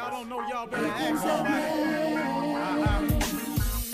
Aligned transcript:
Y'all 0.00 0.10
don't 0.10 0.28
know 0.30 0.40
y'all 0.48 0.66
better 0.66 0.86
ask 0.86 1.20
somebody. 1.20 1.52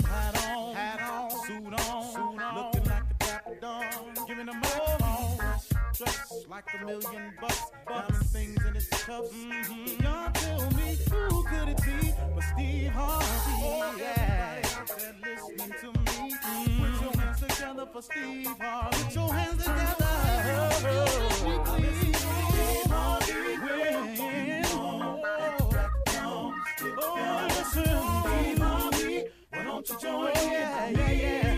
Hat 0.07 0.47
on, 0.47 0.73
hat 0.73 1.01
on, 1.01 1.29
suit 1.45 1.65
on, 1.65 2.13
suit 2.13 2.41
on, 2.41 2.55
looking 2.55 2.83
like 2.85 3.03
a 3.03 3.13
dapper 3.19 3.55
dawn, 3.59 3.83
giving 4.25 4.45
them 4.45 4.61
all 4.63 5.37
dressed 5.97 6.47
like 6.47 6.63
a 6.79 6.85
million 6.85 7.33
bucks, 7.41 7.61
diamond 7.89 8.25
things 8.27 8.65
in 8.65 8.75
its 8.77 8.87
cuffs. 8.87 9.33
Mm-hmm. 9.33 10.01
Y'all 10.01 10.31
tell 10.31 10.71
me 10.77 10.97
who 11.11 11.43
could 11.43 11.67
it 11.67 11.83
be 11.83 12.13
but 12.33 12.43
Steve 12.55 12.91
Harvey? 12.91 13.25
Oh, 13.65 13.95
yeah. 13.99 14.61
listening 15.25 15.73
to 15.81 15.87
me. 15.87 16.31
Mm-hmm. 16.31 16.83
Put 16.85 17.01
your 17.01 17.21
hands 17.21 17.39
together 17.41 17.85
for 17.91 18.01
Steve 18.01 18.47
Harvey. 18.61 19.03
Put 19.03 19.13
your 19.13 19.33
hands 19.33 19.61
together. 19.61 21.36
You 29.89 29.97
join 29.99 30.27
in? 30.27 30.33
Yeah, 30.35 30.89
yeah, 30.89 31.11
yeah. 31.11 31.56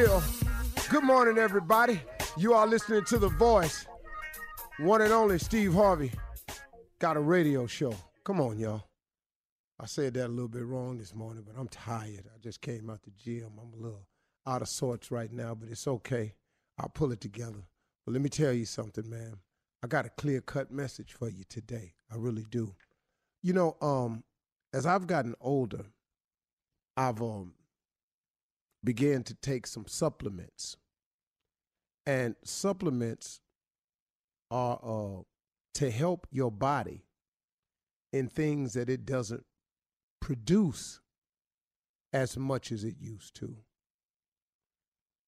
Good 0.00 1.04
morning, 1.04 1.36
everybody. 1.36 2.00
You 2.38 2.54
are 2.54 2.66
listening 2.66 3.04
to 3.04 3.18
The 3.18 3.28
Voice. 3.28 3.84
One 4.78 5.02
and 5.02 5.12
only 5.12 5.38
Steve 5.38 5.74
Harvey 5.74 6.10
got 6.98 7.18
a 7.18 7.20
radio 7.20 7.66
show. 7.66 7.94
Come 8.24 8.40
on, 8.40 8.58
y'all. 8.58 8.84
I 9.78 9.84
said 9.84 10.14
that 10.14 10.28
a 10.28 10.28
little 10.28 10.48
bit 10.48 10.64
wrong 10.64 10.96
this 10.96 11.14
morning, 11.14 11.44
but 11.46 11.54
I'm 11.60 11.68
tired. 11.68 12.24
I 12.34 12.38
just 12.40 12.62
came 12.62 12.88
out 12.88 13.02
the 13.02 13.10
gym. 13.10 13.50
I'm 13.60 13.78
a 13.78 13.82
little 13.82 14.06
out 14.46 14.62
of 14.62 14.68
sorts 14.70 15.10
right 15.10 15.30
now, 15.30 15.54
but 15.54 15.68
it's 15.68 15.86
okay. 15.86 16.34
I'll 16.78 16.88
pull 16.88 17.12
it 17.12 17.20
together. 17.20 17.68
But 18.06 18.12
let 18.12 18.22
me 18.22 18.30
tell 18.30 18.54
you 18.54 18.64
something, 18.64 19.06
man. 19.10 19.36
I 19.84 19.86
got 19.86 20.06
a 20.06 20.10
clear 20.10 20.40
cut 20.40 20.72
message 20.72 21.12
for 21.12 21.28
you 21.28 21.44
today. 21.46 21.92
I 22.10 22.16
really 22.16 22.46
do. 22.48 22.74
You 23.42 23.52
know, 23.52 23.76
um, 23.82 24.24
as 24.72 24.86
I've 24.86 25.06
gotten 25.06 25.34
older, 25.42 25.84
I've 26.96 27.20
um, 27.20 27.52
began 28.82 29.22
to 29.24 29.34
take 29.34 29.66
some 29.66 29.86
supplements, 29.86 30.76
and 32.06 32.34
supplements 32.44 33.40
are 34.50 34.80
uh, 34.82 35.22
to 35.74 35.90
help 35.90 36.26
your 36.30 36.50
body 36.50 37.04
in 38.12 38.28
things 38.28 38.72
that 38.72 38.88
it 38.88 39.06
doesn't 39.06 39.44
produce 40.20 41.00
as 42.12 42.36
much 42.36 42.72
as 42.72 42.82
it 42.82 42.96
used 42.98 43.36
to. 43.36 43.56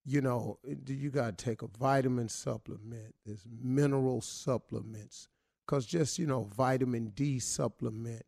You 0.04 0.20
know, 0.20 0.58
you 0.87 1.10
got 1.10 1.38
to 1.38 1.44
take 1.44 1.62
a 1.62 1.69
vitamin 1.69 2.28
supplement, 2.28 3.14
there's 3.25 3.46
mineral 3.62 4.20
supplements, 4.20 5.28
because 5.64 5.87
just, 5.87 6.19
you 6.19 6.26
know, 6.26 6.43
vitamin 6.43 7.12
D 7.14 7.38
supplement, 7.38 8.25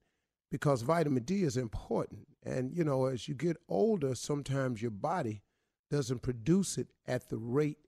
because 0.54 0.82
vitamin 0.82 1.24
D 1.24 1.42
is 1.42 1.56
important. 1.56 2.28
And, 2.44 2.72
you 2.72 2.84
know, 2.84 3.06
as 3.06 3.26
you 3.26 3.34
get 3.34 3.56
older, 3.68 4.14
sometimes 4.14 4.80
your 4.80 4.92
body 4.92 5.42
doesn't 5.90 6.22
produce 6.22 6.78
it 6.78 6.92
at 7.08 7.28
the 7.28 7.38
rate 7.38 7.78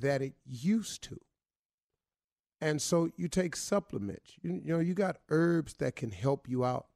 that 0.00 0.20
it 0.20 0.34
used 0.44 1.02
to. 1.04 1.18
And 2.60 2.82
so 2.82 3.08
you 3.16 3.26
take 3.26 3.56
supplements. 3.56 4.32
You, 4.42 4.60
you 4.62 4.74
know, 4.74 4.80
you 4.80 4.92
got 4.92 5.16
herbs 5.30 5.72
that 5.78 5.96
can 5.96 6.10
help 6.10 6.46
you 6.46 6.62
out 6.62 6.88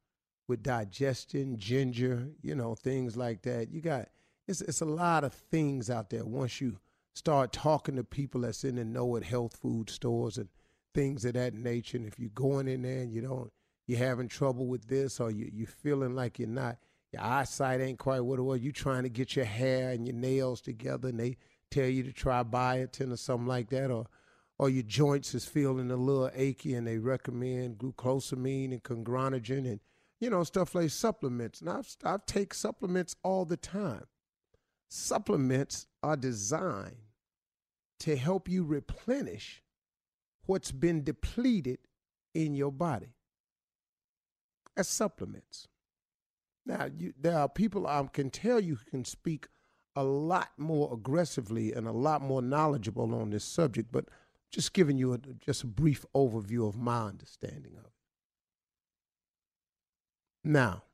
with 0.47 0.63
digestion, 0.63 1.57
ginger, 1.57 2.29
you 2.43 2.55
know, 2.55 2.75
things 2.75 3.17
like 3.17 3.41
that. 3.45 3.71
You 3.71 3.81
got 3.81 4.09
it's 4.47 4.61
it's 4.61 4.83
a 4.83 4.85
lot 4.85 5.25
of 5.25 5.33
things 5.33 5.89
out 5.89 6.11
there 6.11 6.27
once 6.27 6.61
you 6.61 6.81
start 7.15 7.51
talking 7.51 7.97
to 7.97 8.05
people 8.05 8.43
that's 8.43 8.63
in 8.63 8.75
the 8.75 8.85
know 8.85 9.17
at 9.17 9.25
health 9.25 9.57
food 9.57 9.89
stores 9.89 10.37
and 10.37 10.51
things 10.93 11.25
of 11.25 11.33
that 11.33 11.55
nature. 11.55 11.97
And 11.97 12.07
if 12.07 12.19
you're 12.19 12.29
going 12.29 12.69
in 12.69 12.83
there 12.83 12.99
and 12.99 13.11
you 13.11 13.23
don't 13.23 13.51
you're 13.87 13.99
having 13.99 14.29
trouble 14.29 14.67
with 14.67 14.87
this 14.87 15.21
or 15.21 15.31
you 15.31 15.51
you're 15.53 15.67
feeling 15.67 16.15
like 16.15 16.39
you're 16.39 16.49
not 16.49 16.79
your 17.13 17.23
eyesight 17.23 17.81
ain't 17.81 17.99
quite 17.99 18.21
what 18.21 18.41
it 18.41 18.43
was, 18.43 18.61
You're 18.61 18.73
trying 18.73 19.05
to 19.05 19.09
get 19.09 19.37
your 19.37 19.45
hair 19.45 19.91
and 19.91 20.07
your 20.07 20.17
nails 20.17 20.61
together 20.61 21.09
and 21.09 21.21
they 21.21 21.37
tell 21.71 21.87
you 21.87 22.03
to 22.03 22.13
try 22.13 22.43
biotin 22.43 23.13
or 23.13 23.17
something 23.17 23.47
like 23.47 23.71
that 23.71 23.91
or 23.91 24.07
or 24.59 24.71
your 24.71 24.83
joints 24.83 25.35
is 25.35 25.45
feeling 25.45 25.91
a 25.91 25.97
little 25.97 26.31
achy 26.35 26.75
and 26.75 26.87
they 26.87 26.99
recommend 26.99 27.79
glucosamine 27.79 28.73
and 28.73 28.83
chondroitin 28.83 29.67
and 29.67 29.81
you 30.21 30.31
know 30.31 30.45
stuff 30.45 30.75
like 30.75 30.91
supplements. 30.91 31.61
And 31.61 31.71
I've, 31.71 31.97
I 32.05 32.17
take 32.27 32.55
supplements 32.55 33.17
all 33.23 33.45
the 33.45 33.57
time. 33.57 34.05
Supplements 34.89 35.87
are 36.03 36.17
designed 36.17 36.97
to 38.01 38.17
help 38.17 38.49
you 38.49 38.65
replenish 38.65 39.63
what's 40.47 40.73
been 40.73 41.03
depleted 41.03 41.79
in 42.35 42.55
your 42.55 42.73
body. 42.73 43.15
As 44.77 44.89
supplements. 44.89 45.69
Now, 46.67 46.89
you, 46.97 47.13
there 47.21 47.39
are 47.39 47.49
people 47.49 47.87
I 47.87 48.03
can 48.13 48.31
tell 48.31 48.59
you 48.59 48.79
can 48.91 49.05
speak 49.05 49.49
a 49.95 50.03
lot 50.03 50.51
more 50.57 50.93
aggressively 50.93 51.73
and 51.73 51.87
a 51.87 51.93
lot 51.93 52.23
more 52.23 52.43
knowledgeable 52.43 53.15
on 53.15 53.31
this 53.31 53.45
subject, 53.45 53.93
but 53.93 54.07
just 54.51 54.73
giving 54.73 54.99
you 54.99 55.13
a, 55.13 55.19
just 55.19 55.63
a 55.63 55.67
brief 55.67 56.05
overview 56.15 56.67
of 56.69 56.77
my 56.77 57.07
understanding 57.07 57.73
of 57.77 57.85
it. 57.85 57.93
Now, 60.43 60.85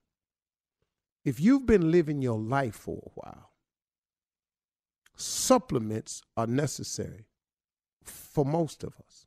if 1.25 1.41
you've 1.41 1.67
been 1.67 1.91
living 1.91 2.23
your 2.23 2.39
life 2.39 2.75
for 2.75 2.99
a 2.99 3.11
while, 3.15 3.51
supplements 5.17 6.23
are 6.37 6.47
necessary 6.47 7.27
for 8.05 8.45
most 8.45 8.83
of 8.83 8.95
us. 9.07 9.27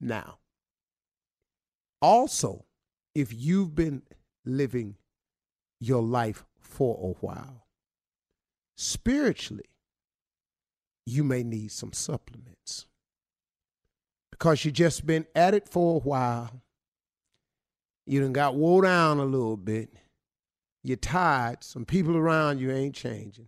Now, 0.00 0.38
also, 2.02 2.66
if 3.14 3.32
you've 3.32 3.74
been 3.74 4.02
living 4.44 4.96
your 5.80 6.02
life 6.02 6.44
for 6.60 6.98
a 7.00 7.24
while, 7.24 7.66
spiritually, 8.76 9.64
you 11.06 11.24
may 11.24 11.42
need 11.42 11.72
some 11.72 11.92
supplements 11.92 12.86
because 14.30 14.64
you 14.64 14.72
just 14.72 15.06
been 15.06 15.26
at 15.34 15.54
it 15.54 15.68
for 15.68 15.96
a 15.96 16.00
while. 16.00 16.62
You 18.06 18.20
done 18.20 18.32
got 18.32 18.56
wore 18.56 18.82
down 18.82 19.18
a 19.18 19.24
little 19.24 19.56
bit. 19.56 19.92
You're 20.82 20.96
tired. 20.96 21.62
Some 21.62 21.84
people 21.84 22.16
around 22.16 22.58
you 22.58 22.72
ain't 22.72 22.94
changing. 22.94 23.46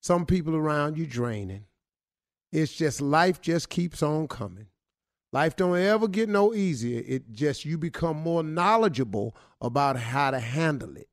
Some 0.00 0.26
people 0.26 0.56
around 0.56 0.98
you 0.98 1.06
draining. 1.06 1.66
It's 2.50 2.72
just 2.72 3.00
life 3.00 3.40
just 3.40 3.68
keeps 3.68 4.02
on 4.02 4.26
coming. 4.26 4.66
Life 5.32 5.56
don't 5.56 5.78
ever 5.78 6.08
get 6.08 6.28
no 6.28 6.52
easier. 6.52 7.02
It 7.06 7.32
just 7.32 7.64
you 7.64 7.78
become 7.78 8.18
more 8.18 8.42
knowledgeable 8.42 9.34
about 9.60 9.96
how 9.96 10.30
to 10.30 10.40
handle 10.40 10.96
it. 10.96 11.08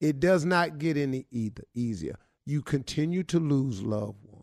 It 0.00 0.20
does 0.20 0.44
not 0.44 0.78
get 0.78 0.96
any 0.96 1.26
either 1.30 1.64
easier. 1.74 2.16
You 2.46 2.62
continue 2.62 3.22
to 3.24 3.40
lose 3.40 3.82
loved 3.82 4.18
ones 4.22 4.34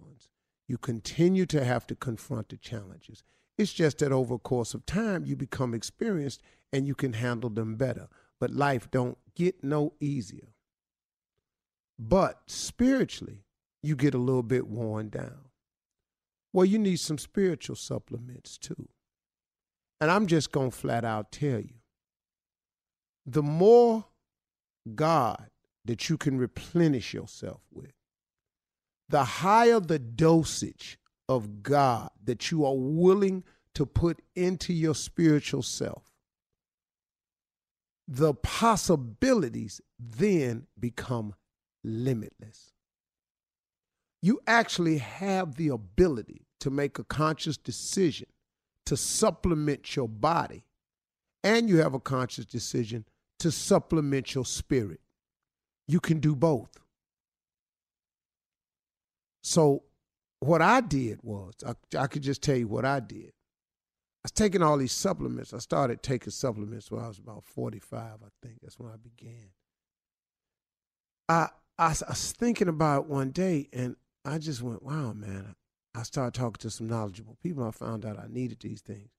you 0.71 0.77
continue 0.77 1.45
to 1.47 1.65
have 1.65 1.85
to 1.87 1.95
confront 1.97 2.47
the 2.47 2.55
challenges. 2.55 3.23
It's 3.57 3.73
just 3.73 3.97
that 3.97 4.13
over 4.13 4.35
a 4.35 4.39
course 4.39 4.73
of 4.73 4.85
time, 4.85 5.25
you 5.25 5.35
become 5.35 5.73
experienced 5.73 6.41
and 6.71 6.87
you 6.87 6.95
can 6.95 7.11
handle 7.11 7.49
them 7.49 7.75
better. 7.75 8.07
But 8.39 8.51
life 8.51 8.89
don't 8.89 9.17
get 9.35 9.65
no 9.65 9.95
easier. 9.99 10.47
But 11.99 12.43
spiritually, 12.47 13.43
you 13.83 13.97
get 13.97 14.13
a 14.13 14.17
little 14.17 14.43
bit 14.43 14.65
worn 14.65 15.09
down. 15.09 15.49
Well, 16.53 16.63
you 16.63 16.79
need 16.79 17.01
some 17.01 17.17
spiritual 17.17 17.75
supplements 17.75 18.57
too. 18.57 18.87
And 20.01 20.09
I'm 20.09 20.25
just 20.25 20.51
going 20.51 20.71
to 20.71 20.75
flat 20.75 21.05
out 21.05 21.31
tell 21.31 21.59
you 21.59 21.75
the 23.25 23.43
more 23.43 24.05
God 24.95 25.51
that 25.85 26.09
you 26.09 26.17
can 26.17 26.39
replenish 26.39 27.13
yourself 27.13 27.61
with, 27.71 27.93
the 29.07 29.23
higher 29.23 29.79
the 29.79 29.99
dosage 29.99 30.97
of 31.29 31.61
God 31.61 32.09
that 32.23 32.49
you 32.49 32.65
are 32.65 32.75
willing 32.75 33.43
to 33.75 33.85
put 33.85 34.21
into 34.35 34.73
your 34.73 34.95
spiritual 34.95 35.61
self, 35.61 36.11
the 38.07 38.33
possibilities 38.33 39.81
then 39.99 40.65
become 40.79 41.35
limitless. 41.83 42.71
You 44.21 44.41
actually 44.47 44.97
have 44.97 45.55
the 45.55 45.69
ability 45.69 46.47
to 46.59 46.71
make 46.71 46.97
a 46.97 47.03
conscious 47.03 47.57
decision 47.57 48.27
to 48.91 48.97
supplement 48.97 49.95
your 49.95 50.09
body, 50.09 50.65
and 51.45 51.69
you 51.69 51.77
have 51.77 51.93
a 51.93 51.99
conscious 51.99 52.43
decision 52.43 53.05
to 53.39 53.49
supplement 53.49 54.35
your 54.35 54.43
spirit. 54.43 54.99
You 55.87 56.01
can 56.01 56.19
do 56.19 56.35
both. 56.35 56.77
So 59.41 59.83
what 60.41 60.61
I 60.61 60.81
did 60.81 61.19
was, 61.23 61.53
I, 61.65 61.73
I 61.97 62.07
could 62.07 62.21
just 62.21 62.43
tell 62.43 62.57
you 62.57 62.67
what 62.67 62.83
I 62.83 62.99
did. 62.99 63.27
I 63.29 64.25
was 64.25 64.31
taking 64.33 64.61
all 64.61 64.77
these 64.77 64.91
supplements. 64.91 65.53
I 65.53 65.59
started 65.59 66.03
taking 66.03 66.31
supplements 66.31 66.91
when 66.91 67.01
I 67.01 67.07
was 67.07 67.17
about 67.17 67.45
45, 67.45 67.97
I 68.01 68.45
think. 68.45 68.57
That's 68.61 68.77
when 68.77 68.91
I 68.91 68.97
began. 68.97 69.51
I, 71.29 71.47
I, 71.79 71.85
I 71.85 72.09
was 72.09 72.33
thinking 72.33 72.67
about 72.67 73.03
it 73.03 73.09
one 73.09 73.31
day 73.31 73.69
and 73.71 73.95
I 74.25 74.37
just 74.37 74.61
went, 74.61 74.83
wow, 74.83 75.13
man. 75.13 75.55
I 75.93 76.03
started 76.03 76.33
talking 76.33 76.61
to 76.61 76.69
some 76.69 76.87
knowledgeable 76.87 77.37
people. 77.41 77.63
I 77.63 77.71
found 77.71 78.05
out 78.05 78.19
I 78.19 78.27
needed 78.29 78.59
these 78.61 78.81
things. 78.81 79.09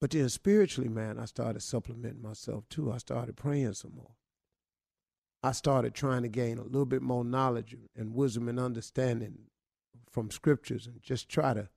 But 0.00 0.10
then 0.10 0.28
spiritually, 0.28 0.88
man, 0.88 1.18
I 1.18 1.24
started 1.24 1.62
supplementing 1.62 2.22
myself 2.22 2.64
too. 2.68 2.92
I 2.92 2.98
started 2.98 3.36
praying 3.36 3.74
some 3.74 3.94
more. 3.94 4.12
I 5.42 5.52
started 5.52 5.94
trying 5.94 6.22
to 6.22 6.28
gain 6.28 6.58
a 6.58 6.64
little 6.64 6.86
bit 6.86 7.02
more 7.02 7.24
knowledge 7.24 7.76
and 7.94 8.14
wisdom 8.14 8.48
and 8.48 8.58
understanding 8.58 9.38
from 10.10 10.30
scriptures 10.30 10.86
and 10.86 11.02
just 11.02 11.28
try 11.28 11.54
to 11.54 11.68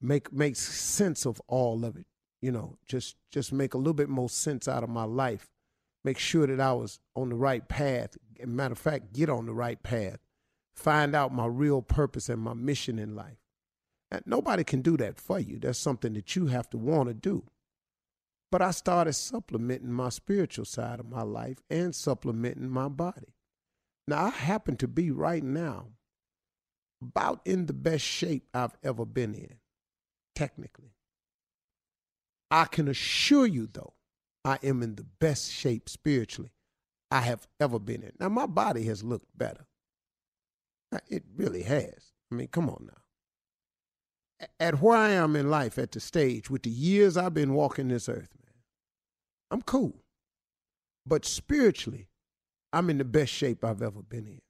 make 0.00 0.32
make 0.32 0.56
sense 0.56 1.26
of 1.26 1.40
all 1.46 1.84
of 1.84 1.96
it. 1.96 2.06
You 2.40 2.52
know, 2.52 2.78
just 2.86 3.16
just 3.30 3.52
make 3.52 3.74
a 3.74 3.78
little 3.78 3.94
bit 3.94 4.08
more 4.08 4.30
sense 4.30 4.66
out 4.66 4.82
of 4.82 4.88
my 4.88 5.04
life. 5.04 5.48
Make 6.02 6.18
sure 6.18 6.46
that 6.46 6.60
I 6.60 6.72
was 6.72 6.98
on 7.14 7.28
the 7.28 7.34
right 7.34 7.66
path. 7.68 8.16
matter 8.44 8.72
of 8.72 8.78
fact, 8.78 9.12
get 9.12 9.28
on 9.28 9.44
the 9.46 9.52
right 9.52 9.82
path. 9.82 10.18
Find 10.74 11.14
out 11.14 11.34
my 11.34 11.46
real 11.46 11.82
purpose 11.82 12.30
and 12.30 12.40
my 12.40 12.54
mission 12.54 12.98
in 12.98 13.14
life. 13.14 13.39
Nobody 14.26 14.64
can 14.64 14.82
do 14.82 14.96
that 14.96 15.18
for 15.18 15.38
you. 15.38 15.58
That's 15.58 15.78
something 15.78 16.14
that 16.14 16.34
you 16.34 16.46
have 16.46 16.68
to 16.70 16.78
want 16.78 17.08
to 17.08 17.14
do. 17.14 17.44
But 18.50 18.62
I 18.62 18.72
started 18.72 19.12
supplementing 19.12 19.92
my 19.92 20.08
spiritual 20.08 20.64
side 20.64 20.98
of 20.98 21.08
my 21.08 21.22
life 21.22 21.58
and 21.70 21.94
supplementing 21.94 22.68
my 22.68 22.88
body. 22.88 23.34
Now, 24.08 24.24
I 24.26 24.30
happen 24.30 24.76
to 24.78 24.88
be 24.88 25.12
right 25.12 25.44
now 25.44 25.86
about 27.00 27.40
in 27.44 27.66
the 27.66 27.72
best 27.72 28.04
shape 28.04 28.48
I've 28.52 28.76
ever 28.82 29.04
been 29.04 29.34
in, 29.34 29.54
technically. 30.34 30.94
I 32.50 32.64
can 32.64 32.88
assure 32.88 33.46
you, 33.46 33.68
though, 33.72 33.94
I 34.44 34.58
am 34.64 34.82
in 34.82 34.96
the 34.96 35.04
best 35.04 35.52
shape 35.52 35.88
spiritually 35.88 36.50
I 37.12 37.20
have 37.20 37.46
ever 37.60 37.78
been 37.78 38.02
in. 38.02 38.12
Now, 38.18 38.30
my 38.30 38.46
body 38.46 38.84
has 38.86 39.04
looked 39.04 39.38
better. 39.38 39.66
It 41.08 41.22
really 41.36 41.62
has. 41.62 42.12
I 42.32 42.34
mean, 42.34 42.48
come 42.48 42.68
on 42.68 42.88
now. 42.88 42.99
At 44.58 44.80
where 44.80 44.96
I 44.96 45.10
am 45.10 45.36
in 45.36 45.50
life, 45.50 45.78
at 45.78 45.92
the 45.92 46.00
stage, 46.00 46.48
with 46.48 46.62
the 46.62 46.70
years 46.70 47.16
I've 47.16 47.34
been 47.34 47.54
walking 47.54 47.88
this 47.88 48.08
earth, 48.08 48.34
man, 48.42 48.54
I'm 49.50 49.62
cool. 49.62 50.02
But 51.06 51.24
spiritually, 51.24 52.08
I'm 52.72 52.88
in 52.88 52.98
the 52.98 53.04
best 53.04 53.32
shape 53.32 53.64
I've 53.64 53.82
ever 53.82 54.02
been 54.02 54.26
in. 54.26 54.40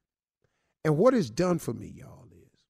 And 0.85 0.97
what 0.97 1.14
it's 1.14 1.30
done 1.30 1.59
for 1.59 1.73
me, 1.73 1.92
y'all, 1.97 2.28
is 2.32 2.66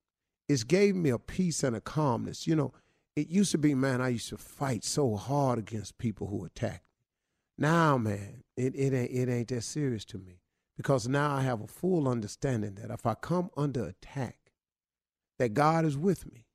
it's 0.49 0.65
gave 0.65 0.97
me 0.97 1.11
a 1.11 1.19
peace 1.19 1.63
and 1.63 1.77
a 1.77 1.81
calmness. 1.81 2.47
You 2.47 2.57
know, 2.57 2.73
it 3.17 3.29
used 3.29 3.53
to 3.53 3.59
be, 3.59 3.75
man, 3.75 4.01
I 4.01 4.09
used 4.09 4.29
to 4.31 4.37
fight 4.37 4.85
so 4.85 5.17
hard 5.17 5.59
against 5.59 5.99
people 5.99 6.29
who 6.29 6.45
attacked 6.45 6.85
me. 6.85 7.67
Now, 7.67 7.99
man, 7.99 8.45
it, 8.57 8.75
it 8.75 8.95
ain't 8.95 9.11
it 9.11 9.29
ain't 9.29 9.49
that 9.49 9.63
serious 9.63 10.05
to 10.07 10.19
me. 10.19 10.41
Because 10.77 11.07
now 11.07 11.35
I 11.35 11.43
have 11.43 11.61
a 11.61 11.67
full 11.67 12.09
understanding 12.09 12.77
that 12.77 12.91
if 12.91 13.05
I 13.05 13.15
come 13.15 13.51
under 13.57 13.85
attack, 13.85 14.39
that 15.39 15.53
God 15.53 15.85
is 15.85 15.97
with 15.97 16.31
me. 16.33 16.47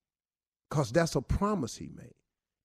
Because 0.69 0.91
that's 0.91 1.15
a 1.15 1.21
promise 1.21 1.77
he 1.77 1.89
made. 1.95 2.15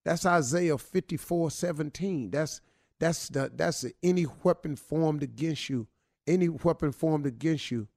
That's 0.04 0.25
Isaiah 0.25 0.78
54, 0.78 1.50
17. 1.50 2.30
That's 2.30 2.61
that's 2.99 3.28
the 3.28 3.50
that's 3.54 3.80
the, 3.83 3.92
any 4.02 4.26
weapon 4.42 4.76
formed 4.76 5.23
against 5.23 5.69
you, 5.69 5.88
any 6.26 6.49
weapon 6.49 6.92
formed 6.92 7.26
against 7.26 7.71
you 7.71 7.88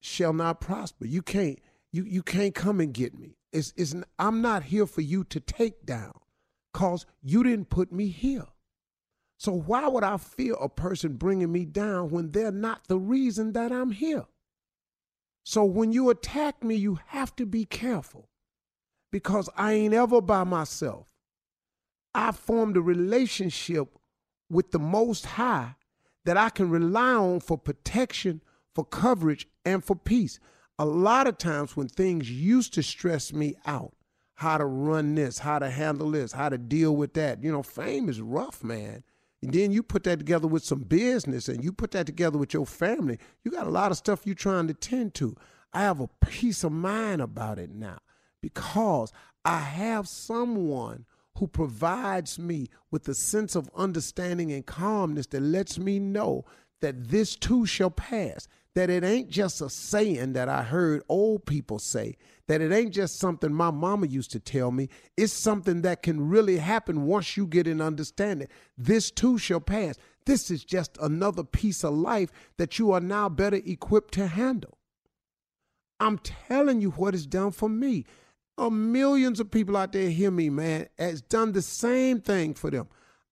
shall 0.00 0.32
not 0.32 0.60
prosper. 0.60 1.06
You 1.06 1.22
can't 1.22 1.58
you 1.92 2.04
you 2.04 2.22
can't 2.22 2.54
come 2.54 2.80
and 2.80 2.92
get 2.92 3.18
me. 3.18 3.36
It's, 3.52 3.72
it's 3.76 3.94
I'm 4.18 4.40
not 4.40 4.64
here 4.64 4.86
for 4.86 5.00
you 5.00 5.24
to 5.24 5.40
take 5.40 5.84
down 5.86 6.12
cause 6.72 7.06
you 7.22 7.42
didn't 7.42 7.70
put 7.70 7.92
me 7.92 8.08
here. 8.08 8.46
So 9.38 9.52
why 9.52 9.86
would 9.88 10.04
I 10.04 10.16
fear 10.16 10.54
a 10.54 10.68
person 10.68 11.14
bringing 11.14 11.52
me 11.52 11.64
down 11.64 12.10
when 12.10 12.30
they're 12.30 12.50
not 12.50 12.88
the 12.88 12.98
reason 12.98 13.52
that 13.52 13.72
I'm 13.72 13.92
here? 13.92 14.26
So 15.44 15.64
when 15.64 15.92
you 15.92 16.10
attack 16.10 16.62
me, 16.62 16.74
you 16.74 16.98
have 17.06 17.34
to 17.36 17.46
be 17.46 17.64
careful 17.64 18.28
because 19.10 19.48
I 19.56 19.72
ain't 19.74 19.94
ever 19.94 20.20
by 20.20 20.44
myself. 20.44 21.06
I 22.14 22.32
formed 22.32 22.76
a 22.76 22.80
relationship 22.80 23.98
with 24.50 24.70
the 24.70 24.78
Most 24.78 25.26
High 25.26 25.76
that 26.24 26.36
I 26.36 26.50
can 26.50 26.70
rely 26.70 27.14
on 27.14 27.40
for 27.40 27.56
protection, 27.56 28.42
for 28.74 28.84
coverage, 28.84 29.46
and 29.64 29.84
for 29.84 29.96
peace. 29.96 30.38
A 30.78 30.84
lot 30.84 31.26
of 31.26 31.38
times 31.38 31.76
when 31.76 31.88
things 31.88 32.30
used 32.30 32.74
to 32.74 32.82
stress 32.82 33.32
me 33.32 33.56
out, 33.66 33.94
how 34.34 34.58
to 34.58 34.64
run 34.64 35.14
this, 35.14 35.38
how 35.38 35.58
to 35.58 35.70
handle 35.70 36.10
this, 36.10 36.32
how 36.32 36.48
to 36.48 36.58
deal 36.58 36.94
with 36.94 37.14
that, 37.14 37.42
you 37.42 37.50
know, 37.50 37.62
fame 37.62 38.08
is 38.08 38.20
rough, 38.20 38.62
man. 38.62 39.02
And 39.42 39.52
then 39.52 39.70
you 39.70 39.82
put 39.82 40.04
that 40.04 40.18
together 40.18 40.48
with 40.48 40.64
some 40.64 40.80
business 40.80 41.48
and 41.48 41.62
you 41.62 41.72
put 41.72 41.92
that 41.92 42.06
together 42.06 42.38
with 42.38 42.52
your 42.52 42.66
family. 42.66 43.18
You 43.44 43.50
got 43.50 43.66
a 43.66 43.70
lot 43.70 43.90
of 43.90 43.96
stuff 43.96 44.22
you're 44.24 44.34
trying 44.34 44.66
to 44.68 44.74
tend 44.74 45.14
to. 45.14 45.36
I 45.72 45.82
have 45.82 46.00
a 46.00 46.08
peace 46.26 46.64
of 46.64 46.72
mind 46.72 47.20
about 47.22 47.58
it 47.58 47.70
now 47.70 47.98
because 48.48 49.12
I 49.44 49.58
have 49.58 50.08
someone 50.08 51.04
who 51.36 51.46
provides 51.46 52.38
me 52.38 52.68
with 52.90 53.06
a 53.08 53.14
sense 53.14 53.54
of 53.54 53.70
understanding 53.74 54.52
and 54.52 54.64
calmness 54.64 55.26
that 55.28 55.42
lets 55.42 55.78
me 55.78 55.98
know 55.98 56.44
that 56.80 57.08
this 57.08 57.36
too 57.36 57.66
shall 57.66 57.90
pass. 57.90 58.48
That 58.74 58.90
it 58.90 59.02
ain't 59.02 59.28
just 59.28 59.60
a 59.60 59.68
saying 59.68 60.34
that 60.34 60.48
I 60.48 60.62
heard 60.62 61.02
old 61.08 61.46
people 61.46 61.78
say, 61.78 62.16
that 62.46 62.60
it 62.60 62.72
ain't 62.72 62.94
just 62.94 63.18
something 63.18 63.52
my 63.52 63.70
mama 63.70 64.06
used 64.06 64.30
to 64.32 64.40
tell 64.40 64.70
me. 64.70 64.88
It's 65.16 65.32
something 65.32 65.82
that 65.82 66.02
can 66.02 66.28
really 66.28 66.58
happen 66.58 67.04
once 67.04 67.36
you 67.36 67.46
get 67.46 67.66
an 67.66 67.80
understanding. 67.80 68.48
This 68.76 69.10
too 69.10 69.36
shall 69.36 69.60
pass. 69.60 69.96
This 70.26 70.50
is 70.50 70.64
just 70.64 70.96
another 71.00 71.42
piece 71.42 71.84
of 71.84 71.94
life 71.94 72.30
that 72.56 72.78
you 72.78 72.92
are 72.92 73.00
now 73.00 73.28
better 73.28 73.60
equipped 73.64 74.14
to 74.14 74.28
handle. 74.28 74.78
I'm 76.00 76.18
telling 76.18 76.80
you 76.80 76.90
what 76.90 77.14
it's 77.14 77.26
done 77.26 77.50
for 77.50 77.68
me. 77.68 78.04
Uh, 78.58 78.70
millions 78.70 79.38
of 79.38 79.50
people 79.52 79.76
out 79.76 79.92
there 79.92 80.10
hear 80.10 80.32
me, 80.32 80.50
man. 80.50 80.88
Has 80.98 81.22
done 81.22 81.52
the 81.52 81.62
same 81.62 82.20
thing 82.20 82.54
for 82.54 82.70
them. 82.70 82.88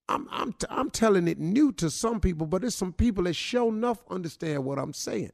I'm 0.08 0.28
I'm 0.30 0.52
t- 0.52 0.68
I'm 0.70 0.88
telling 0.88 1.26
it 1.26 1.40
new 1.40 1.72
to 1.72 1.90
some 1.90 2.20
people, 2.20 2.46
but 2.46 2.60
there's 2.60 2.76
some 2.76 2.92
people 2.92 3.24
that 3.24 3.34
show 3.34 3.68
enough 3.68 4.04
understand 4.08 4.64
what 4.64 4.78
I'm 4.78 4.92
saying. 4.92 5.32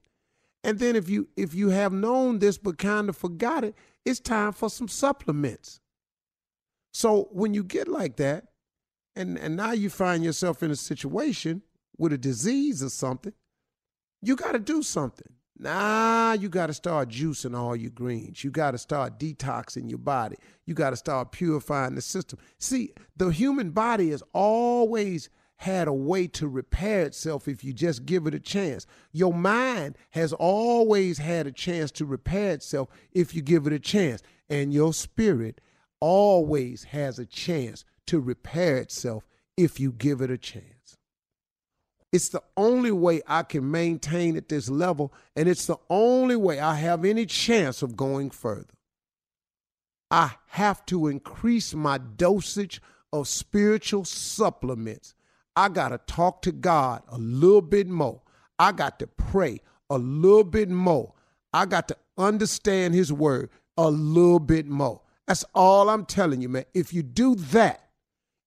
And 0.64 0.78
then 0.78 0.96
if 0.96 1.10
you 1.10 1.28
if 1.36 1.54
you 1.54 1.68
have 1.68 1.92
known 1.92 2.38
this 2.38 2.56
but 2.56 2.78
kind 2.78 3.10
of 3.10 3.16
forgot 3.18 3.64
it, 3.64 3.74
it's 4.06 4.18
time 4.18 4.52
for 4.52 4.70
some 4.70 4.88
supplements. 4.88 5.80
So 6.94 7.28
when 7.30 7.52
you 7.52 7.62
get 7.62 7.86
like 7.86 8.16
that, 8.16 8.46
and 9.14 9.38
and 9.38 9.56
now 9.56 9.72
you 9.72 9.90
find 9.90 10.24
yourself 10.24 10.62
in 10.62 10.70
a 10.70 10.76
situation 10.76 11.60
with 11.98 12.14
a 12.14 12.18
disease 12.18 12.82
or 12.82 12.88
something, 12.88 13.34
you 14.22 14.36
got 14.36 14.52
to 14.52 14.58
do 14.58 14.82
something. 14.82 15.34
Nah, 15.62 16.32
you 16.32 16.48
got 16.48 16.66
to 16.66 16.74
start 16.74 17.08
juicing 17.08 17.56
all 17.56 17.76
your 17.76 17.92
greens. 17.92 18.42
You 18.42 18.50
got 18.50 18.72
to 18.72 18.78
start 18.78 19.20
detoxing 19.20 19.88
your 19.88 20.00
body. 20.00 20.36
You 20.66 20.74
got 20.74 20.90
to 20.90 20.96
start 20.96 21.30
purifying 21.30 21.94
the 21.94 22.02
system. 22.02 22.40
See, 22.58 22.94
the 23.16 23.28
human 23.28 23.70
body 23.70 24.10
has 24.10 24.24
always 24.32 25.30
had 25.58 25.86
a 25.86 25.92
way 25.92 26.26
to 26.26 26.48
repair 26.48 27.02
itself 27.02 27.46
if 27.46 27.62
you 27.62 27.72
just 27.72 28.04
give 28.04 28.26
it 28.26 28.34
a 28.34 28.40
chance. 28.40 28.88
Your 29.12 29.32
mind 29.32 29.96
has 30.10 30.32
always 30.32 31.18
had 31.18 31.46
a 31.46 31.52
chance 31.52 31.92
to 31.92 32.06
repair 32.06 32.54
itself 32.54 32.88
if 33.12 33.32
you 33.32 33.40
give 33.40 33.68
it 33.68 33.72
a 33.72 33.78
chance. 33.78 34.20
And 34.50 34.74
your 34.74 34.92
spirit 34.92 35.60
always 36.00 36.82
has 36.82 37.20
a 37.20 37.26
chance 37.26 37.84
to 38.06 38.18
repair 38.18 38.78
itself 38.78 39.28
if 39.56 39.78
you 39.78 39.92
give 39.92 40.22
it 40.22 40.30
a 40.32 40.38
chance. 40.38 40.71
It's 42.12 42.28
the 42.28 42.42
only 42.56 42.92
way 42.92 43.22
I 43.26 43.42
can 43.42 43.70
maintain 43.70 44.36
at 44.36 44.48
this 44.48 44.68
level, 44.68 45.14
and 45.34 45.48
it's 45.48 45.66
the 45.66 45.78
only 45.88 46.36
way 46.36 46.60
I 46.60 46.74
have 46.74 47.04
any 47.04 47.24
chance 47.24 47.82
of 47.82 47.96
going 47.96 48.30
further. 48.30 48.74
I 50.10 50.32
have 50.48 50.84
to 50.86 51.08
increase 51.08 51.72
my 51.72 51.96
dosage 51.96 52.82
of 53.14 53.28
spiritual 53.28 54.04
supplements. 54.04 55.14
I 55.56 55.70
got 55.70 55.88
to 55.88 55.98
talk 55.98 56.42
to 56.42 56.52
God 56.52 57.02
a 57.08 57.16
little 57.16 57.62
bit 57.62 57.88
more. 57.88 58.20
I 58.58 58.72
got 58.72 58.98
to 58.98 59.06
pray 59.06 59.60
a 59.88 59.96
little 59.96 60.44
bit 60.44 60.68
more. 60.68 61.14
I 61.54 61.64
got 61.64 61.88
to 61.88 61.96
understand 62.18 62.94
His 62.94 63.10
word 63.10 63.48
a 63.78 63.90
little 63.90 64.38
bit 64.38 64.66
more. 64.66 65.00
That's 65.26 65.44
all 65.54 65.88
I'm 65.88 66.04
telling 66.04 66.42
you, 66.42 66.50
man. 66.50 66.64
If 66.74 66.92
you 66.92 67.02
do 67.02 67.34
that, 67.36 67.81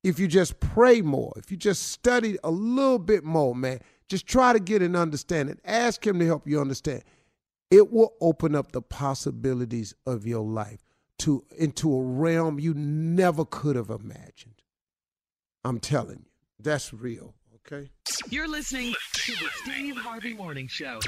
if 0.05 0.19
you 0.19 0.27
just 0.27 0.59
pray 0.59 1.01
more, 1.01 1.33
if 1.35 1.49
you 1.49 1.57
just 1.57 1.89
study 1.89 2.37
a 2.43 2.51
little 2.51 2.99
bit 2.99 3.23
more, 3.23 3.55
man, 3.55 3.79
just 4.07 4.27
try 4.27 4.53
to 4.53 4.59
get 4.59 4.83
an 4.83 4.95
understanding. 4.95 5.57
Ask 5.65 6.05
Him 6.05 6.19
to 6.19 6.25
help 6.27 6.47
you 6.47 6.61
understand. 6.61 7.01
It 7.71 7.91
will 7.91 8.13
open 8.21 8.53
up 8.53 8.71
the 8.71 8.83
possibilities 8.83 9.95
of 10.05 10.27
your 10.27 10.43
life 10.43 10.85
to 11.19 11.43
into 11.57 11.91
a 11.91 12.03
realm 12.03 12.59
you 12.59 12.75
never 12.75 13.45
could 13.45 13.75
have 13.75 13.89
imagined. 13.89 14.61
I'm 15.63 15.79
telling 15.79 16.19
you, 16.19 16.29
that's 16.59 16.93
real. 16.93 17.33
Okay. 17.65 17.89
You're 18.29 18.47
listening 18.47 18.93
to 19.13 19.31
the 19.31 19.49
Steve 19.63 19.97
Harvey 19.97 20.35
Morning 20.35 20.67
Show. 20.67 20.99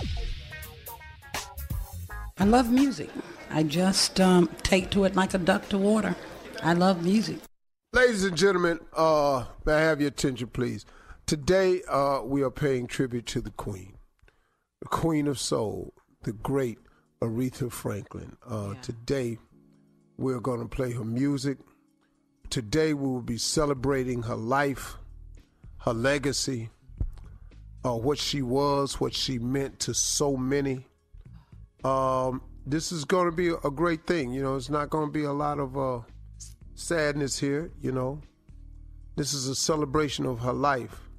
I 2.39 2.45
love 2.45 2.71
music. 2.71 3.11
I 3.51 3.61
just 3.61 4.19
um, 4.19 4.49
take 4.63 4.89
to 4.89 5.03
it 5.03 5.15
like 5.15 5.35
a 5.35 5.37
duck 5.37 5.69
to 5.69 5.77
water. 5.77 6.15
I 6.63 6.73
love 6.73 7.03
music. 7.03 7.37
Ladies 7.93 8.25
and 8.25 8.35
gentlemen, 8.35 8.81
uh, 8.97 9.45
may 9.65 9.71
I 9.71 9.79
have 9.79 10.01
your 10.01 10.09
attention, 10.09 10.47
please? 10.47 10.85
Today, 11.25 11.81
uh, 11.89 12.21
we 12.21 12.43
are 12.43 12.51
paying 12.51 12.85
tribute 12.85 13.25
to 13.27 13.39
the 13.39 13.49
Queen, 13.51 13.93
the 14.81 14.89
Queen 14.89 15.25
of 15.25 15.39
Soul, 15.39 15.93
the 16.23 16.33
great 16.33 16.79
Aretha 17.21 17.71
Franklin. 17.71 18.35
Uh, 18.45 18.71
yeah. 18.73 18.81
Today, 18.81 19.37
we're 20.17 20.41
going 20.41 20.59
to 20.59 20.67
play 20.67 20.91
her 20.91 21.05
music. 21.05 21.59
Today, 22.49 22.93
we 22.93 23.07
will 23.07 23.21
be 23.21 23.37
celebrating 23.37 24.23
her 24.23 24.35
life, 24.35 24.97
her 25.77 25.93
legacy, 25.93 26.69
uh, 27.85 27.95
what 27.95 28.17
she 28.17 28.41
was, 28.41 28.99
what 28.99 29.15
she 29.15 29.39
meant 29.39 29.79
to 29.79 29.93
so 29.93 30.35
many. 30.35 30.85
Um, 31.85 32.41
this 32.65 32.91
is 32.91 33.05
going 33.05 33.29
to 33.29 33.35
be 33.35 33.47
a 33.47 33.71
great 33.71 34.05
thing. 34.05 34.33
You 34.33 34.43
know, 34.43 34.57
it's 34.57 34.69
not 34.69 34.89
going 34.89 35.07
to 35.07 35.11
be 35.11 35.23
a 35.23 35.31
lot 35.31 35.57
of 35.57 35.77
uh, 35.77 36.01
sadness 36.77 37.39
here, 37.39 37.71
you 37.81 37.91
know. 37.91 38.21
This 39.15 39.33
is 39.33 39.47
a 39.47 39.55
celebration 39.55 40.25
of 40.25 40.39
her 40.39 40.53
life 40.53 41.09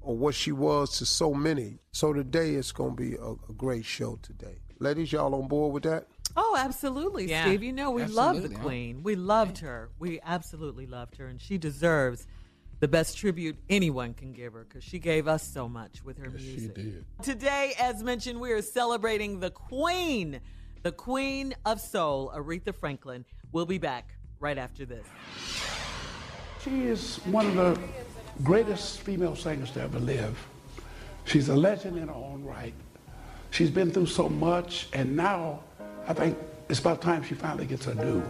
or 0.00 0.16
what 0.16 0.34
she 0.34 0.52
was 0.52 0.98
to 0.98 1.06
so 1.06 1.32
many. 1.32 1.78
So 1.90 2.12
today 2.12 2.54
it's 2.54 2.70
going 2.70 2.94
to 2.94 3.02
be 3.02 3.14
a, 3.14 3.30
a 3.30 3.54
great 3.56 3.84
show 3.84 4.18
today. 4.22 4.58
Ladies, 4.78 5.10
y'all 5.10 5.34
on 5.34 5.48
board 5.48 5.72
with 5.72 5.82
that? 5.84 6.06
Oh, 6.36 6.54
absolutely, 6.58 7.28
yeah. 7.28 7.46
Steve. 7.46 7.62
You 7.62 7.72
know, 7.72 7.90
we 7.90 8.02
absolutely, 8.02 8.40
love 8.40 8.50
the 8.50 8.54
Queen. 8.56 9.02
We 9.02 9.16
loved 9.16 9.58
her. 9.58 9.90
We 9.98 10.20
absolutely 10.22 10.86
loved 10.86 11.16
her, 11.16 11.26
and 11.26 11.40
she 11.40 11.58
deserves 11.58 12.26
the 12.78 12.86
best 12.86 13.16
tribute 13.16 13.56
anyone 13.68 14.14
can 14.14 14.32
give 14.32 14.52
her 14.52 14.64
because 14.64 14.84
she 14.84 15.00
gave 15.00 15.26
us 15.26 15.42
so 15.42 15.68
much 15.68 16.04
with 16.04 16.18
her 16.18 16.30
yes, 16.32 16.42
music. 16.42 16.76
She 16.76 16.82
did. 16.82 17.04
Today, 17.22 17.72
as 17.80 18.04
mentioned, 18.04 18.38
we 18.38 18.52
are 18.52 18.62
celebrating 18.62 19.40
the 19.40 19.50
Queen, 19.50 20.40
the 20.82 20.92
Queen 20.92 21.54
of 21.64 21.80
Soul, 21.80 22.30
Aretha 22.36 22.74
Franklin. 22.74 23.24
We'll 23.50 23.66
be 23.66 23.78
back 23.78 24.17
right 24.40 24.58
after 24.58 24.84
this. 24.84 25.06
She 26.62 26.82
is 26.86 27.16
one 27.26 27.46
of 27.46 27.54
the 27.54 27.78
greatest 28.42 29.00
female 29.00 29.36
singers 29.36 29.70
to 29.72 29.82
ever 29.82 29.98
live. 29.98 30.36
She's 31.24 31.48
a 31.48 31.56
legend 31.56 31.98
in 31.98 32.08
her 32.08 32.14
own 32.14 32.44
right. 32.44 32.74
She's 33.50 33.70
been 33.70 33.90
through 33.90 34.06
so 34.06 34.28
much, 34.28 34.88
and 34.92 35.16
now 35.16 35.60
I 36.06 36.14
think 36.14 36.38
it's 36.68 36.80
about 36.80 37.00
time 37.02 37.22
she 37.22 37.34
finally 37.34 37.66
gets 37.66 37.84
her 37.86 37.94
due. 37.94 38.22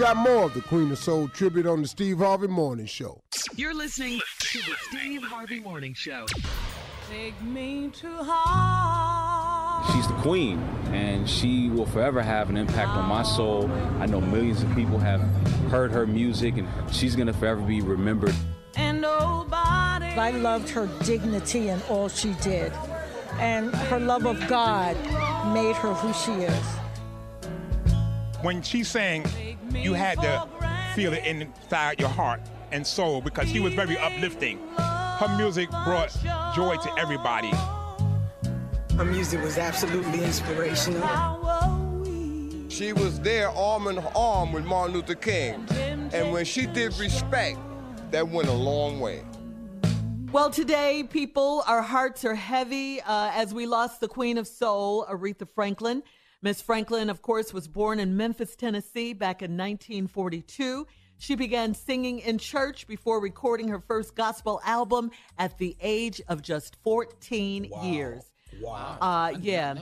Got 0.00 0.16
more 0.16 0.44
of 0.44 0.54
the 0.54 0.62
Queen 0.62 0.90
of 0.90 0.98
Soul 0.98 1.28
tribute 1.28 1.66
on 1.66 1.82
the 1.82 1.88
Steve 1.88 2.16
Harvey 2.18 2.46
Morning 2.46 2.86
Show. 2.86 3.20
You're 3.54 3.74
listening 3.74 4.18
to 4.38 4.58
the 4.58 4.74
Steve 4.88 5.22
Harvey 5.22 5.60
Morning 5.60 5.92
Show. 5.92 6.24
Take 7.10 7.38
me 7.42 7.90
to 8.00 8.08
heart. 8.22 9.92
She's 9.92 10.08
the 10.08 10.14
queen, 10.14 10.58
and 10.92 11.28
she 11.28 11.68
will 11.68 11.84
forever 11.84 12.22
have 12.22 12.48
an 12.48 12.56
impact 12.56 12.92
on 12.92 13.06
my 13.10 13.22
soul. 13.22 13.70
I 13.98 14.06
know 14.06 14.22
millions 14.22 14.62
of 14.62 14.74
people 14.74 14.96
have 14.98 15.20
heard 15.70 15.92
her 15.92 16.06
music, 16.06 16.56
and 16.56 16.66
she's 16.90 17.14
gonna 17.14 17.34
forever 17.34 17.60
be 17.60 17.82
remembered. 17.82 18.34
And 18.76 19.02
nobody. 19.02 20.06
I 20.06 20.30
loved 20.30 20.70
her 20.70 20.88
dignity 21.04 21.68
and 21.68 21.82
all 21.90 22.08
she 22.08 22.32
did. 22.40 22.72
And 23.38 23.74
her 23.74 24.00
love 24.00 24.24
of 24.24 24.48
God 24.48 24.96
made 25.52 25.76
her 25.76 25.92
who 25.92 26.14
she 26.14 26.32
is. 26.42 26.64
when 28.42 28.62
she 28.62 28.82
sang, 28.82 29.26
you 29.74 29.94
had 29.94 30.20
to 30.20 30.46
feel 30.94 31.12
it 31.12 31.24
inside 31.24 32.00
your 32.00 32.08
heart 32.08 32.40
and 32.72 32.86
soul 32.86 33.20
because 33.20 33.48
she 33.48 33.60
was 33.60 33.74
very 33.74 33.98
uplifting. 33.98 34.58
Her 34.76 35.34
music 35.36 35.68
brought 35.70 36.16
joy 36.54 36.76
to 36.76 36.98
everybody. 36.98 37.52
Her 38.96 39.04
music 39.04 39.42
was 39.42 39.58
absolutely 39.58 40.24
inspirational. 40.24 41.00
She 42.68 42.92
was 42.92 43.20
there 43.20 43.50
arm 43.50 43.88
in 43.88 43.98
arm 44.16 44.52
with 44.52 44.64
Martin 44.64 44.94
Luther 44.94 45.14
King. 45.14 45.66
And 46.12 46.32
when 46.32 46.44
she 46.44 46.66
did 46.66 46.96
respect, 46.98 47.58
that 48.10 48.28
went 48.28 48.48
a 48.48 48.52
long 48.52 49.00
way. 49.00 49.22
Well, 50.32 50.50
today, 50.50 51.02
people, 51.02 51.64
our 51.66 51.82
hearts 51.82 52.24
are 52.24 52.36
heavy 52.36 53.00
uh, 53.00 53.32
as 53.34 53.52
we 53.52 53.66
lost 53.66 54.00
the 54.00 54.06
Queen 54.06 54.38
of 54.38 54.46
Soul, 54.46 55.04
Aretha 55.10 55.48
Franklin. 55.54 56.04
Miss 56.42 56.62
Franklin, 56.62 57.10
of 57.10 57.20
course, 57.20 57.52
was 57.52 57.68
born 57.68 58.00
in 58.00 58.16
Memphis, 58.16 58.56
Tennessee 58.56 59.12
back 59.12 59.42
in 59.42 59.52
1942. 59.58 60.86
She 61.18 61.34
began 61.34 61.74
singing 61.74 62.20
in 62.20 62.38
church 62.38 62.86
before 62.86 63.20
recording 63.20 63.68
her 63.68 63.80
first 63.80 64.14
gospel 64.14 64.58
album 64.64 65.10
at 65.36 65.58
the 65.58 65.76
age 65.82 66.22
of 66.28 66.40
just 66.40 66.76
14 66.82 67.70
years. 67.82 68.32
Wow. 68.58 68.96
Uh, 69.02 69.32
yeah. 69.38 69.74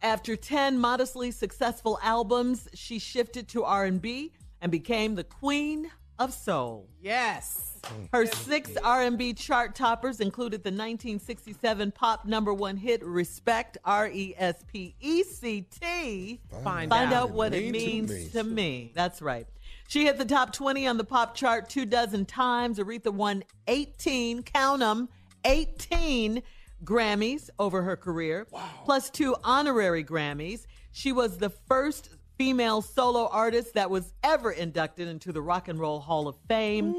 After 0.00 0.36
10 0.36 0.78
modestly 0.78 1.30
successful 1.30 1.98
albums, 2.02 2.66
she 2.72 2.98
shifted 2.98 3.46
to 3.48 3.64
R&B 3.64 4.32
and 4.62 4.72
became 4.72 5.16
the 5.16 5.24
queen 5.24 5.90
of 6.18 6.32
soul. 6.32 6.88
Yes. 6.98 7.71
Her 8.12 8.26
six 8.26 8.76
R&B 8.76 9.34
chart 9.34 9.74
toppers 9.74 10.20
included 10.20 10.62
the 10.62 10.70
1967 10.70 11.92
pop 11.92 12.24
number 12.24 12.54
one 12.54 12.76
hit 12.76 13.02
"Respect" 13.04 13.78
R 13.84 14.08
E 14.08 14.34
S 14.36 14.64
P 14.72 14.94
E 15.00 15.22
C 15.24 15.62
T. 15.62 16.40
Find 16.62 16.92
out, 16.92 17.12
out. 17.12 17.30
what 17.30 17.54
it 17.54 17.66
to 17.66 17.72
means 17.72 18.10
me. 18.10 18.28
to 18.32 18.44
me. 18.44 18.92
That's 18.94 19.20
right. 19.20 19.46
She 19.88 20.04
hit 20.04 20.16
the 20.16 20.24
top 20.24 20.52
20 20.52 20.86
on 20.86 20.96
the 20.96 21.04
pop 21.04 21.34
chart 21.34 21.68
two 21.68 21.84
dozen 21.84 22.24
times. 22.24 22.78
Aretha 22.78 23.12
won 23.12 23.44
18, 23.66 24.42
count 24.42 24.82
'em, 24.82 25.08
18 25.44 26.42
Grammys 26.84 27.50
over 27.58 27.82
her 27.82 27.96
career, 27.96 28.46
plus 28.84 29.10
two 29.10 29.36
honorary 29.44 30.04
Grammys. 30.04 30.66
She 30.92 31.12
was 31.12 31.38
the 31.38 31.50
first 31.50 32.10
female 32.46 32.82
solo 32.82 33.28
artist 33.28 33.74
that 33.74 33.88
was 33.88 34.12
ever 34.24 34.50
inducted 34.50 35.06
into 35.06 35.30
the 35.30 35.40
Rock 35.40 35.68
and 35.68 35.78
Roll 35.78 36.00
Hall 36.00 36.26
of 36.26 36.34
Fame. 36.48 36.92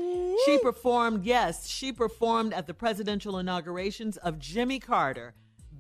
She 0.46 0.58
performed, 0.60 1.26
yes, 1.26 1.68
she 1.68 1.92
performed 1.92 2.54
at 2.54 2.66
the 2.66 2.74
presidential 2.74 3.38
inaugurations 3.38 4.16
of 4.16 4.40
Jimmy 4.40 4.80
Carter, 4.80 5.34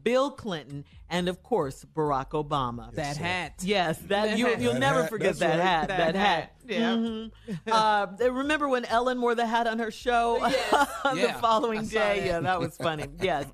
Bill 0.03 0.31
Clinton, 0.31 0.83
and 1.09 1.29
of 1.29 1.41
course 1.43 1.85
Barack 1.95 2.31
Obama. 2.31 2.93
That 2.95 3.15
hat. 3.15 3.53
Yes, 3.61 3.99
that 4.09 4.37
you 4.37 4.47
That 4.47 4.59
you'll 4.59 4.73
hat. 4.73 4.81
never 4.81 5.01
That 5.03 5.09
forget 5.09 5.39
that 5.39 5.57
right. 5.59 5.65
hat. 5.65 5.87
That 5.87 5.97
That, 5.97 6.15
hat. 6.15 6.35
hat. 6.43 6.51
Yeah. 6.67 6.95
Mhm. 6.95 7.31
uh, 7.71 8.07
remember 8.33 8.67
when 8.67 8.83
Ellen 8.83 9.21
wore 9.21 9.33
the 9.33 9.45
hat 9.47 9.65
on 9.65 9.79
her 9.79 9.91
show 9.91 10.39
the 11.05 11.15
Yeah, 11.15 11.39
following 11.39 11.79
I 11.79 11.83
day? 11.83 12.19
that. 12.19 12.25
Yeah, 12.25 12.39
that 12.41 12.59
was 12.59 12.75
funny. 12.75 13.05
yes. 13.21 13.45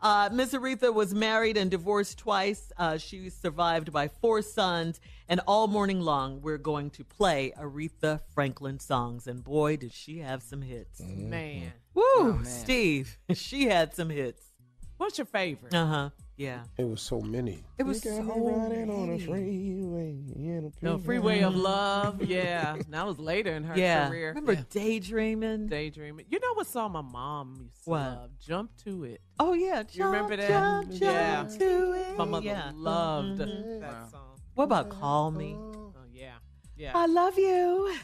Uh, 0.00 0.28
Miss 0.32 0.54
Aretha 0.54 0.94
was 0.94 1.12
married 1.12 1.56
and 1.56 1.68
divorced 1.68 2.18
twice. 2.18 2.70
Uh, 2.78 2.96
she 2.98 3.18
was 3.22 3.34
survived 3.34 3.92
by 3.92 4.06
four 4.06 4.42
sons, 4.42 5.00
and 5.28 5.40
all 5.46 5.66
morning 5.68 6.00
long 6.00 6.40
we're 6.40 6.58
going 6.58 6.90
to 6.90 7.04
play 7.04 7.52
Aretha 7.58 8.20
Franklin 8.34 8.78
songs. 8.80 9.26
And 9.26 9.42
boy, 9.44 9.76
did 9.76 9.92
she 9.92 10.18
have 10.20 10.42
some 10.42 10.62
hits! 10.62 11.00
Man. 11.00 11.72
Woo, 11.94 12.02
Oh, 12.06 12.32
man. 12.34 12.44
Steve, 12.44 13.18
she 13.34 13.66
had 13.66 13.94
some 13.94 14.10
hits. 14.10 14.42
What's 14.96 15.18
your 15.18 15.26
favorite? 15.26 15.74
Uh 15.74 15.86
huh. 15.86 16.10
Yeah. 16.36 16.60
It 16.76 16.84
was 16.88 17.00
so 17.02 17.20
many. 17.20 17.64
It 17.78 17.82
was 17.84 18.04
You 18.04 18.10
got 18.12 18.26
me 18.26 18.32
so 18.32 18.38
riding 18.46 18.90
on 18.90 19.04
a 19.04 19.06
many. 19.12 19.18
freeway. 19.26 20.72
No, 20.82 20.98
Freeway 20.98 21.40
of 21.40 21.54
Love. 21.56 22.22
Yeah. 22.22 22.76
That 22.88 23.06
was 23.06 23.18
later 23.18 23.52
in 23.54 23.64
her 23.64 23.76
Yeah. 23.76 24.08
career. 24.08 24.28
Remember 24.30 24.52
Yeah. 24.52 24.62
daydreaming? 24.70 25.66
Daydreaming. 25.66 26.26
You 26.28 26.38
know 26.40 26.54
what 26.54 26.66
song 26.68 26.92
my 26.92 27.00
mom 27.02 27.56
used 27.60 27.84
to 27.84 27.90
What? 27.90 27.98
love? 28.00 28.30
Jump 28.38 28.70
to 28.84 29.04
it. 29.04 29.20
Oh 29.40 29.52
yeah, 29.52 29.82
You 29.92 30.04
remember 30.06 30.36
that? 30.36 30.48
jump, 30.48 30.88
yeah. 31.00 31.36
jump 31.44 31.58
to 31.58 31.92
it. 31.92 32.18
My 32.18 32.24
mother 32.24 32.46
Yeah. 32.46 32.70
loved 32.74 33.38
Mhm. 33.40 33.80
that 33.80 34.10
song. 34.10 34.37
What 34.58 34.64
about 34.64 34.88
Call 34.88 35.30
Me? 35.30 35.54
Oh 35.56 35.92
yeah. 36.12 36.32
Yeah. 36.76 36.90
I 36.92 37.06
love 37.06 37.38
you. 37.38 37.94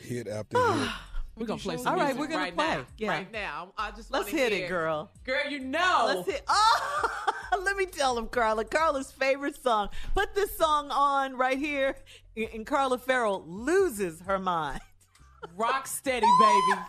Hit 0.00 0.28
after 0.28 0.56
hit. 0.74 0.90
We're 1.36 1.46
gonna 1.46 1.58
play 1.58 1.76
some 1.76 1.88
All 1.88 1.96
right, 1.96 2.14
music 2.14 2.20
we're 2.20 2.26
gonna 2.28 2.38
right 2.38 2.56
play. 2.56 2.66
Now. 2.68 2.86
Yeah. 2.98 3.08
Right 3.08 3.32
now. 3.32 3.72
I 3.76 3.90
just 3.90 4.12
Let's 4.12 4.26
wanna 4.26 4.44
hit 4.44 4.52
it, 4.52 4.68
girl. 4.68 5.10
Girl, 5.24 5.40
you 5.50 5.58
know. 5.58 6.04
Let's 6.06 6.30
hit. 6.30 6.44
Oh, 6.46 7.08
let 7.64 7.76
me 7.76 7.86
tell 7.86 8.16
him, 8.16 8.28
Carla. 8.28 8.64
Carla's 8.64 9.10
favorite 9.10 9.60
song. 9.60 9.88
Put 10.14 10.36
this 10.36 10.56
song 10.56 10.92
on 10.92 11.36
right 11.36 11.58
here, 11.58 11.96
and 12.36 12.64
Carla 12.64 12.96
Ferrell 12.96 13.42
loses 13.44 14.20
her 14.20 14.38
mind. 14.38 14.78
Rock 15.56 15.88
steady, 15.88 16.28
baby. 16.38 16.80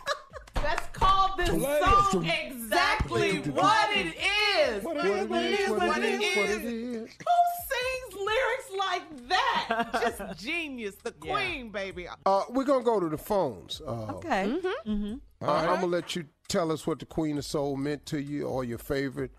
Let's 0.62 0.86
call 0.92 1.34
this 1.36 1.48
Play 1.50 1.58
it. 1.58 1.84
song 2.12 2.24
exactly 2.26 3.38
what 3.40 3.90
it 3.90 4.14
is. 4.16 4.82
What 4.84 4.96
it 4.98 5.04
is, 5.04 5.26
what 5.28 5.42
it 5.42 5.60
is, 5.60 5.70
what 5.70 5.98
it 5.98 6.22
is, 6.22 6.36
what 6.36 6.48
it 6.50 6.64
is. 6.64 7.10
Who 7.10 7.36
sings 7.68 8.14
lyrics 8.14 8.70
like 8.78 9.28
that. 9.28 9.63
Just 9.92 10.38
genius. 10.44 10.94
The 11.02 11.12
queen, 11.12 11.70
baby. 11.70 12.06
Uh, 12.26 12.42
we're 12.50 12.64
gonna 12.64 12.84
go 12.84 13.00
to 13.00 13.08
the 13.08 13.18
phones. 13.18 13.80
Uh, 13.86 14.12
Okay. 14.14 14.58
Mm-hmm. 14.86 15.14
Uh, 15.42 15.50
I'm 15.52 15.66
gonna 15.80 15.86
let 15.86 16.14
you 16.16 16.24
tell 16.48 16.70
us 16.72 16.86
what 16.86 16.98
the 16.98 17.06
Queen 17.06 17.38
of 17.38 17.44
Soul 17.44 17.76
meant 17.76 18.06
to 18.06 18.20
you, 18.20 18.46
or 18.46 18.64
your 18.64 18.78
favorite 18.78 19.30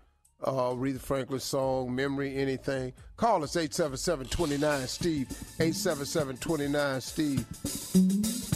uh, 0.44 0.52
Aretha 0.52 1.00
Franklin 1.00 1.40
song, 1.40 1.94
memory, 1.94 2.36
anything. 2.36 2.92
Call 3.16 3.42
us 3.42 3.56
877-29 3.56 4.86
Steve. 4.86 5.26
877-29 5.58 7.02
Steve. 7.02 8.55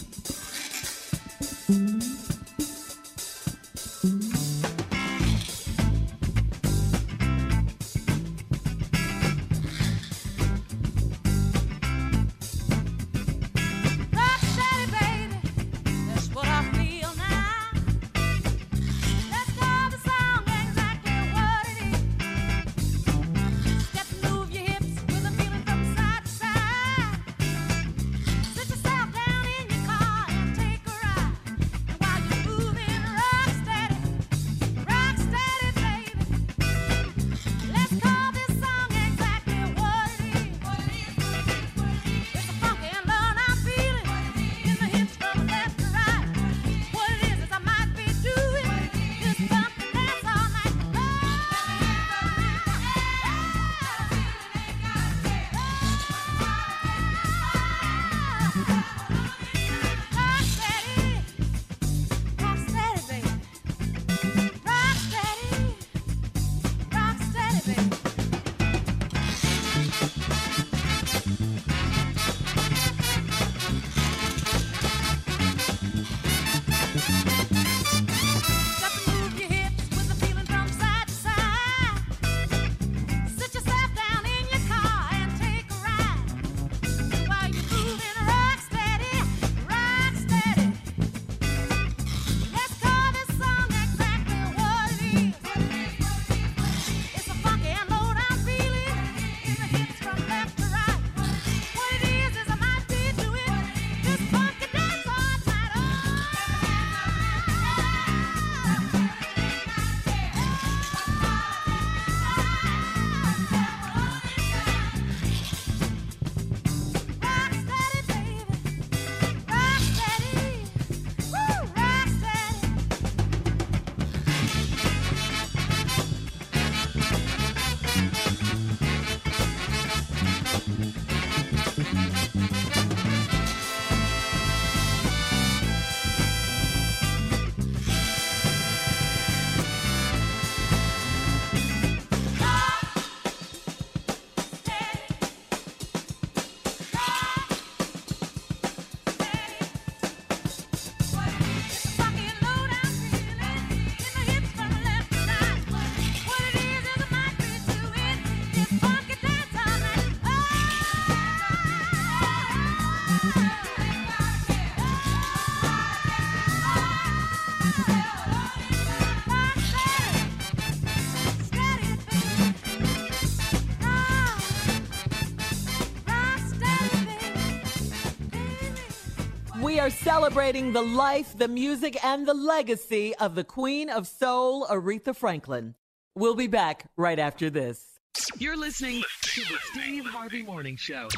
Celebrating 180.21 180.75
the 180.75 180.83
life, 180.83 181.35
the 181.39 181.49
music, 181.49 182.05
and 182.05 182.29
the 182.29 182.35
legacy 182.35 183.17
of 183.17 183.35
the 183.35 183.43
Queen 183.43 183.89
of 183.89 184.07
Soul, 184.07 184.67
Aretha 184.67 185.17
Franklin. 185.17 185.75
We'll 186.15 186.35
be 186.35 186.47
back 186.47 186.85
right 186.99 187.19
after 187.19 187.49
this. 187.49 187.99
You're 188.37 188.59
listening 188.59 189.03
to 189.23 189.41
the 189.41 189.57
Steve 189.73 190.05
Harvey 190.05 190.43
Morning 190.43 190.77
Show. 190.77 191.09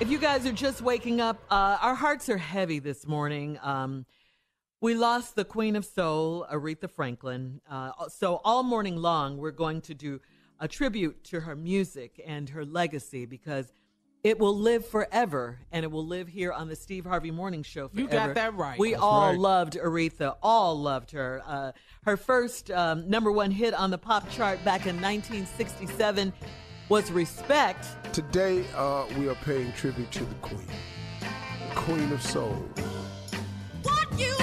If 0.00 0.10
you 0.10 0.16
guys 0.18 0.46
are 0.46 0.52
just 0.52 0.80
waking 0.80 1.20
up, 1.20 1.42
uh, 1.50 1.76
our 1.82 1.94
hearts 1.94 2.30
are 2.30 2.38
heavy 2.38 2.78
this 2.78 3.06
morning. 3.06 3.58
Um, 3.62 4.06
we 4.80 4.94
lost 4.94 5.36
the 5.36 5.44
Queen 5.44 5.76
of 5.76 5.84
Soul, 5.84 6.46
Aretha 6.50 6.90
Franklin. 6.90 7.60
Uh, 7.68 7.90
so, 8.08 8.40
all 8.44 8.62
morning 8.62 8.96
long, 8.96 9.36
we're 9.36 9.50
going 9.50 9.82
to 9.82 9.94
do 9.94 10.22
a 10.58 10.66
tribute 10.66 11.22
to 11.24 11.40
her 11.40 11.54
music 11.54 12.18
and 12.26 12.48
her 12.48 12.64
legacy 12.64 13.26
because 13.26 13.74
it 14.24 14.38
will 14.38 14.56
live 14.56 14.86
forever 14.86 15.58
and 15.72 15.84
it 15.84 15.90
will 15.90 16.06
live 16.06 16.28
here 16.28 16.52
on 16.52 16.68
the 16.68 16.76
Steve 16.76 17.04
Harvey 17.04 17.30
Morning 17.30 17.62
Show 17.62 17.88
forever. 17.88 18.00
You 18.00 18.08
got 18.08 18.34
that 18.34 18.54
right. 18.54 18.78
We 18.78 18.90
That's 18.92 19.02
all 19.02 19.30
right. 19.30 19.38
loved 19.38 19.74
Aretha, 19.74 20.36
all 20.42 20.78
loved 20.78 21.10
her. 21.10 21.42
Uh, 21.44 21.72
her 22.04 22.16
first 22.16 22.70
um, 22.70 23.08
number 23.08 23.32
one 23.32 23.50
hit 23.50 23.74
on 23.74 23.90
the 23.90 23.98
pop 23.98 24.30
chart 24.30 24.64
back 24.64 24.86
in 24.86 25.00
1967 25.00 26.32
was 26.88 27.10
Respect. 27.10 27.86
Today, 28.12 28.64
uh, 28.76 29.06
we 29.18 29.28
are 29.28 29.34
paying 29.36 29.72
tribute 29.72 30.10
to 30.12 30.24
the 30.24 30.34
Queen, 30.36 30.66
the 31.20 31.74
Queen 31.74 32.12
of 32.12 32.22
Soul. 32.22 32.54
What 33.82 34.18
you 34.20 34.36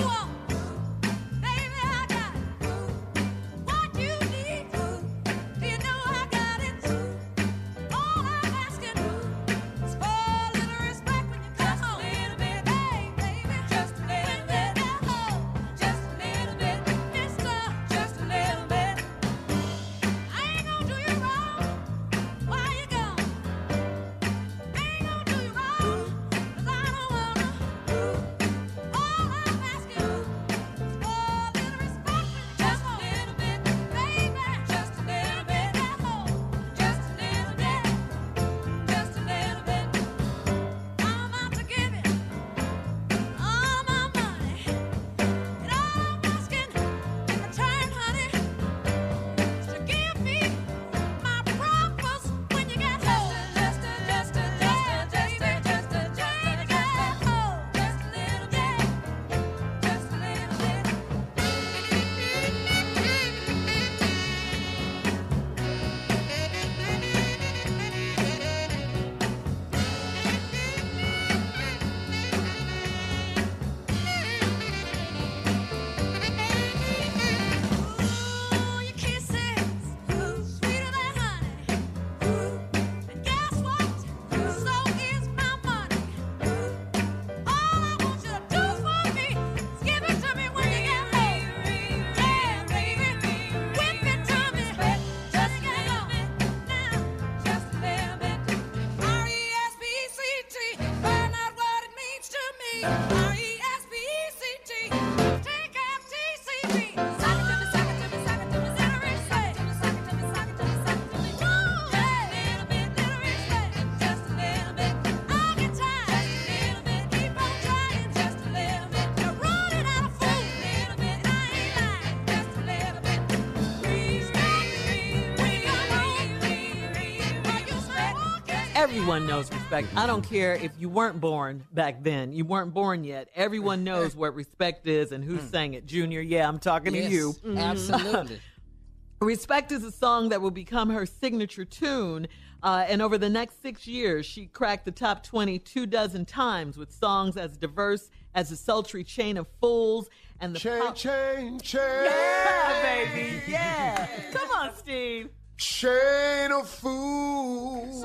everyone 129.10 129.28
knows 129.28 129.52
respect. 129.52 129.88
I 129.96 130.06
don't 130.06 130.22
care 130.22 130.54
if 130.54 130.72
you 130.78 130.88
weren't 130.88 131.20
born 131.20 131.64
back 131.74 132.04
then. 132.04 132.32
You 132.32 132.46
weren't 132.46 132.76
born 132.76 133.04
yet. 133.04 133.28
Everyone 133.34 133.84
knows 133.84 134.16
what 134.16 134.36
respect 134.36 134.86
is 134.86 135.12
and 135.12 135.24
who 135.24 135.40
sang 135.40 135.74
it. 135.74 135.88
Junior, 135.88 136.22
yeah, 136.22 136.48
I'm 136.48 136.60
talking 136.60 136.94
Yes, 136.94 137.06
to 137.08 137.12
you. 137.12 137.36
Absolutely. 137.58 138.40
Respect 139.20 139.72
is 139.72 139.84
a 139.84 139.92
song 139.92 140.30
that 140.30 140.42
will 140.42 140.52
become 140.52 140.92
her 140.92 141.08
signature 141.08 141.66
tune. 141.66 142.28
Uh, 142.62 142.86
and 142.88 143.02
over 143.02 143.18
the 143.18 143.30
next 143.30 143.64
six 143.64 143.88
years, 143.88 144.28
she 144.28 144.46
cracked 144.46 144.86
the 144.86 144.92
top 144.92 145.24
20 145.24 145.58
two 145.58 145.88
dozen 145.88 146.24
times 146.24 146.78
with 146.78 146.92
songs 146.92 147.36
as 147.36 147.58
diverse 147.58 148.12
as 148.36 148.50
the 148.50 148.56
sultry 148.56 149.04
Chain 149.04 149.38
of 149.38 149.48
Fools 149.60 150.08
and 150.40 150.54
the 150.56 150.60
Chain, 150.60 150.94
chain, 150.94 151.60
chain. 151.62 151.82
Yeah, 152.06 152.82
baby. 152.84 153.42
Yeah. 153.48 154.08
Come 154.34 154.50
on, 154.52 154.76
Steve. 154.76 155.30
Chain 155.58 156.54
of 156.54 156.70
fools. 156.70 158.02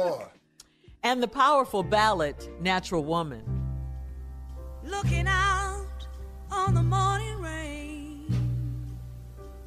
Sing, 0.00 0.08
boy. 0.08 0.16
Boy. 0.16 0.26
And 1.02 1.22
the 1.22 1.28
powerful 1.28 1.82
ballad, 1.82 2.36
Natural 2.60 3.02
Woman. 3.02 3.42
Looking 4.84 5.26
out 5.26 5.86
on 6.50 6.74
the 6.74 6.82
morning 6.82 7.40
rain. 7.40 8.26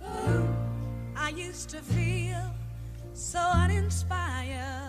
Oh, 0.04 0.48
I 1.16 1.30
used 1.30 1.70
to 1.70 1.78
feel 1.78 2.54
so 3.14 3.40
uninspired. 3.40 4.80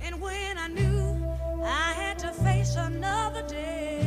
And 0.00 0.20
when 0.22 0.56
I 0.56 0.68
knew 0.68 1.62
I 1.62 1.92
had 1.92 2.18
to 2.20 2.28
face 2.28 2.76
another 2.76 3.46
day, 3.46 3.97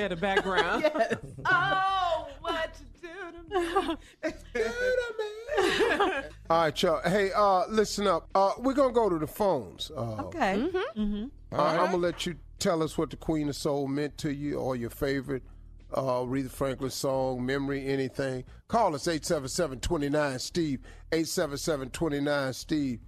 had 0.00 0.12
a 0.12 0.16
background. 0.16 0.82
yes. 0.94 1.16
Oh, 1.44 2.28
what 2.40 2.76
you 2.80 3.08
do 3.08 3.54
to 3.54 3.60
me? 3.60 3.96
do 4.54 4.62
to 4.62 5.14
me. 5.18 6.22
All 6.48 6.62
right, 6.62 6.82
y'all. 6.82 7.00
Hey, 7.08 7.30
uh, 7.34 7.66
listen 7.68 8.06
up. 8.06 8.28
Uh, 8.34 8.52
we're 8.58 8.74
gonna 8.74 8.92
go 8.92 9.08
to 9.08 9.18
the 9.18 9.26
phones. 9.26 9.90
Uh, 9.96 10.22
Okay. 10.24 10.68
Mm-hmm. 10.96 11.24
Uh, 11.52 11.62
I'm 11.62 11.86
gonna 11.86 11.96
let 11.98 12.26
you 12.26 12.36
tell 12.58 12.82
us 12.82 12.96
what 12.98 13.10
the 13.10 13.16
Queen 13.16 13.48
of 13.48 13.56
Soul 13.56 13.88
meant 13.88 14.16
to 14.18 14.32
you, 14.32 14.56
or 14.58 14.76
your 14.76 14.90
favorite 14.90 15.42
uh, 15.94 16.02
Aretha 16.02 16.50
Franklin 16.50 16.90
song, 16.90 17.44
memory, 17.44 17.86
anything. 17.86 18.44
Call 18.68 18.94
us 18.94 19.06
877-29 19.06 20.40
Steve. 20.40 20.80
877-29 21.12 22.54
Steve. 22.54 23.00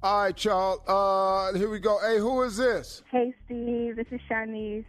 All 0.00 0.22
right, 0.22 0.44
y'all. 0.44 0.80
Uh, 0.86 1.52
here 1.58 1.68
we 1.68 1.80
go. 1.80 1.98
Hey, 1.98 2.18
who 2.18 2.40
is 2.42 2.56
this? 2.56 3.02
Hey, 3.10 3.34
Steve. 3.44 3.96
This 3.96 4.06
is 4.12 4.20
Shanice. 4.30 4.84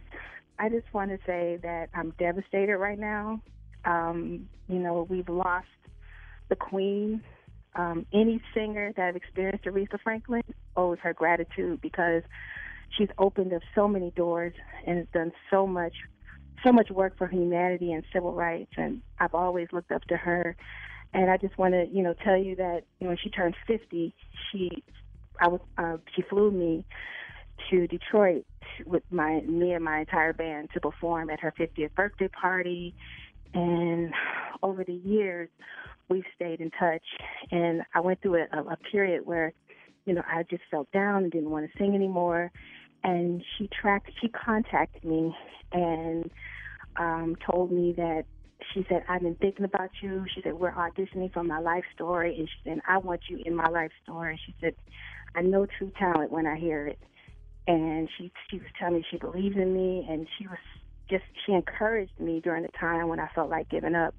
I 0.60 0.68
just 0.68 0.92
want 0.92 1.10
to 1.10 1.18
say 1.26 1.58
that 1.62 1.88
I'm 1.94 2.12
devastated 2.18 2.76
right 2.76 2.98
now. 2.98 3.40
Um, 3.86 4.46
you 4.68 4.78
know, 4.78 5.06
we've 5.08 5.28
lost 5.28 5.66
the 6.50 6.56
queen. 6.56 7.22
Um, 7.74 8.04
any 8.12 8.42
singer 8.52 8.92
that 8.94 9.08
I've 9.08 9.16
experienced 9.16 9.64
Aretha 9.64 9.98
Franklin 10.04 10.42
owes 10.76 10.98
her 11.02 11.14
gratitude 11.14 11.80
because 11.80 12.22
she's 12.90 13.08
opened 13.16 13.54
up 13.54 13.62
so 13.74 13.88
many 13.88 14.10
doors 14.10 14.52
and 14.86 14.98
has 14.98 15.06
done 15.14 15.32
so 15.50 15.66
much, 15.66 15.94
so 16.62 16.72
much 16.72 16.90
work 16.90 17.16
for 17.16 17.26
humanity 17.26 17.92
and 17.92 18.04
civil 18.12 18.34
rights. 18.34 18.72
And 18.76 19.00
I've 19.18 19.34
always 19.34 19.68
looked 19.72 19.92
up 19.92 20.04
to 20.08 20.16
her. 20.18 20.56
And 21.14 21.30
I 21.30 21.38
just 21.38 21.56
want 21.56 21.72
to, 21.72 21.86
you 21.90 22.02
know, 22.02 22.14
tell 22.22 22.36
you 22.36 22.54
that 22.56 22.82
you 22.98 23.06
know, 23.06 23.08
when 23.08 23.18
she 23.22 23.30
turned 23.30 23.54
50, 23.66 24.14
she, 24.52 24.84
I 25.40 25.48
was, 25.48 25.60
uh, 25.78 25.96
she 26.14 26.20
flew 26.20 26.50
me 26.50 26.84
to 27.70 27.86
Detroit 27.86 28.44
with 28.86 29.02
my 29.10 29.40
me 29.40 29.72
and 29.72 29.84
my 29.84 30.00
entire 30.00 30.32
band 30.32 30.70
to 30.74 30.80
perform 30.80 31.30
at 31.30 31.40
her 31.40 31.52
50th 31.58 31.94
birthday 31.94 32.28
party. 32.28 32.94
And 33.54 34.12
over 34.62 34.84
the 34.84 34.94
years, 34.94 35.48
we've 36.08 36.24
stayed 36.34 36.60
in 36.60 36.70
touch. 36.72 37.04
And 37.50 37.82
I 37.94 38.00
went 38.00 38.20
through 38.22 38.42
a, 38.52 38.58
a 38.58 38.76
period 38.90 39.24
where, 39.24 39.52
you 40.04 40.14
know, 40.14 40.22
I 40.26 40.44
just 40.44 40.62
felt 40.70 40.90
down 40.92 41.24
and 41.24 41.32
didn't 41.32 41.50
want 41.50 41.70
to 41.70 41.78
sing 41.78 41.94
anymore. 41.94 42.52
And 43.02 43.42
she 43.56 43.68
tracked, 43.68 44.10
she 44.20 44.28
contacted 44.28 45.04
me 45.04 45.34
and 45.72 46.30
um, 46.96 47.36
told 47.50 47.72
me 47.72 47.94
that 47.96 48.24
she 48.74 48.84
said, 48.88 49.04
I've 49.08 49.22
been 49.22 49.36
thinking 49.36 49.64
about 49.64 49.90
you. 50.02 50.24
She 50.34 50.42
said, 50.42 50.54
we're 50.54 50.72
auditioning 50.72 51.32
for 51.32 51.42
my 51.42 51.58
life 51.58 51.84
story. 51.94 52.36
And 52.38 52.48
she 52.48 52.70
said, 52.70 52.80
I 52.86 52.98
want 52.98 53.22
you 53.28 53.40
in 53.44 53.54
my 53.54 53.68
life 53.68 53.90
story. 54.02 54.38
She 54.44 54.54
said, 54.60 54.74
I 55.34 55.42
know 55.42 55.66
true 55.78 55.92
talent 55.98 56.30
when 56.30 56.46
I 56.46 56.56
hear 56.56 56.86
it. 56.86 56.98
And 57.70 58.08
she 58.18 58.32
she 58.50 58.58
was 58.58 58.66
telling 58.80 58.96
me 58.96 59.04
she 59.08 59.16
believes 59.16 59.56
in 59.56 59.72
me, 59.72 60.04
and 60.10 60.26
she 60.36 60.48
was 60.48 60.58
just 61.08 61.22
she 61.46 61.52
encouraged 61.52 62.18
me 62.18 62.40
during 62.40 62.64
the 62.64 62.68
time 62.80 63.06
when 63.06 63.20
I 63.20 63.28
felt 63.32 63.48
like 63.48 63.68
giving 63.68 63.94
up. 63.94 64.12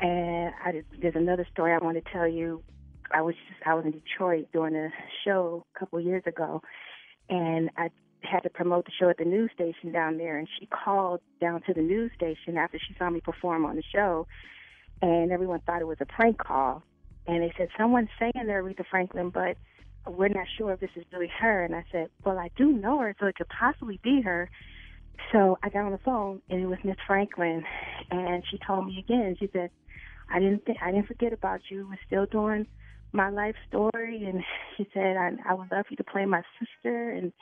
And 0.00 0.52
I 0.64 0.72
did, 0.72 0.84
there's 1.00 1.14
another 1.14 1.46
story 1.52 1.72
I 1.72 1.78
want 1.78 1.96
to 1.96 2.12
tell 2.12 2.26
you. 2.26 2.64
I 3.14 3.22
was 3.22 3.36
just, 3.36 3.64
I 3.64 3.74
was 3.74 3.84
in 3.84 3.92
Detroit 3.92 4.48
doing 4.52 4.74
a 4.74 4.88
show 5.24 5.64
a 5.76 5.78
couple 5.78 6.00
years 6.00 6.24
ago, 6.26 6.60
and 7.30 7.70
I 7.76 7.90
had 8.22 8.40
to 8.40 8.50
promote 8.50 8.86
the 8.86 8.90
show 8.98 9.08
at 9.10 9.18
the 9.18 9.24
news 9.24 9.52
station 9.54 9.92
down 9.92 10.18
there. 10.18 10.36
And 10.36 10.48
she 10.58 10.66
called 10.66 11.20
down 11.40 11.62
to 11.68 11.72
the 11.72 11.82
news 11.82 12.10
station 12.16 12.58
after 12.58 12.80
she 12.80 12.96
saw 12.98 13.08
me 13.08 13.20
perform 13.20 13.64
on 13.64 13.76
the 13.76 13.84
show, 13.94 14.26
and 15.02 15.30
everyone 15.30 15.60
thought 15.60 15.82
it 15.82 15.86
was 15.86 15.98
a 16.00 16.06
prank 16.06 16.38
call. 16.38 16.82
And 17.28 17.44
they 17.44 17.52
said 17.56 17.68
someone's 17.78 18.08
saying 18.18 18.32
they're 18.34 18.60
Aretha 18.60 18.84
Franklin, 18.90 19.30
but 19.30 19.56
we're 20.08 20.28
not 20.28 20.46
sure 20.56 20.72
if 20.72 20.80
this 20.80 20.90
is 20.96 21.04
really 21.12 21.30
her. 21.40 21.64
And 21.64 21.74
I 21.74 21.84
said, 21.92 22.08
well, 22.24 22.38
I 22.38 22.50
do 22.56 22.72
know 22.72 22.98
her, 23.00 23.14
so 23.18 23.26
it 23.26 23.36
could 23.36 23.48
possibly 23.48 24.00
be 24.02 24.20
her. 24.22 24.50
So 25.32 25.58
I 25.62 25.68
got 25.68 25.84
on 25.84 25.92
the 25.92 25.98
phone, 25.98 26.42
and 26.50 26.60
it 26.60 26.66
was 26.66 26.78
Miss 26.84 26.96
Franklin, 27.06 27.64
and 28.10 28.44
she 28.50 28.58
told 28.66 28.86
me 28.86 28.98
again. 28.98 29.34
She 29.38 29.48
said, 29.52 29.70
"I 30.30 30.38
didn't, 30.38 30.66
th- 30.66 30.78
I 30.82 30.92
didn't 30.92 31.08
forget 31.08 31.32
about 31.32 31.60
you. 31.70 31.88
We're 31.88 31.98
still 32.06 32.26
doing 32.26 32.66
my 33.12 33.30
life 33.30 33.54
story." 33.66 34.24
And 34.26 34.42
she 34.76 34.86
said, 34.92 35.16
"I, 35.16 35.30
I 35.48 35.54
would 35.54 35.72
love 35.72 35.86
you 35.88 35.96
to 35.96 36.04
play 36.04 36.26
my 36.26 36.42
sister." 36.60 37.10
And 37.10 37.32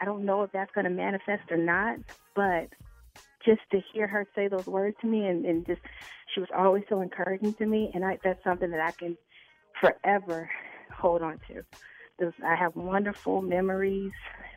I 0.00 0.04
don't 0.04 0.26
know 0.26 0.42
if 0.42 0.52
that's 0.52 0.70
going 0.74 0.84
to 0.84 0.90
manifest 0.90 1.50
or 1.50 1.56
not, 1.56 1.96
but 2.36 2.68
just 3.44 3.62
to 3.72 3.80
hear 3.92 4.06
her 4.06 4.26
say 4.34 4.48
those 4.48 4.66
words 4.66 4.96
to 5.00 5.06
me, 5.06 5.26
and, 5.26 5.44
and 5.46 5.66
just 5.66 5.80
she 6.34 6.40
was 6.40 6.50
always 6.56 6.84
so 6.88 7.00
encouraging 7.00 7.54
to 7.54 7.66
me, 7.66 7.90
and 7.94 8.04
I, 8.04 8.18
that's 8.22 8.44
something 8.44 8.70
that 8.70 8.80
I 8.80 8.92
can 8.92 9.16
forever 9.80 10.50
hold 11.00 11.22
on 11.22 11.40
to. 11.48 11.64
I 12.44 12.54
have 12.54 12.76
wonderful 12.76 13.40
memories. 13.40 14.12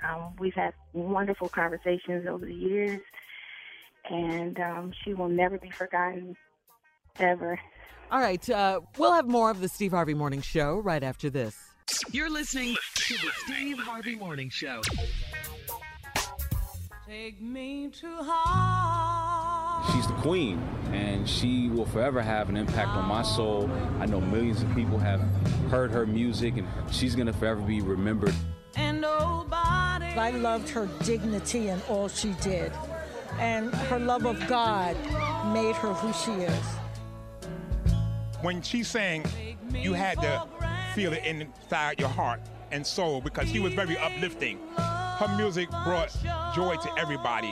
Um, 0.07 0.33
we've 0.37 0.53
had 0.53 0.73
wonderful 0.91 1.47
conversations 1.47 2.27
over 2.27 2.45
the 2.45 2.53
years, 2.53 2.99
and 4.09 4.59
um, 4.59 4.93
she 5.03 5.13
will 5.13 5.29
never 5.29 5.57
be 5.57 5.69
forgotten, 5.69 6.35
ever. 7.19 7.57
All 8.11 8.19
right, 8.19 8.47
uh, 8.49 8.81
we'll 8.97 9.13
have 9.13 9.27
more 9.27 9.49
of 9.49 9.61
the 9.61 9.69
Steve 9.69 9.91
Harvey 9.91 10.13
Morning 10.13 10.41
Show 10.41 10.79
right 10.79 11.03
after 11.03 11.29
this. 11.29 11.57
You're 12.11 12.29
listening 12.29 12.75
to 12.95 13.13
the 13.13 13.31
Steve 13.45 13.79
Harvey 13.79 14.15
Morning 14.15 14.49
Show. 14.49 14.81
Take 17.07 17.41
me 17.41 17.89
to 17.89 18.07
heart. 18.21 19.02
She's 19.91 20.07
the 20.07 20.13
queen, 20.13 20.61
and 20.91 21.27
she 21.27 21.69
will 21.69 21.85
forever 21.85 22.21
have 22.21 22.49
an 22.49 22.57
impact 22.57 22.89
on 22.89 23.05
my 23.05 23.21
soul. 23.21 23.69
I 23.99 24.05
know 24.05 24.21
millions 24.21 24.63
of 24.63 24.73
people 24.73 24.97
have 24.97 25.21
heard 25.69 25.91
her 25.91 26.05
music, 26.05 26.57
and 26.57 26.67
she's 26.91 27.15
gonna 27.15 27.33
forever 27.33 27.61
be 27.61 27.81
remembered. 27.81 28.33
And 28.75 29.01
nobody. 29.01 30.05
I 30.05 30.31
loved 30.31 30.69
her 30.69 30.87
dignity 31.03 31.69
and 31.69 31.81
all 31.89 32.07
she 32.07 32.33
did. 32.41 32.71
And 33.39 33.73
her 33.73 33.99
love 33.99 34.25
of 34.25 34.47
God 34.47 34.95
made 35.53 35.75
her 35.75 35.93
who 35.93 36.13
she 36.13 36.31
is. 36.43 36.65
When 38.41 38.61
she 38.61 38.83
sang, 38.83 39.25
you 39.73 39.93
had 39.93 40.19
to 40.21 40.47
feel 40.93 41.13
it 41.13 41.23
inside 41.25 41.99
your 41.99 42.09
heart 42.09 42.41
and 42.71 42.85
soul 42.85 43.21
because 43.21 43.49
she 43.49 43.59
was 43.59 43.73
very 43.73 43.97
uplifting. 43.97 44.59
Her 44.77 45.33
music 45.35 45.69
brought 45.69 46.15
joy 46.55 46.75
to 46.75 46.93
everybody. 46.97 47.51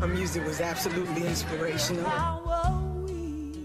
Her 0.00 0.06
music 0.06 0.44
was 0.44 0.60
absolutely 0.60 1.26
inspirational. 1.26 2.04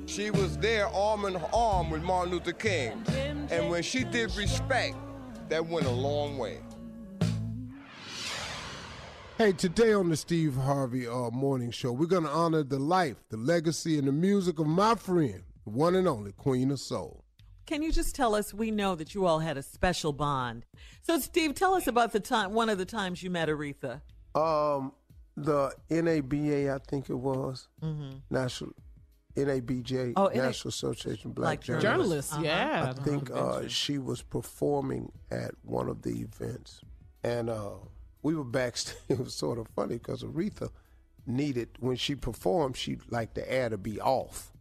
She 0.05 0.31
was 0.31 0.57
there 0.59 0.87
arm 0.87 1.25
in 1.25 1.35
arm 1.53 1.89
with 1.89 2.03
Martin 2.03 2.31
Luther 2.31 2.53
King. 2.53 3.03
And 3.49 3.69
when 3.69 3.83
she 3.83 4.05
did 4.05 4.33
respect, 4.37 4.95
that 5.49 5.65
went 5.65 5.87
a 5.87 5.91
long 5.91 6.37
way. 6.37 6.59
Hey, 9.37 9.51
today 9.51 9.91
on 9.91 10.07
the 10.07 10.15
Steve 10.15 10.55
Harvey 10.55 11.05
uh, 11.05 11.31
Morning 11.31 11.69
Show, 11.69 11.91
we're 11.91 12.05
going 12.05 12.23
to 12.23 12.29
honor 12.29 12.63
the 12.63 12.79
life, 12.79 13.17
the 13.29 13.37
legacy, 13.37 13.97
and 13.99 14.07
the 14.07 14.13
music 14.13 14.57
of 14.59 14.67
my 14.67 14.95
friend, 14.95 15.43
the 15.65 15.71
one 15.71 15.95
and 15.95 16.07
only 16.07 16.31
Queen 16.31 16.71
of 16.71 16.79
Soul. 16.79 17.25
Can 17.65 17.81
you 17.81 17.91
just 17.91 18.15
tell 18.15 18.35
us? 18.35 18.53
We 18.53 18.71
know 18.71 18.95
that 18.95 19.13
you 19.13 19.25
all 19.25 19.39
had 19.39 19.57
a 19.57 19.63
special 19.63 20.13
bond. 20.13 20.65
So, 21.01 21.19
Steve, 21.19 21.55
tell 21.55 21.73
us 21.73 21.87
about 21.87 22.13
the 22.13 22.19
time, 22.21 22.53
one 22.53 22.69
of 22.69 22.77
the 22.77 22.85
times 22.85 23.21
you 23.21 23.29
met 23.29 23.49
Aretha. 23.49 24.01
Um, 24.33 24.93
the 25.37 25.73
NABA, 25.89 26.73
I 26.73 26.77
think 26.87 27.09
it 27.09 27.15
was 27.17 27.67
Mhm. 27.81 28.21
National 28.29 28.71
NABJ, 29.35 30.13
Oh, 30.17 30.27
NA 30.27 30.43
National 30.47 30.69
Association 30.69 31.29
of 31.29 31.35
Black, 31.35 31.59
Black 31.59 31.61
Journalists. 31.61 31.83
Journalists, 31.83 32.33
Uh-huh. 32.33 32.43
yeah. 32.43 32.93
I 32.97 33.01
think 33.03 33.31
uh, 33.31 33.67
she 33.67 33.97
was 33.97 34.21
performing 34.21 35.11
at 35.29 35.51
one 35.63 35.87
of 35.87 36.01
the 36.01 36.21
events, 36.21 36.81
and 37.23 37.49
uh, 37.49 37.71
we 38.23 38.35
were 38.35 38.43
backstage. 38.43 38.97
It 39.09 39.19
was 39.19 39.33
sort 39.33 39.57
of 39.57 39.67
funny 39.69 39.95
because 39.97 40.23
Aretha 40.23 40.69
needed 41.25 41.69
when 41.79 41.95
she 41.95 42.15
performed, 42.15 42.75
she 42.75 42.97
liked 43.09 43.35
the 43.35 43.49
air 43.51 43.69
to 43.69 43.77
be 43.77 44.01
off. 44.01 44.51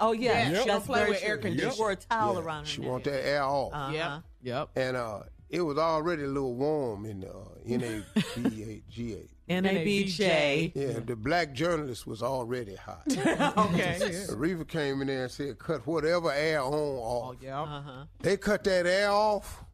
Oh 0.00 0.12
yeah, 0.12 0.48
Yep. 0.50 0.52
that's 0.52 0.66
Don't 0.66 0.84
play 0.84 1.08
with 1.08 1.22
air 1.22 1.36
true. 1.38 1.50
She 1.52 1.56
conditioning. 1.56 1.78
wore 1.78 1.90
a 1.92 1.96
towel 1.96 2.34
Yeah, 2.34 2.40
around 2.40 2.60
her 2.64 2.66
She 2.66 2.80
neck. 2.82 2.90
want 2.90 3.04
that 3.04 3.26
air 3.26 3.44
off. 3.44 3.72
Uh-huh. 3.72 3.92
Yep. 3.92 4.22
Yep. 4.42 4.68
And 4.76 4.96
uh, 4.96 5.22
it 5.50 5.60
was 5.62 5.78
already 5.78 6.24
a 6.24 6.26
little 6.28 6.54
warm 6.54 7.06
in 7.06 7.20
the 7.20 7.30
uh, 7.30 7.48
NABGA. 7.66 9.28
NABJ. 9.48 10.72
Yeah, 10.74 11.00
the 11.04 11.16
black 11.16 11.52
journalist 11.54 12.06
was 12.06 12.22
already 12.22 12.74
hot. 12.76 13.02
Okay. 13.08 13.98
Aretha 14.30 14.66
came 14.68 15.00
in 15.00 15.06
there 15.06 15.22
and 15.24 15.30
said, 15.32 15.58
cut 15.58 15.86
whatever 15.86 16.30
air 16.32 16.60
on 16.60 16.72
off. 16.74 17.34
Oh, 17.34 17.36
yeah. 17.40 17.62
Uh-huh. 17.62 18.04
They 18.20 18.36
cut 18.36 18.64
that 18.64 18.86
air 18.86 19.10
off. 19.10 19.64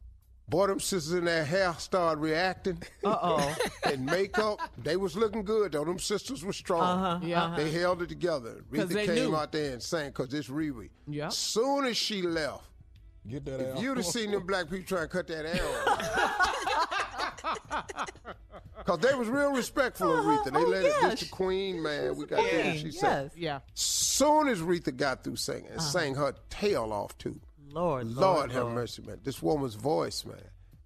Boy, 0.47 0.67
them 0.67 0.79
sisters 0.79 1.13
in 1.13 1.25
their 1.25 1.43
hair 1.43 1.73
started 1.79 2.21
reacting. 2.21 2.77
Uh-oh. 3.03 3.55
and 3.83 4.05
makeup, 4.05 4.59
they 4.83 4.95
was 4.95 5.17
looking 5.17 5.43
good 5.43 5.71
though. 5.71 5.83
Them 5.83 5.97
sisters 5.97 6.45
were 6.45 6.53
strong. 6.53 6.81
Uh-huh, 6.83 7.25
Yeah. 7.25 7.43
uh-huh. 7.45 7.55
They 7.57 7.71
held 7.71 8.01
it 8.03 8.09
together. 8.09 8.63
'Cause 8.71 8.85
Aretha 8.85 8.93
they 8.93 9.05
came 9.07 9.15
knew. 9.31 9.35
out 9.35 9.51
there 9.51 9.73
and 9.73 9.81
sang 9.81 10.09
because 10.09 10.31
it's 10.35 10.47
Riri. 10.47 10.89
Yeah. 11.07 11.29
Soon 11.29 11.85
as 11.85 11.97
she 11.97 12.21
left, 12.21 12.63
Get 13.27 13.45
that 13.45 13.59
if 13.75 13.81
you'd 13.81 13.97
have 13.97 14.05
seen 14.05 14.31
them 14.31 14.45
black 14.47 14.69
people 14.69 14.85
trying 14.85 15.03
to 15.03 15.07
cut 15.07 15.27
that 15.27 15.45
air. 15.45 15.65
Because 18.77 18.99
they 18.99 19.15
was 19.15 19.27
real 19.29 19.51
respectful 19.51 20.13
of 20.15 20.25
Aretha. 20.25 20.53
They 20.53 20.59
Oh, 20.59 20.67
let 20.69 20.83
yeah, 20.83 21.07
it, 21.07 21.09
this 21.11 21.19
the 21.21 21.25
queen, 21.29 21.81
man. 21.81 22.15
We 22.15 22.25
got 22.27 22.37
queen, 22.39 22.51
this. 22.51 22.81
She 22.81 22.91
sang. 22.91 23.23
yes. 23.23 23.31
Yeah. 23.35 23.59
Soon 23.73 24.47
as 24.47 24.59
Aretha 24.61 24.95
got 24.95 25.23
through 25.23 25.37
singing, 25.37 25.71
and 25.71 25.81
sang 25.81 26.13
her 26.13 26.35
tail 26.51 26.93
off 26.93 27.17
too. 27.17 27.39
Lord, 27.71 28.05
Lord, 28.07 28.17
Lord, 28.37 28.51
have 28.51 28.63
Lord. 28.65 28.75
mercy, 28.75 29.01
man. 29.01 29.19
This 29.23 29.41
woman's 29.41 29.73
voice, 29.73 30.23
man. 30.23 30.37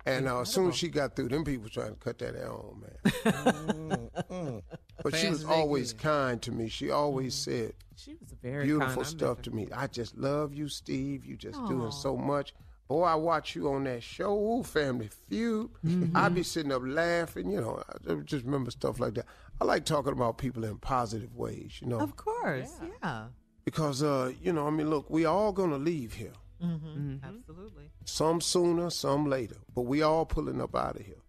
And 0.06 0.28
uh, 0.28 0.41
as 0.41 0.50
soon 0.50 0.70
as 0.70 0.76
she 0.76 0.88
got 0.88 1.16
through, 1.16 1.30
them 1.30 1.43
people 1.43 1.70
trying 1.70 1.89
to 1.93 2.00
cut 2.00 2.18
that 2.20 2.36
air 2.36 2.52
on, 2.52 2.82
man. 2.82 4.12
but 5.04 5.16
she 5.16 5.30
was 5.30 5.43
Fast 5.43 5.52
always 5.54 5.93
kind 5.93 6.41
to 6.41 6.52
me. 6.52 6.70
She 6.70 6.89
always 6.89 7.36
said 7.36 7.74
She 7.95 8.16
was 8.16 8.34
very 8.41 8.66
beautiful 8.66 9.04
kind. 9.04 9.08
Stuff 9.08 9.41
to 9.43 9.52
me. 9.52 9.68
I 9.76 9.88
just 9.88 10.18
love 10.18 10.54
you, 10.54 10.68
Steve. 10.70 11.26
You 11.26 11.36
just 11.36 11.60
doing 11.68 11.91
so 11.91 12.16
much. 12.18 12.54
Boy, 12.88 13.04
I 13.04 13.14
watch 13.16 13.56
you 13.56 13.70
on 13.70 13.84
that 13.84 14.02
show, 14.02 14.34
Ooh, 14.36 14.64
Family 14.64 15.10
Feud. 15.30 15.70
I 16.16 16.28
be 16.30 16.41
sitting 16.41 16.72
up 16.72 16.82
laughing, 16.84 17.52
you 17.52 17.62
know. 17.62 17.84
I 18.08 18.14
just 18.26 18.45
remember 18.45 18.72
stuff 18.72 19.00
like 19.00 19.14
that. 19.14 19.26
I 19.62 19.66
like 19.66 19.86
talking 19.86 20.14
about 20.14 20.39
people 20.39 20.64
in 20.64 20.78
positive 20.78 21.36
ways, 21.36 21.78
you 21.82 21.88
know, 21.88 22.00
Of 22.00 22.16
course, 22.16 22.72
yeah. 23.04 23.26
because 23.64 24.02
uh, 24.02 24.32
you 24.41 24.54
know, 24.54 24.66
I 24.66 24.72
mean, 24.72 24.89
look, 24.89 25.08
we 25.10 25.26
all 25.26 25.52
gonna 25.52 25.78
leave 25.78 26.14
here. 26.14 26.32
Mm-hmm. 26.64 27.18
Absolutely. 27.24 27.89
Some 28.05 28.41
sooner, 28.41 28.89
some 28.89 29.26
later, 29.30 29.57
but 29.74 29.82
we 29.84 30.01
all 30.01 30.26
pulling 30.26 30.62
up 30.62 30.76
out 30.76 30.97
of 30.97 31.05
here. 31.05 31.22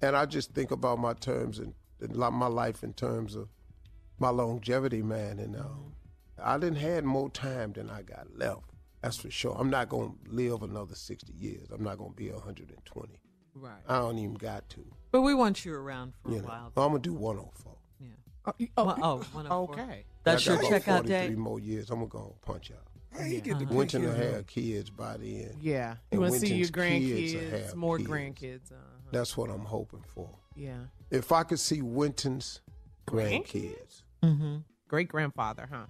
And 0.00 0.16
I 0.16 0.26
just 0.26 0.52
think 0.52 0.70
about 0.70 0.98
my 0.98 1.12
terms 1.12 1.58
and, 1.58 1.74
and 2.00 2.16
my 2.16 2.46
life 2.48 2.82
in 2.82 2.92
terms 2.92 3.34
of 3.36 3.48
my 4.18 4.30
longevity, 4.30 5.02
man. 5.02 5.38
And 5.38 5.56
uh, 5.56 5.62
I 6.42 6.58
didn't 6.58 6.76
had 6.78 7.04
more 7.04 7.30
time 7.30 7.72
than 7.72 7.88
I 7.90 8.02
got 8.02 8.26
left. 8.36 8.62
That's 9.02 9.16
for 9.16 9.30
sure. 9.30 9.56
I'm 9.58 9.70
not 9.70 9.88
gonna 9.88 10.12
live 10.28 10.62
another 10.62 10.94
60 10.94 11.32
years. 11.32 11.68
I'm 11.72 11.82
not 11.82 11.98
gonna 11.98 12.14
be 12.14 12.30
120. 12.30 13.18
Right. 13.54 13.72
I 13.88 13.98
don't 13.98 14.18
even 14.18 14.34
got 14.34 14.68
to. 14.70 14.84
But 15.10 15.22
we 15.22 15.34
want 15.34 15.64
you 15.64 15.74
around 15.74 16.14
for 16.22 16.30
You 16.30 16.38
a 16.38 16.42
know, 16.42 16.48
while. 16.48 16.72
I'm 16.76 16.90
gonna 16.92 16.98
do 17.00 17.12
104. 17.14 17.76
Yeah. 18.00 18.66
Oh, 18.76 18.84
Well, 18.84 18.98
oh, 19.02 19.16
104. 19.32 19.70
okay. 19.80 20.04
That's 20.24 20.48
I 20.48 20.52
your 20.52 20.62
got 20.62 20.68
about 20.70 20.82
checkout 20.82 21.06
43 21.08 21.08
day. 21.28 21.34
more 21.34 21.60
years. 21.60 21.90
I'm 21.90 21.98
gonna 21.98 22.08
go 22.08 22.36
punch 22.42 22.70
out. 22.70 22.86
Hey, 23.16 23.34
you 23.34 23.40
get 23.40 23.58
the 23.58 23.66
Wynton 23.66 24.02
will 24.04 24.14
have 24.14 24.46
kids 24.46 24.90
by 24.90 25.16
the 25.16 25.44
end. 25.44 25.56
Yeah. 25.60 25.90
And 26.10 26.18
You 26.18 26.20
want 26.20 26.32
to 26.34 26.40
see 26.40 26.54
your 26.54 26.68
Wynton's 26.74 27.10
kids 27.10 27.34
grandkids, 27.70 27.74
more 27.74 27.98
kids. 27.98 28.08
grandkids. 28.10 28.72
Uh, 28.72 28.76
That's 29.12 29.36
what 29.36 29.50
I'm 29.50 29.64
hoping 29.64 30.04
for. 30.06 30.30
yeah. 30.56 30.78
If 31.10 31.30
I 31.32 31.42
could 31.42 31.60
see 31.60 31.82
Wynton's 31.82 32.60
grandkids, 33.06 34.02
Mm-hmm. 34.22 34.58
Great 34.88 35.08
grandfather, 35.08 35.68
huh? 35.70 35.86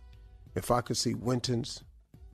if 0.55 0.71
I 0.71 0.81
could 0.81 0.97
see 0.97 1.15
Wynton's 1.15 1.83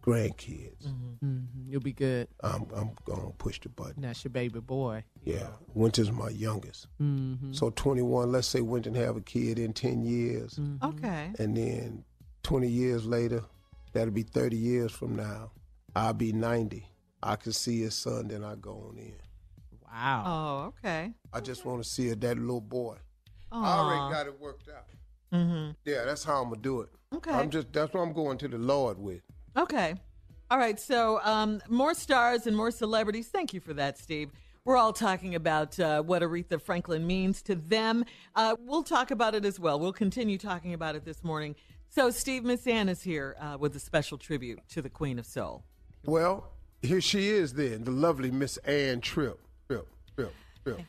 grandkids, 0.03 0.87
Mm-hmm. 0.87 1.39
You'll 1.69 1.81
be 1.83 1.93
good. 1.93 2.29
I'm 2.43 2.67
I'm 2.75 2.91
gonna 3.05 3.31
push 3.37 3.61
the 3.61 3.69
button. 3.69 4.01
That's 4.03 4.25
your 4.25 4.31
baby 4.31 4.61
boy. 4.61 5.05
Yeah, 5.25 5.49
Wynton's 5.75 6.11
my 6.13 6.31
youngest. 6.31 6.87
Mm-hmm. 7.03 7.53
So 7.53 7.71
21. 7.71 8.33
Let's 8.33 8.47
say 8.47 8.61
Wynton 8.63 8.95
have 8.95 9.17
a 9.17 9.21
kid 9.21 9.59
in 9.59 9.73
10 9.75 10.03
years, 10.03 10.55
Mm-hmm. 10.55 10.85
Okay. 10.87 11.31
and 11.39 11.57
then 11.57 12.05
20 12.45 12.69
years 12.69 13.05
later, 13.05 13.43
that'll 13.93 14.13
be 14.13 14.23
30 14.23 14.57
years 14.57 14.93
from 14.93 15.17
now. 15.17 15.53
I'll 15.95 16.13
be 16.13 16.33
90. 16.33 16.87
I 17.23 17.37
can 17.37 17.53
see 17.53 17.81
his 17.81 17.95
son, 17.95 18.29
then 18.29 18.45
I 18.45 18.55
go 18.55 18.89
on 18.89 18.99
in. 18.99 19.15
Wow. 19.91 20.25
Oh, 20.27 20.67
okay. 20.69 21.13
I 21.33 21.41
just 21.41 21.65
want 21.65 21.83
to 21.83 21.89
see 21.89 22.13
that 22.13 22.39
little 22.39 22.61
boy. 22.61 22.97
I 23.51 23.79
already 23.79 24.15
got 24.15 24.27
it 24.27 24.41
worked 24.41 24.69
out. 24.69 24.85
Mm-hmm. 25.33 25.73
Yeah, 25.85 26.05
that's 26.05 26.25
how 26.25 26.43
I'm 26.43 26.51
gonna 26.51 26.61
do 26.61 26.83
it. 26.83 26.91
Okay. 27.15 27.31
I'm 27.31 27.51
just 27.51 27.73
that's 27.73 27.93
what 27.93 28.03
I'm 28.03 28.13
going 28.13 28.39
to 28.39 28.49
the 28.49 28.59
Lord 28.59 28.99
with. 28.99 29.23
Okay. 29.57 29.95
All 30.51 30.59
right. 30.59 30.79
So, 30.79 31.21
um, 31.25 31.61
more 31.69 31.95
stars 31.95 32.47
and 32.47 32.57
more 32.57 32.71
celebrities. 32.71 33.29
Thank 33.29 33.53
you 33.53 33.61
for 33.61 33.75
that, 33.75 33.99
Steve. 33.99 34.31
We're 34.65 34.77
all 34.77 34.93
talking 34.93 35.35
about 35.35 35.79
uh, 35.81 36.03
what 36.03 36.21
Aretha 36.21 36.61
Franklin 36.61 37.07
means 37.07 37.43
to 37.43 37.55
them. 37.55 38.05
Uh, 38.35 38.55
we'll 38.61 38.83
talk 38.83 39.11
about 39.11 39.35
it 39.35 39.47
as 39.47 39.59
well. 39.59 39.81
We'll 39.81 39.95
continue 39.95 40.37
talking 40.37 40.75
about 40.75 40.95
it 40.95 41.05
this 41.07 41.25
morning. 41.25 41.55
So, 41.91 42.11
Steve, 42.11 42.45
Miss 42.45 42.67
Ann 42.67 42.89
is 42.89 43.03
here 43.03 43.35
uh, 43.41 43.57
with 43.59 43.75
a 43.75 43.81
special 43.81 44.19
tribute 44.19 44.61
to 44.71 44.83
the 44.83 44.91
Queen 44.91 45.19
of 45.19 45.27
Soul. 45.27 45.65
Well, 46.05 46.53
here 46.83 47.01
she 47.01 47.29
is 47.29 47.55
then, 47.55 47.85
the 47.85 47.91
lovely 47.91 48.31
Miss 48.31 48.57
Ann 48.59 49.01
Tripp. 49.01 49.41
Tripp, 49.69 49.89
Tripp, 50.15 50.33
Tripp. 50.65 50.81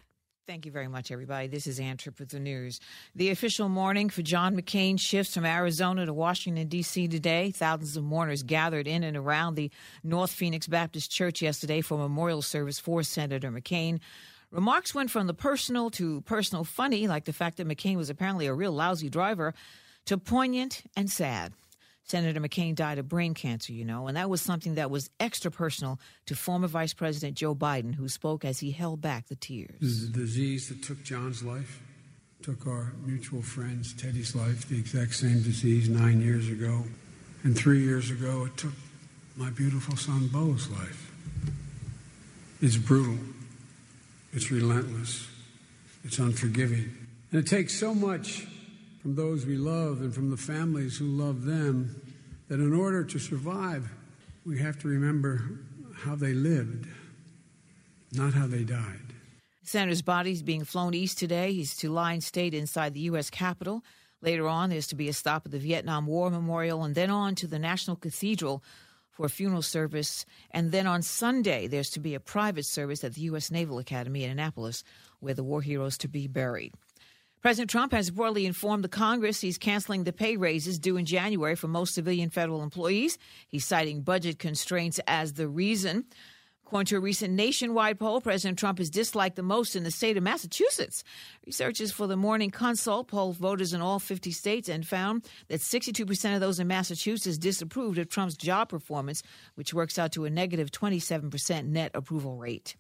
Thank 0.45 0.65
you 0.65 0.71
very 0.71 0.87
much, 0.87 1.11
everybody. 1.11 1.47
This 1.47 1.67
is 1.67 1.79
Ann 1.79 1.97
Tripp 1.97 2.19
with 2.19 2.29
the 2.29 2.39
news. 2.39 2.79
The 3.15 3.29
official 3.29 3.69
mourning 3.69 4.09
for 4.09 4.23
John 4.23 4.59
McCain 4.59 4.99
shifts 4.99 5.35
from 5.35 5.45
Arizona 5.45 6.05
to 6.05 6.13
Washington, 6.13 6.67
D.C. 6.67 7.07
today. 7.07 7.51
Thousands 7.51 7.95
of 7.95 8.03
mourners 8.03 8.43
gathered 8.43 8.87
in 8.87 9.03
and 9.03 9.15
around 9.15 9.55
the 9.55 9.71
North 10.03 10.31
Phoenix 10.31 10.67
Baptist 10.67 11.11
Church 11.11 11.41
yesterday 11.41 11.81
for 11.81 11.95
a 11.95 11.97
memorial 11.99 12.41
service 12.41 12.79
for 12.79 13.03
Senator 13.03 13.51
McCain. 13.51 13.99
Remarks 14.51 14.95
went 14.95 15.11
from 15.11 15.27
the 15.27 15.35
personal 15.35 15.91
to 15.91 16.21
personal 16.21 16.63
funny, 16.63 17.07
like 17.07 17.25
the 17.25 17.33
fact 17.33 17.57
that 17.57 17.67
McCain 17.67 17.95
was 17.95 18.09
apparently 18.09 18.47
a 18.47 18.53
real 18.53 18.71
lousy 18.71 19.07
driver, 19.07 19.53
to 20.09 20.17
poignant 20.17 20.81
and 20.95 21.07
sad. 21.07 21.53
Senator 22.03 22.41
McCain 22.41 22.73
died 22.73 22.97
of 22.97 23.07
brain 23.07 23.35
cancer, 23.35 23.73
you 23.73 23.85
know, 23.85 24.07
and 24.07 24.17
that 24.17 24.27
was 24.27 24.41
something 24.41 24.73
that 24.73 24.89
was 24.89 25.11
extra 25.19 25.51
personal 25.51 25.99
to 26.25 26.35
former 26.35 26.65
Vice 26.65 26.95
President 26.95 27.37
Joe 27.37 27.53
Biden, 27.53 27.93
who 27.93 28.07
spoke 28.07 28.43
as 28.43 28.59
he 28.59 28.71
held 28.71 29.01
back 29.01 29.27
the 29.27 29.35
tears. 29.35 29.75
This 29.79 29.91
is 29.91 30.09
a 30.09 30.11
disease 30.11 30.67
that 30.69 30.81
took 30.81 31.03
John's 31.03 31.43
life, 31.43 31.79
took 32.41 32.65
our 32.65 32.91
mutual 33.05 33.43
friend's 33.43 33.93
Teddy's 33.93 34.35
life, 34.35 34.67
the 34.67 34.79
exact 34.79 35.13
same 35.13 35.43
disease 35.43 35.87
nine 35.89 36.21
years 36.21 36.49
ago. 36.49 36.85
And 37.43 37.55
three 37.55 37.83
years 37.83 38.09
ago, 38.09 38.45
it 38.45 38.57
took 38.57 38.73
my 39.37 39.51
beautiful 39.51 39.95
son 39.95 40.27
Bo's 40.29 40.67
life. 40.69 41.11
It's 42.63 42.77
brutal, 42.77 43.19
it's 44.33 44.49
relentless, 44.49 45.27
it's 46.03 46.17
unforgiving. 46.17 46.95
And 47.31 47.41
it 47.41 47.47
takes 47.47 47.79
so 47.79 47.93
much 47.93 48.47
from 49.09 49.15
those 49.15 49.43
we 49.43 49.57
love 49.57 50.01
and 50.01 50.13
from 50.13 50.29
the 50.29 50.37
families 50.37 50.99
who 50.99 51.05
love 51.07 51.43
them 51.43 51.99
that 52.47 52.59
in 52.59 52.71
order 52.71 53.03
to 53.03 53.17
survive, 53.17 53.89
we 54.45 54.59
have 54.59 54.77
to 54.77 54.87
remember 54.87 55.41
how 55.95 56.13
they 56.13 56.31
lived, 56.31 56.85
not 58.11 58.33
how 58.33 58.45
they 58.45 58.63
died. 58.63 59.15
Senator's 59.63 60.03
body 60.03 60.31
is 60.31 60.43
being 60.43 60.63
flown 60.63 60.93
east 60.93 61.17
today. 61.17 61.53
He's 61.53 61.75
to 61.77 61.89
lie 61.89 62.13
in 62.13 62.21
state 62.21 62.53
inside 62.53 62.93
the 62.93 62.99
U.S. 63.11 63.31
Capitol. 63.31 63.81
Later 64.21 64.47
on, 64.47 64.69
there's 64.69 64.85
to 64.89 64.95
be 64.95 65.09
a 65.09 65.13
stop 65.13 65.43
at 65.43 65.51
the 65.51 65.57
Vietnam 65.57 66.05
War 66.05 66.29
Memorial 66.29 66.83
and 66.83 66.93
then 66.93 67.09
on 67.09 67.33
to 67.33 67.47
the 67.47 67.57
National 67.57 67.95
Cathedral 67.95 68.63
for 69.09 69.25
a 69.25 69.29
funeral 69.29 69.63
service. 69.63 70.23
And 70.51 70.71
then 70.71 70.85
on 70.85 71.01
Sunday, 71.01 71.65
there's 71.65 71.89
to 71.91 71.99
be 71.99 72.13
a 72.13 72.19
private 72.19 72.65
service 72.65 73.03
at 73.03 73.15
the 73.15 73.21
U.S. 73.21 73.49
Naval 73.49 73.79
Academy 73.79 74.23
in 74.23 74.29
Annapolis 74.29 74.83
where 75.19 75.33
the 75.33 75.43
war 75.43 75.63
heroes 75.63 75.97
to 75.97 76.07
be 76.07 76.27
buried. 76.27 76.75
President 77.41 77.69
Trump 77.69 77.93
has 77.93 78.11
reportedly 78.11 78.43
informed 78.43 78.83
the 78.83 78.89
Congress 78.89 79.39
he's 79.39 79.57
canceling 79.57 80.03
the 80.03 80.11
pay 80.11 80.35
raises 80.35 80.77
due 80.77 80.97
in 80.97 81.05
January 81.05 81.55
for 81.55 81.69
most 81.69 81.93
civilian 81.93 82.29
federal 82.29 82.61
employees. 82.61 83.17
He's 83.47 83.65
citing 83.65 84.01
budget 84.01 84.39
constraints 84.39 84.99
as 85.07 85.33
the 85.33 85.47
reason. 85.47 86.03
According 86.65 86.87
to 86.87 86.97
a 86.97 86.99
recent 86.99 87.33
nationwide 87.33 87.97
poll, 87.97 88.19
President 88.19 88.59
Trump 88.59 88.81
is 88.81 88.89
disliked 88.89 89.37
the 89.37 89.41
most 89.41 89.75
in 89.77 89.83
the 89.83 89.89
state 89.89 90.17
of 90.17 90.23
Massachusetts. 90.23 91.05
Researchers 91.45 91.93
for 91.93 92.07
the 92.07 92.17
Morning 92.17 92.51
Consult 92.51 93.07
polled 93.07 93.37
voters 93.37 93.73
in 93.73 93.79
all 93.79 93.99
50 93.99 94.31
states 94.31 94.67
and 94.67 94.85
found 94.85 95.25
that 95.47 95.61
62% 95.61 96.35
of 96.35 96.41
those 96.41 96.59
in 96.59 96.67
Massachusetts 96.67 97.37
disapproved 97.37 97.97
of 97.97 98.09
Trump's 98.09 98.35
job 98.35 98.67
performance, 98.67 99.23
which 99.55 99.73
works 99.73 99.97
out 99.97 100.11
to 100.11 100.25
a 100.25 100.29
negative 100.29 100.71
27% 100.71 101.67
net 101.67 101.91
approval 101.93 102.35
rate. 102.35 102.75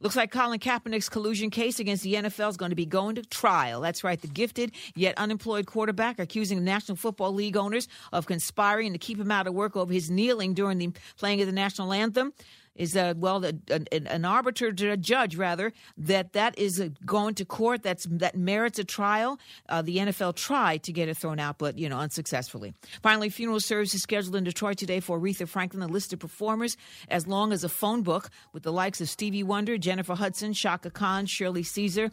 Looks 0.00 0.14
like 0.14 0.30
Colin 0.30 0.60
Kaepernick's 0.60 1.08
collusion 1.08 1.48
case 1.48 1.80
against 1.80 2.02
the 2.02 2.14
NFL 2.14 2.50
is 2.50 2.56
going 2.58 2.70
to 2.70 2.76
be 2.76 2.84
going 2.84 3.14
to 3.14 3.22
trial. 3.22 3.80
That's 3.80 4.04
right. 4.04 4.20
The 4.20 4.28
gifted 4.28 4.72
yet 4.94 5.16
unemployed 5.16 5.66
quarterback 5.66 6.18
accusing 6.18 6.58
the 6.58 6.64
National 6.64 6.96
Football 6.96 7.32
League 7.32 7.56
owners 7.56 7.88
of 8.12 8.26
conspiring 8.26 8.92
to 8.92 8.98
keep 8.98 9.18
him 9.18 9.30
out 9.30 9.46
of 9.46 9.54
work 9.54 9.74
over 9.74 9.92
his 9.92 10.10
kneeling 10.10 10.52
during 10.52 10.76
the 10.76 10.90
playing 11.16 11.40
of 11.40 11.46
the 11.46 11.52
national 11.52 11.94
anthem 11.94 12.34
is 12.76 12.96
uh, 12.96 13.14
well 13.16 13.44
an, 13.44 13.62
an 13.90 14.24
arbiter 14.24 14.68
a 14.68 14.96
judge 14.96 15.36
rather 15.36 15.72
that 15.96 16.32
that 16.34 16.58
is 16.58 16.82
going 17.04 17.34
to 17.34 17.44
court 17.44 17.82
that's 17.82 18.06
that 18.10 18.36
merits 18.36 18.78
a 18.78 18.84
trial. 18.84 19.38
Uh, 19.68 19.82
the 19.82 19.96
nfl 19.98 20.34
tried 20.34 20.82
to 20.82 20.92
get 20.92 21.08
it 21.08 21.16
thrown 21.16 21.38
out 21.38 21.58
but 21.58 21.78
you 21.78 21.88
know 21.88 21.98
unsuccessfully. 21.98 22.74
Finally 23.02 23.30
funeral 23.30 23.60
service 23.60 23.94
is 23.94 24.02
scheduled 24.02 24.36
in 24.36 24.44
detroit 24.44 24.78
today 24.78 25.00
for 25.00 25.18
aretha 25.18 25.48
franklin 25.48 25.82
a 25.82 25.86
list 25.86 26.12
of 26.12 26.18
performers 26.18 26.76
as 27.08 27.26
long 27.26 27.52
as 27.52 27.64
a 27.64 27.68
phone 27.68 28.02
book 28.02 28.30
with 28.52 28.62
the 28.62 28.72
likes 28.72 29.00
of 29.00 29.08
stevie 29.08 29.42
wonder 29.42 29.78
jennifer 29.78 30.14
hudson 30.14 30.52
chaka 30.52 30.90
khan 30.90 31.26
shirley 31.26 31.62
caesar 31.62 32.10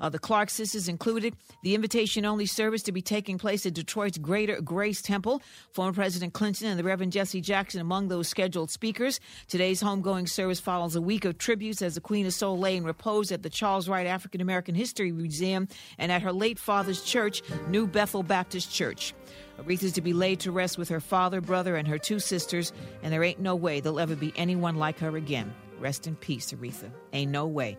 uh, 0.00 0.08
the 0.08 0.18
clark 0.18 0.50
sisters 0.50 0.88
included 0.88 1.34
the 1.62 1.74
invitation 1.74 2.24
only 2.24 2.46
service 2.46 2.82
to 2.82 2.92
be 2.92 3.02
taking 3.02 3.38
place 3.38 3.66
at 3.66 3.74
detroit's 3.74 4.18
greater 4.18 4.60
grace 4.60 5.02
temple 5.02 5.42
former 5.72 5.92
president 5.92 6.32
clinton 6.32 6.68
and 6.68 6.78
the 6.78 6.84
reverend 6.84 7.12
jesse 7.12 7.40
jackson 7.40 7.80
among 7.80 8.08
those 8.08 8.28
scheduled 8.28 8.70
speakers 8.70 9.20
today's 9.48 9.82
homegoing 9.82 10.28
service 10.28 10.60
follows 10.60 10.96
a 10.96 11.00
week 11.00 11.24
of 11.24 11.38
tributes 11.38 11.82
as 11.82 11.94
the 11.94 12.00
Queen 12.00 12.26
of 12.26 12.34
Soul 12.34 12.58
lay 12.58 12.76
in 12.76 12.84
repose 12.84 13.32
at 13.32 13.42
the 13.42 13.50
Charles 13.50 13.88
Wright 13.88 14.06
African 14.06 14.40
American 14.40 14.74
History 14.74 15.12
Museum 15.12 15.68
and 15.98 16.12
at 16.12 16.22
her 16.22 16.32
late 16.32 16.58
father's 16.58 17.02
church, 17.02 17.42
New 17.68 17.86
Bethel 17.86 18.22
Baptist 18.22 18.72
Church. 18.72 19.14
Aretha's 19.58 19.92
to 19.92 20.02
be 20.02 20.12
laid 20.12 20.40
to 20.40 20.52
rest 20.52 20.76
with 20.76 20.88
her 20.88 21.00
father, 21.00 21.40
brother, 21.40 21.76
and 21.76 21.88
her 21.88 21.98
two 21.98 22.18
sisters, 22.18 22.72
and 23.02 23.12
there 23.12 23.24
ain't 23.24 23.40
no 23.40 23.56
way 23.56 23.80
there'll 23.80 24.00
ever 24.00 24.14
be 24.14 24.32
anyone 24.36 24.76
like 24.76 24.98
her 24.98 25.16
again. 25.16 25.52
Rest 25.80 26.06
in 26.06 26.16
peace, 26.16 26.52
Aretha. 26.52 26.90
Ain't 27.12 27.30
no 27.30 27.46
way. 27.46 27.78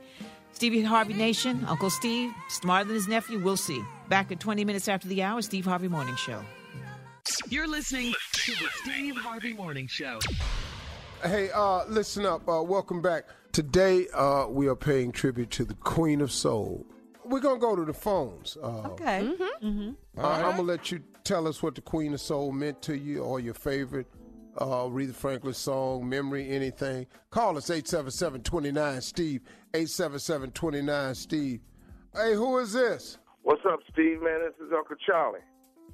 Stevie 0.58 0.82
Harvey 0.82 1.14
Nation, 1.14 1.64
Uncle 1.68 1.92
Steve, 1.92 2.34
smarter 2.48 2.86
than 2.86 2.96
his 2.96 3.08
nephew, 3.08 3.38
we'll 3.38 3.56
see. 3.56 3.80
Back 4.10 4.32
at 4.32 4.40
20 4.40 4.66
minutes 4.66 4.88
after 4.88 5.08
the 5.08 5.22
hour, 5.22 5.40
Steve 5.44 5.66
Harvey 5.66 5.88
Morning 5.88 6.16
Show. 6.16 6.42
You're 7.48 7.68
listening 7.68 8.16
to 8.34 8.52
the 8.54 8.68
Steve 8.82 9.18
Harvey 9.18 9.54
Morning 9.54 9.86
Show. 9.86 10.18
Hey, 11.22 11.52
uh, 11.54 11.86
listen 11.86 12.26
up. 12.26 12.50
Uh, 12.50 12.64
welcome 12.64 13.04
back. 13.04 13.26
Today, 13.52 14.08
uh, 14.16 14.48
we 14.50 14.68
are 14.68 14.76
paying 14.76 15.12
tribute 15.12 15.52
to 15.52 15.64
the 15.64 15.76
Queen 15.76 16.22
of 16.22 16.32
Soul. 16.32 16.88
We're 17.24 17.40
going 17.40 17.58
to 17.58 17.62
go 17.62 17.76
to 17.76 17.86
the 17.86 17.94
phones. 17.94 18.58
Uh, 18.58 18.88
Okay. 18.88 19.30
Mm-hmm. 19.62 19.92
Uh, 20.18 20.28
I'm 20.28 20.42
going 20.42 20.56
to 20.56 20.62
let 20.64 20.92
you 20.92 21.04
tell 21.24 21.48
us 21.48 21.62
what 21.62 21.76
the 21.76 21.82
Queen 21.82 22.16
of 22.16 22.20
Soul 22.20 22.52
meant 22.52 22.82
to 22.82 22.98
you 22.98 23.20
or 23.20 23.40
your 23.40 23.54
favorite 23.54 24.08
uh, 24.58 24.66
Aretha 24.66 25.14
Franklin 25.14 25.54
song, 25.54 26.08
memory, 26.08 26.50
anything. 26.50 27.08
Call 27.30 27.58
us 27.58 27.70
877-29-STEVE, 27.70 29.42
877-29-STEVE. 29.74 31.60
Hey, 32.16 32.34
who 32.34 32.58
is 32.58 32.74
this? 32.74 33.18
What's 33.44 33.62
up, 33.70 33.80
Steve? 33.92 34.22
Man, 34.22 34.40
this 34.42 34.56
is 34.66 34.74
Uncle 34.76 34.96
Charlie, 35.06 35.40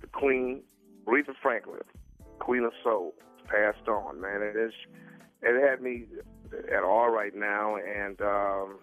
the 0.01 0.07
Queen, 0.07 0.63
Aretha 1.05 1.33
Franklin, 1.41 1.81
Queen 2.39 2.63
of 2.63 2.71
Soul, 2.83 3.13
passed 3.47 3.87
on. 3.87 4.21
Man, 4.21 4.41
it 4.41 4.55
is. 4.55 4.73
It 5.41 5.69
had 5.69 5.81
me 5.81 6.05
at 6.75 6.83
all 6.83 7.09
right 7.09 7.35
now, 7.35 7.75
and 7.75 8.19
um, 8.21 8.79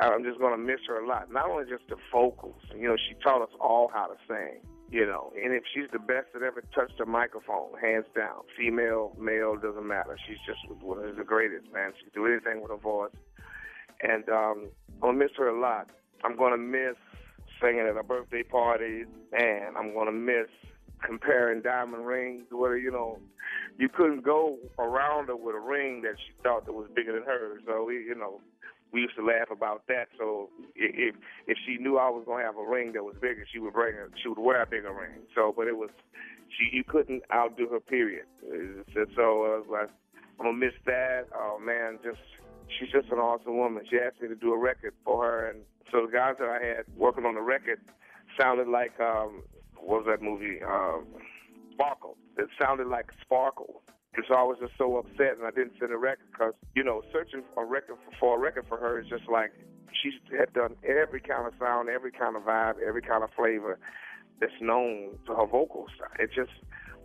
I'm 0.00 0.24
just 0.24 0.38
gonna 0.38 0.58
miss 0.58 0.80
her 0.88 1.02
a 1.02 1.06
lot. 1.06 1.32
Not 1.32 1.48
only 1.48 1.64
just 1.64 1.84
the 1.88 1.96
vocals, 2.12 2.60
you 2.76 2.88
know, 2.88 2.96
she 3.08 3.14
taught 3.22 3.42
us 3.42 3.54
all 3.60 3.90
how 3.92 4.06
to 4.06 4.16
sing. 4.28 4.60
You 4.92 5.06
know, 5.06 5.32
and 5.42 5.54
if 5.54 5.62
she's 5.72 5.88
the 5.90 5.98
best 5.98 6.34
that 6.34 6.42
ever 6.42 6.62
touched 6.74 7.00
a 7.00 7.06
microphone, 7.06 7.70
hands 7.80 8.04
down, 8.14 8.42
female, 8.58 9.16
male, 9.18 9.56
doesn't 9.56 9.88
matter. 9.88 10.18
She's 10.28 10.36
just 10.46 10.60
one 10.82 11.02
of 11.02 11.16
the 11.16 11.24
greatest, 11.24 11.72
man. 11.72 11.94
She 11.96 12.10
can 12.10 12.22
do 12.22 12.30
anything 12.30 12.60
with 12.60 12.70
her 12.70 12.76
voice, 12.76 13.16
and 14.02 14.28
um, 14.28 14.68
I'm 14.96 15.00
gonna 15.00 15.18
miss 15.18 15.30
her 15.38 15.48
a 15.48 15.58
lot. 15.58 15.88
I'm 16.24 16.36
gonna 16.36 16.58
miss 16.58 16.96
singing 17.58 17.86
at 17.88 17.94
her 17.94 18.02
birthday 18.02 18.42
parties, 18.42 19.06
and 19.32 19.78
I'm 19.78 19.94
gonna 19.94 20.12
miss 20.12 20.48
comparing 21.02 21.62
diamond 21.62 22.04
rings. 22.04 22.44
Where 22.50 22.76
you 22.76 22.90
know, 22.90 23.18
you 23.78 23.88
couldn't 23.88 24.22
go 24.22 24.58
around 24.78 25.28
her 25.28 25.36
with 25.36 25.54
a 25.54 25.58
ring 25.58 26.02
that 26.02 26.16
she 26.18 26.34
thought 26.42 26.66
that 26.66 26.74
was 26.74 26.90
bigger 26.94 27.14
than 27.14 27.22
hers. 27.22 27.62
So 27.66 27.88
you 27.88 28.14
know, 28.14 28.42
we 28.92 29.00
used 29.00 29.16
to 29.16 29.24
laugh 29.24 29.50
about 29.50 29.86
that. 29.88 30.08
So 30.18 30.50
if 30.74 31.14
if 31.46 31.58
she 31.66 31.78
knew 31.78 31.98
I 31.98 32.10
was 32.10 32.24
gonna 32.26 32.44
have 32.44 32.56
a 32.56 32.64
ring 32.64 32.92
that 32.92 33.02
was 33.02 33.16
bigger, 33.20 33.44
she 33.50 33.58
would 33.58 33.72
bring 33.72 33.94
it. 33.94 34.10
She 34.22 34.28
would 34.28 34.38
wear 34.38 34.62
a 34.62 34.66
bigger 34.66 34.92
ring. 34.92 35.24
So, 35.34 35.52
but 35.56 35.66
it 35.66 35.76
was 35.76 35.90
she. 36.48 36.76
You 36.76 36.84
couldn't 36.84 37.22
outdo 37.32 37.68
her. 37.68 37.80
Period. 37.80 38.26
So, 39.16 39.44
uh, 39.44 39.72
like, 39.72 39.90
I'm 40.38 40.46
gonna 40.46 40.52
miss 40.52 40.74
that. 40.86 41.28
Oh 41.34 41.58
man, 41.58 41.98
just 42.04 42.20
she's 42.78 42.90
just 42.90 43.08
an 43.10 43.18
awesome 43.18 43.56
woman. 43.56 43.84
She 43.90 43.98
asked 43.98 44.20
me 44.20 44.28
to 44.28 44.36
do 44.36 44.52
a 44.52 44.58
record 44.58 44.94
for 45.04 45.24
her, 45.24 45.50
and 45.50 45.60
so 45.90 46.06
the 46.06 46.12
guys 46.12 46.34
that 46.38 46.48
I 46.48 46.64
had 46.64 46.84
working 46.96 47.24
on 47.24 47.34
the 47.34 47.40
record 47.40 47.80
sounded 48.38 48.68
like 48.68 48.98
um, 49.00 49.42
what 49.76 50.04
was 50.04 50.06
that 50.08 50.22
movie? 50.22 50.60
Um, 50.62 51.06
Sparkle. 51.72 52.16
It 52.38 52.48
sounded 52.60 52.86
like 52.86 53.06
Sparkle. 53.20 53.82
And 54.14 54.24
so 54.28 54.34
I 54.34 54.42
was 54.42 54.58
just 54.60 54.72
so 54.76 54.98
upset, 54.98 55.38
and 55.38 55.46
I 55.46 55.50
didn't 55.50 55.72
send 55.80 55.90
a 55.92 55.96
record 55.96 56.26
because 56.30 56.54
you 56.74 56.84
know 56.84 57.02
searching 57.12 57.42
for 57.54 57.64
a 57.64 57.66
record 57.66 57.96
for, 58.04 58.12
for 58.20 58.36
a 58.36 58.40
record 58.40 58.66
for 58.68 58.76
her 58.76 59.00
is 59.00 59.08
just 59.08 59.28
like 59.28 59.52
she 60.02 60.10
had 60.36 60.52
done 60.52 60.76
every 60.84 61.20
kind 61.20 61.46
of 61.46 61.54
sound, 61.58 61.88
every 61.88 62.12
kind 62.12 62.36
of 62.36 62.42
vibe, 62.42 62.74
every 62.86 63.02
kind 63.02 63.24
of 63.24 63.30
flavor 63.36 63.78
that's 64.40 64.52
known 64.60 65.18
to 65.26 65.34
her 65.34 65.46
vocals. 65.46 65.90
It 66.18 66.30
just 66.34 66.50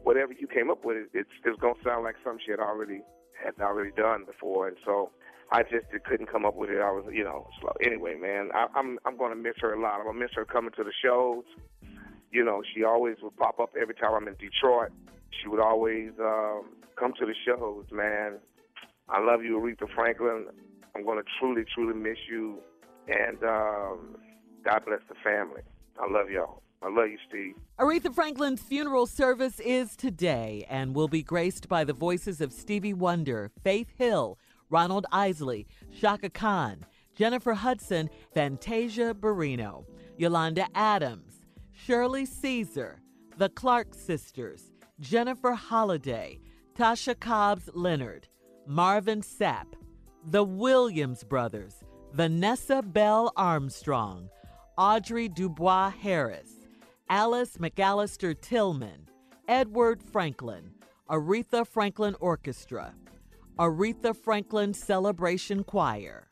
whatever 0.03 0.34
you 0.34 0.47
came 0.47 0.70
up 0.70 0.84
with, 0.84 0.97
it's 1.14 1.30
it's 1.45 1.60
gonna 1.60 1.76
sound 1.84 2.03
like 2.03 2.16
something 2.24 2.41
she 2.43 2.51
had 2.51 2.60
already 2.60 3.01
had 3.43 3.53
already 3.62 3.91
done 3.91 4.26
before, 4.26 4.68
and 4.68 4.78
so 4.84 5.12
I 5.51 5.64
just 5.64 5.86
couldn't 6.05 6.28
come 6.32 6.45
up 6.45 6.55
with 6.55 6.70
it. 6.70 6.82
I 6.82 6.91
was, 6.91 7.05
you 7.12 7.24
know, 7.24 7.47
slow. 7.62 7.74
Anyway, 7.84 8.16
man, 8.16 8.49
I, 8.53 8.68
I'm 8.76 8.99
I'm 9.05 9.18
gonna 9.18 9.36
miss 9.36 9.55
her 9.62 9.74
a 9.74 9.80
lot. 9.80 9.99
I'm 9.99 10.08
gonna 10.08 10.20
miss 10.20 10.32
her 10.36 10.45
coming 10.45 10.72
to 10.78 10.84
the 10.84 10.93
shows. 11.03 11.43
You 12.32 12.43
know, 12.43 12.62
she 12.74 12.84
always 12.84 13.18
would 13.22 13.38
pop 13.38 13.60
up 13.60 13.72
every 13.80 13.95
time 13.95 14.14
I'm 14.14 14.28
in 14.28 14.36
Detroit. 14.36 14.91
She 15.41 15.47
would 15.47 15.62
always 15.62 16.12
um, 16.20 16.66
come 16.97 17.13
to 17.19 17.25
the 17.25 17.33
shows, 17.45 17.85
man. 17.91 18.39
I 19.09 19.21
love 19.21 19.43
you, 19.43 19.59
Aretha 19.59 19.87
Franklin. 19.93 20.47
I'm 20.95 21.05
gonna 21.05 21.21
truly, 21.39 21.63
truly 21.73 21.93
miss 21.93 22.17
you, 22.29 22.57
and 23.07 23.41
um, 23.43 24.17
God 24.65 24.83
bless 24.85 25.01
the 25.07 25.15
family. 25.23 25.61
I 25.99 26.11
love 26.11 26.29
y'all. 26.29 26.61
I 26.81 26.89
love 26.89 27.07
you, 27.09 27.17
Steve. 27.27 27.55
Aretha 27.79 28.13
Franklin's 28.13 28.61
funeral 28.61 29.07
service 29.07 29.59
is 29.59 29.95
today 29.95 30.65
and 30.69 30.93
will 30.93 31.07
be 31.07 31.23
graced 31.23 31.67
by 31.67 31.83
the 31.83 31.93
voices 31.93 32.39
of 32.39 32.53
Stevie 32.53 32.93
Wonder, 32.93 33.51
Faith 33.63 33.89
Hill, 33.97 34.37
Ronald 34.69 35.05
Isley, 35.11 35.65
Chaka 35.99 36.29
Khan, 36.29 36.85
Jennifer 37.15 37.53
Hudson, 37.53 38.09
Fantasia 38.33 39.15
Barrino, 39.15 39.85
Yolanda 40.17 40.67
Adams, 40.75 41.41
Shirley 41.71 42.25
Caesar, 42.25 42.99
the 43.37 43.49
Clark 43.49 43.95
Sisters, 43.95 44.71
Jennifer 44.99 45.53
Holliday, 45.53 46.39
Tasha 46.78 47.19
Cobbs 47.19 47.71
Leonard, 47.73 48.28
Marvin 48.67 49.21
Sapp, 49.21 49.65
the 50.23 50.43
Williams 50.43 51.23
Brothers, 51.23 51.84
Vanessa 52.13 52.84
Bell 52.84 53.34
Armstrong, 53.36 54.30
Audrey 54.78 55.28
Dubois 55.28 55.89
Harris, 55.89 56.67
Alice 57.09 57.57
McAllister 57.57 58.39
Tillman, 58.39 59.09
Edward 59.47 60.03
Franklin, 60.03 60.69
Aretha 61.09 61.65
Franklin 61.65 62.15
Orchestra, 62.19 62.93
Aretha 63.57 64.15
Franklin 64.15 64.71
Celebration 64.71 65.63
Choir. 65.63 66.28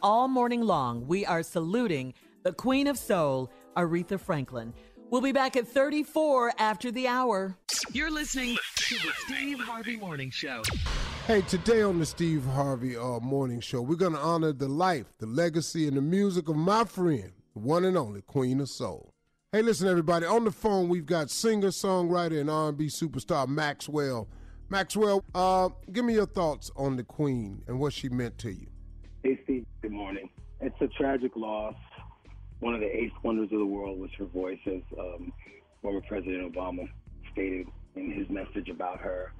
All 0.00 0.26
morning 0.26 0.62
long, 0.62 1.06
we 1.06 1.26
are 1.26 1.42
saluting 1.42 2.14
the 2.44 2.52
Queen 2.54 2.86
of 2.86 2.96
Soul, 2.96 3.50
Aretha 3.76 4.18
Franklin. 4.18 4.72
We'll 5.12 5.20
be 5.20 5.32
back 5.32 5.58
at 5.58 5.68
34 5.68 6.54
after 6.58 6.90
the 6.90 7.06
hour. 7.06 7.54
You're 7.92 8.10
listening 8.10 8.56
to 8.76 8.94
the 8.94 9.12
Steve 9.26 9.60
Harvey 9.60 9.98
Morning 9.98 10.30
Show. 10.30 10.62
Hey, 11.26 11.42
today 11.42 11.82
on 11.82 11.98
the 11.98 12.06
Steve 12.06 12.46
Harvey 12.46 12.96
uh, 12.96 13.20
Morning 13.20 13.60
Show, 13.60 13.82
we're 13.82 13.96
going 13.96 14.14
to 14.14 14.18
honor 14.18 14.54
the 14.54 14.68
life, 14.68 15.04
the 15.18 15.26
legacy, 15.26 15.86
and 15.86 15.98
the 15.98 16.00
music 16.00 16.48
of 16.48 16.56
my 16.56 16.84
friend, 16.84 17.30
the 17.52 17.58
one 17.58 17.84
and 17.84 17.98
only 17.98 18.22
Queen 18.22 18.58
of 18.58 18.70
Soul. 18.70 19.12
Hey, 19.52 19.60
listen, 19.60 19.86
everybody. 19.86 20.24
On 20.24 20.44
the 20.44 20.50
phone, 20.50 20.88
we've 20.88 21.04
got 21.04 21.28
singer, 21.28 21.68
songwriter, 21.68 22.40
and 22.40 22.48
R&B 22.48 22.86
superstar 22.86 23.46
Maxwell. 23.46 24.28
Maxwell, 24.70 25.22
uh, 25.34 25.68
give 25.92 26.06
me 26.06 26.14
your 26.14 26.24
thoughts 26.24 26.70
on 26.74 26.96
the 26.96 27.04
Queen 27.04 27.62
and 27.66 27.78
what 27.78 27.92
she 27.92 28.08
meant 28.08 28.38
to 28.38 28.50
you. 28.50 28.68
Hey, 29.22 29.38
Steve. 29.44 29.66
Good 29.82 29.92
morning. 29.92 30.30
It's 30.62 30.80
a 30.80 30.86
tragic 30.86 31.32
loss. 31.36 31.74
One 32.62 32.74
of 32.74 32.80
the 32.80 32.96
eighth 32.96 33.14
wonders 33.24 33.50
of 33.50 33.58
the 33.58 33.66
world 33.66 33.98
was 33.98 34.10
her 34.18 34.24
voice, 34.24 34.60
as 34.68 34.82
um, 34.96 35.32
former 35.82 36.00
President 36.00 36.54
Obama 36.54 36.88
stated 37.32 37.66
in 37.96 38.12
his 38.12 38.30
message 38.30 38.68
about 38.68 39.00
her. 39.00 39.32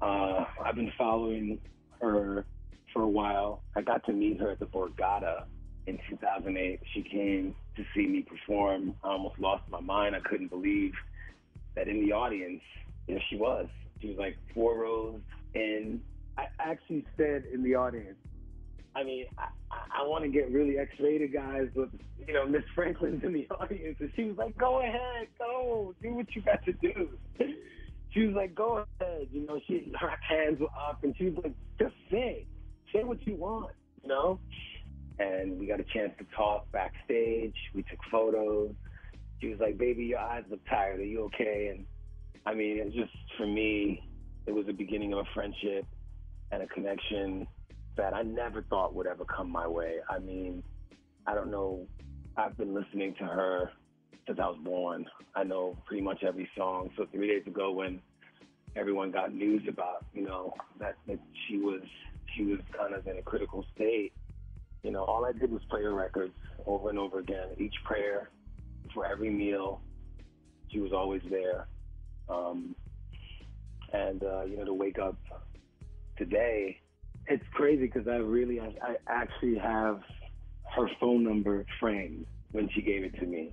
Uh, 0.00 0.44
I've 0.64 0.76
been 0.76 0.92
following 0.96 1.58
her 2.00 2.46
for 2.92 3.02
a 3.02 3.08
while. 3.08 3.62
I 3.74 3.80
got 3.80 4.06
to 4.06 4.12
meet 4.12 4.38
her 4.38 4.52
at 4.52 4.60
the 4.60 4.66
Borgata 4.66 5.46
in 5.88 5.98
2008. 6.08 6.78
She 6.94 7.02
came 7.02 7.56
to 7.74 7.84
see 7.92 8.06
me 8.06 8.22
perform. 8.22 8.94
I 9.02 9.08
almost 9.08 9.40
lost 9.40 9.64
my 9.68 9.80
mind. 9.80 10.14
I 10.14 10.20
couldn't 10.20 10.50
believe 10.50 10.92
that 11.74 11.88
in 11.88 12.06
the 12.06 12.12
audience, 12.12 12.62
there 13.08 13.20
she 13.28 13.36
was. 13.36 13.66
She 14.00 14.10
was 14.10 14.16
like 14.16 14.36
four 14.54 14.78
rows 14.78 15.18
in. 15.54 16.00
I 16.36 16.44
actually 16.60 17.04
said 17.16 17.46
in 17.52 17.64
the 17.64 17.74
audience, 17.74 18.14
I 18.94 19.04
mean, 19.04 19.26
I, 19.38 19.48
I 19.70 20.06
want 20.06 20.24
to 20.24 20.30
get 20.30 20.50
really 20.50 20.78
X-rated 20.78 21.32
guys, 21.32 21.68
but 21.74 21.88
you 22.26 22.34
know, 22.34 22.46
Miss 22.46 22.62
Franklin's 22.74 23.22
in 23.24 23.32
the 23.32 23.46
audience, 23.60 23.96
and 24.00 24.10
she 24.16 24.24
was 24.24 24.36
like, 24.36 24.56
"Go 24.58 24.80
ahead, 24.80 25.28
go, 25.38 25.94
do 26.02 26.14
what 26.14 26.26
you 26.34 26.42
got 26.42 26.64
to 26.64 26.72
do." 26.72 27.08
She 28.14 28.24
was 28.24 28.34
like, 28.34 28.54
"Go 28.54 28.84
ahead," 29.00 29.28
you 29.30 29.46
know. 29.46 29.60
She 29.68 29.92
her 30.00 30.10
hands 30.26 30.60
were 30.60 30.66
up, 30.88 31.04
and 31.04 31.14
she 31.18 31.26
was 31.26 31.44
like, 31.44 31.52
"Just 31.78 31.94
say, 32.10 32.46
say 32.92 33.04
what 33.04 33.24
you 33.26 33.36
want," 33.36 33.72
you 34.02 34.08
know. 34.08 34.40
And 35.18 35.60
we 35.60 35.66
got 35.66 35.78
a 35.78 35.84
chance 35.92 36.12
to 36.18 36.24
talk 36.34 36.72
backstage. 36.72 37.54
We 37.74 37.82
took 37.82 37.98
photos. 38.10 38.70
She 39.40 39.48
was 39.48 39.60
like, 39.60 39.76
"Baby, 39.76 40.04
your 40.04 40.20
eyes 40.20 40.42
look 40.50 40.60
tired. 40.70 41.00
Are 41.00 41.04
you 41.04 41.24
okay?" 41.24 41.74
And 41.74 41.84
I 42.46 42.54
mean, 42.54 42.78
it 42.78 42.94
just 42.94 43.12
for 43.36 43.46
me, 43.46 44.02
it 44.46 44.52
was 44.52 44.64
the 44.64 44.72
beginning 44.72 45.12
of 45.12 45.18
a 45.18 45.28
friendship 45.34 45.84
and 46.50 46.62
a 46.62 46.66
connection 46.66 47.46
that 47.98 48.14
I 48.14 48.22
never 48.22 48.62
thought 48.62 48.94
would 48.94 49.06
ever 49.06 49.24
come 49.24 49.50
my 49.50 49.66
way. 49.66 49.96
I 50.08 50.20
mean, 50.20 50.62
I 51.26 51.34
don't 51.34 51.50
know. 51.50 51.86
I've 52.36 52.56
been 52.56 52.72
listening 52.72 53.14
to 53.18 53.24
her 53.24 53.72
since 54.26 54.38
I 54.40 54.46
was 54.46 54.58
born. 54.64 55.04
I 55.34 55.42
know 55.44 55.76
pretty 55.84 56.02
much 56.02 56.22
every 56.22 56.48
song. 56.56 56.90
So 56.96 57.06
three 57.12 57.26
days 57.26 57.46
ago, 57.46 57.72
when 57.72 58.00
everyone 58.76 59.10
got 59.10 59.34
news 59.34 59.62
about, 59.68 60.06
you 60.14 60.22
know, 60.22 60.54
that, 60.78 60.94
that 61.08 61.18
she 61.46 61.58
was 61.58 61.82
she 62.36 62.44
was 62.44 62.60
kind 62.76 62.94
of 62.94 63.06
in 63.06 63.18
a 63.18 63.22
critical 63.22 63.64
state, 63.74 64.12
you 64.82 64.92
know, 64.92 65.02
all 65.02 65.24
I 65.24 65.32
did 65.32 65.50
was 65.50 65.62
play 65.68 65.82
her 65.82 65.94
records 65.94 66.34
over 66.66 66.90
and 66.90 66.98
over 66.98 67.18
again. 67.18 67.48
Each 67.58 67.74
prayer, 67.84 68.30
for 68.94 69.06
every 69.06 69.30
meal, 69.30 69.80
she 70.70 70.78
was 70.78 70.92
always 70.92 71.22
there. 71.30 71.66
Um, 72.28 72.76
and 73.92 74.22
uh, 74.22 74.44
you 74.44 74.56
know, 74.56 74.66
to 74.66 74.74
wake 74.74 74.98
up 74.98 75.16
today, 76.16 76.78
it's 77.28 77.44
crazy 77.52 77.86
because 77.86 78.08
I 78.08 78.16
really, 78.16 78.60
I, 78.60 78.72
I 78.82 78.96
actually 79.08 79.58
have 79.58 80.00
her 80.76 80.88
phone 81.00 81.24
number 81.24 81.64
framed 81.80 82.26
when 82.52 82.68
she 82.74 82.82
gave 82.82 83.04
it 83.04 83.18
to 83.20 83.26
me. 83.26 83.52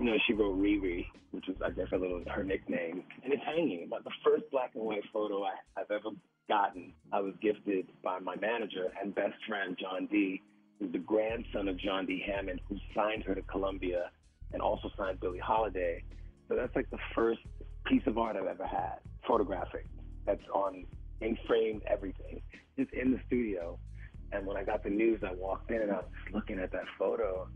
You 0.00 0.06
know, 0.06 0.16
she 0.26 0.32
wrote 0.32 0.58
Riri, 0.58 1.06
which 1.30 1.44
was, 1.46 1.56
I 1.64 1.70
guess, 1.70 1.86
a 1.92 1.96
little 1.96 2.22
her 2.34 2.42
nickname, 2.44 3.04
and 3.22 3.32
it's 3.32 3.42
hanging. 3.44 3.86
But 3.88 4.04
the 4.04 4.10
first 4.24 4.44
black 4.50 4.72
and 4.74 4.84
white 4.84 5.04
photo 5.12 5.44
I, 5.44 5.52
I've 5.76 5.90
ever 5.90 6.10
gotten, 6.48 6.92
I 7.12 7.20
was 7.20 7.34
gifted 7.40 7.86
by 8.02 8.18
my 8.18 8.36
manager 8.36 8.92
and 9.00 9.14
best 9.14 9.34
friend 9.48 9.76
John 9.80 10.06
D, 10.10 10.42
who's 10.78 10.92
the 10.92 10.98
grandson 10.98 11.68
of 11.68 11.78
John 11.78 12.06
D. 12.06 12.22
Hammond, 12.26 12.60
who 12.68 12.76
signed 12.94 13.22
her 13.24 13.34
to 13.34 13.42
Columbia 13.42 14.10
and 14.52 14.60
also 14.60 14.90
signed 14.98 15.20
Billie 15.20 15.38
Holiday. 15.38 16.02
So 16.48 16.56
that's 16.56 16.74
like 16.76 16.90
the 16.90 16.98
first 17.14 17.40
piece 17.86 18.02
of 18.06 18.18
art 18.18 18.36
I've 18.36 18.46
ever 18.46 18.66
had, 18.66 18.98
photographic, 19.26 19.86
that's 20.26 20.42
on 20.52 20.84
in 21.20 21.38
framed 21.46 21.82
everything, 21.86 22.40
just 22.78 22.92
in 22.92 23.12
the 23.12 23.20
studio. 23.26 23.78
And 24.32 24.46
when 24.46 24.56
I 24.56 24.64
got 24.64 24.82
the 24.82 24.90
news, 24.90 25.20
I 25.22 25.32
walked 25.34 25.70
in 25.70 25.82
and 25.82 25.90
I 25.90 25.96
was 25.96 26.04
looking 26.32 26.58
at 26.58 26.72
that 26.72 26.84
photo. 26.98 27.48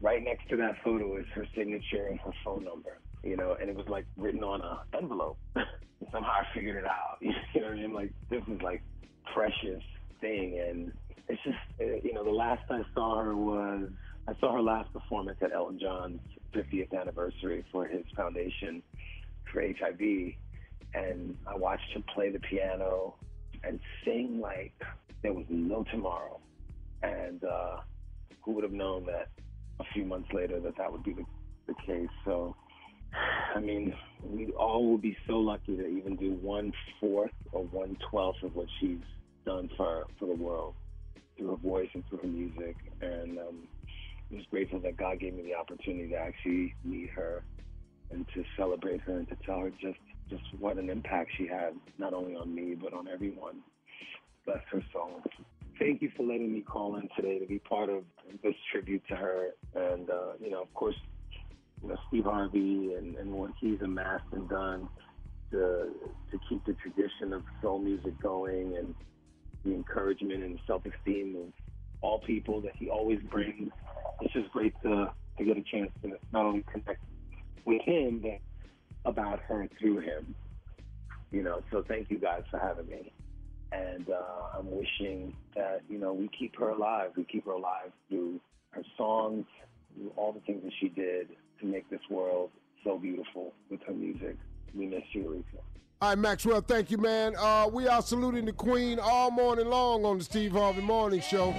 Right 0.00 0.22
next 0.22 0.48
to 0.50 0.56
that 0.56 0.76
photo 0.82 1.16
is 1.16 1.26
her 1.34 1.46
signature 1.54 2.06
and 2.08 2.18
her 2.20 2.32
phone 2.44 2.64
number, 2.64 2.98
you 3.22 3.36
know, 3.36 3.56
and 3.60 3.68
it 3.70 3.76
was 3.76 3.86
like 3.88 4.06
written 4.16 4.42
on 4.42 4.60
a 4.60 4.96
envelope. 4.96 5.38
Somehow 6.12 6.30
I 6.30 6.54
figured 6.54 6.76
it 6.76 6.86
out. 6.86 7.18
You 7.54 7.60
know 7.60 7.68
what 7.68 7.78
I 7.78 7.80
mean? 7.80 7.92
Like 7.92 8.12
this 8.30 8.42
is 8.48 8.60
like 8.62 8.82
precious 9.32 9.82
thing, 10.20 10.58
and 10.58 10.92
it's 11.28 11.40
just 11.44 11.56
uh, 11.80 11.84
you 12.02 12.12
know 12.12 12.24
the 12.24 12.30
last 12.30 12.62
I 12.68 12.82
saw 12.94 13.22
her 13.22 13.36
was 13.36 13.88
I 14.26 14.32
saw 14.40 14.54
her 14.54 14.60
last 14.60 14.92
performance 14.92 15.38
at 15.40 15.52
Elton 15.52 15.78
John's 15.78 16.20
50th 16.54 16.98
anniversary 16.98 17.64
for 17.70 17.86
his 17.86 18.04
foundation 18.16 18.82
for 19.52 19.62
HIV, 19.62 20.34
and 20.94 21.36
I 21.46 21.56
watched 21.56 21.92
her 21.94 22.02
play 22.14 22.30
the 22.30 22.38
piano 22.38 23.14
and 23.62 23.80
sing 24.04 24.40
like 24.40 24.72
there 25.22 25.32
was 25.32 25.44
no 25.48 25.84
tomorrow. 25.90 26.38
And 27.02 27.42
uh, 27.44 27.76
who 28.44 28.52
would 28.52 28.64
have 28.64 28.72
known 28.72 29.06
that 29.06 29.28
a 29.80 29.84
few 29.92 30.04
months 30.04 30.28
later 30.32 30.60
that 30.60 30.76
that 30.76 30.90
would 30.90 31.02
be 31.02 31.12
the, 31.12 31.24
the 31.66 31.74
case? 31.86 32.08
So, 32.24 32.54
I 33.54 33.60
mean, 33.60 33.94
we 34.22 34.52
all 34.52 34.88
will 34.88 34.98
be 34.98 35.16
so 35.26 35.34
lucky 35.34 35.76
to 35.76 35.86
even 35.86 36.16
do 36.16 36.32
one 36.40 36.72
fourth 37.00 37.32
or 37.52 37.64
one 37.64 37.96
twelfth 38.10 38.42
of 38.42 38.54
what 38.54 38.66
she's 38.80 38.98
done 39.44 39.68
for 39.76 40.04
for 40.18 40.26
the 40.26 40.34
world 40.34 40.74
through 41.36 41.50
her 41.50 41.56
voice 41.56 41.88
and 41.94 42.06
through 42.08 42.18
her 42.18 42.28
music. 42.28 42.76
And 43.00 43.38
um, 43.38 43.68
I'm 44.30 44.38
just 44.38 44.50
grateful 44.50 44.80
that 44.80 44.96
God 44.96 45.20
gave 45.20 45.34
me 45.34 45.42
the 45.42 45.54
opportunity 45.54 46.08
to 46.10 46.16
actually 46.16 46.74
meet 46.84 47.10
her 47.10 47.42
and 48.10 48.26
to 48.34 48.44
celebrate 48.56 49.00
her 49.02 49.18
and 49.18 49.28
to 49.28 49.36
tell 49.44 49.60
her 49.60 49.70
just 49.70 49.98
just 50.30 50.42
what 50.58 50.78
an 50.78 50.90
impact 50.90 51.30
she 51.36 51.46
had, 51.46 51.74
not 51.98 52.14
only 52.14 52.34
on 52.34 52.54
me 52.54 52.74
but 52.74 52.92
on 52.92 53.08
everyone. 53.08 53.56
Bless 54.46 54.60
her 54.70 54.82
soul. 54.92 55.22
Thank 55.78 56.02
you 56.02 56.10
for 56.16 56.22
letting 56.22 56.52
me 56.52 56.60
call 56.60 56.96
in 56.96 57.08
today 57.16 57.38
to 57.38 57.46
be 57.46 57.58
part 57.58 57.88
of 57.88 58.04
this 58.42 58.54
tribute 58.70 59.02
to 59.08 59.16
her. 59.16 59.48
And 59.74 60.08
uh, 60.10 60.32
you 60.40 60.50
know, 60.50 60.62
of 60.62 60.72
course, 60.74 60.94
you 61.82 61.88
know 61.88 61.96
Steve 62.08 62.24
Harvey 62.24 62.94
and, 62.94 63.16
and 63.16 63.32
what 63.32 63.50
he's 63.60 63.80
amassed 63.82 64.24
and 64.32 64.48
done 64.48 64.88
to 65.50 65.90
to 66.30 66.40
keep 66.48 66.64
the 66.64 66.74
tradition 66.74 67.32
of 67.32 67.42
soul 67.62 67.78
music 67.78 68.20
going 68.22 68.76
and 68.76 68.94
the 69.64 69.72
encouragement 69.72 70.42
and 70.42 70.58
self-esteem 70.66 71.36
of 71.36 71.52
all 72.02 72.18
people 72.20 72.60
that 72.60 72.72
he 72.78 72.88
always 72.88 73.18
brings. 73.30 73.70
It's 74.20 74.32
just 74.32 74.50
great 74.50 74.74
to 74.82 75.10
to 75.38 75.44
get 75.44 75.56
a 75.56 75.62
chance 75.62 75.90
to 76.02 76.12
not 76.32 76.44
only 76.44 76.64
connect 76.70 77.02
with 77.64 77.82
him 77.82 78.20
than 78.22 78.38
about 79.04 79.40
her 79.40 79.68
through 79.78 80.00
him. 80.00 80.34
You 81.30 81.42
know, 81.42 81.62
so 81.70 81.84
thank 81.86 82.10
you 82.10 82.18
guys 82.18 82.42
for 82.50 82.58
having 82.58 82.86
me. 82.86 83.12
And 83.72 84.08
uh, 84.08 84.58
I'm 84.58 84.70
wishing 84.70 85.34
that, 85.56 85.80
you 85.88 85.98
know, 85.98 86.12
we 86.12 86.28
keep 86.38 86.56
her 86.58 86.68
alive. 86.68 87.10
We 87.16 87.24
keep 87.24 87.46
her 87.46 87.52
alive 87.52 87.90
through 88.08 88.40
her 88.70 88.82
songs, 88.96 89.46
through 89.94 90.12
all 90.16 90.32
the 90.32 90.40
things 90.40 90.62
that 90.62 90.72
she 90.80 90.88
did 90.88 91.28
to 91.60 91.66
make 91.66 91.88
this 91.90 92.00
world 92.08 92.50
so 92.84 92.98
beautiful 92.98 93.52
with 93.70 93.80
her 93.86 93.92
music. 93.92 94.36
We 94.74 94.86
miss 94.86 95.02
you, 95.12 95.22
Aretha. 95.22 95.60
All 96.00 96.10
right, 96.10 96.18
Maxwell, 96.18 96.60
thank 96.60 96.90
you, 96.90 96.98
man. 96.98 97.34
Uh, 97.36 97.68
we 97.72 97.88
are 97.88 98.02
saluting 98.02 98.44
the 98.44 98.52
Queen 98.52 98.98
all 99.00 99.30
morning 99.30 99.68
long 99.68 100.04
on 100.04 100.18
the 100.18 100.24
Steve 100.24 100.52
Harvey 100.52 100.82
Morning 100.82 101.20
Show. 101.20 101.54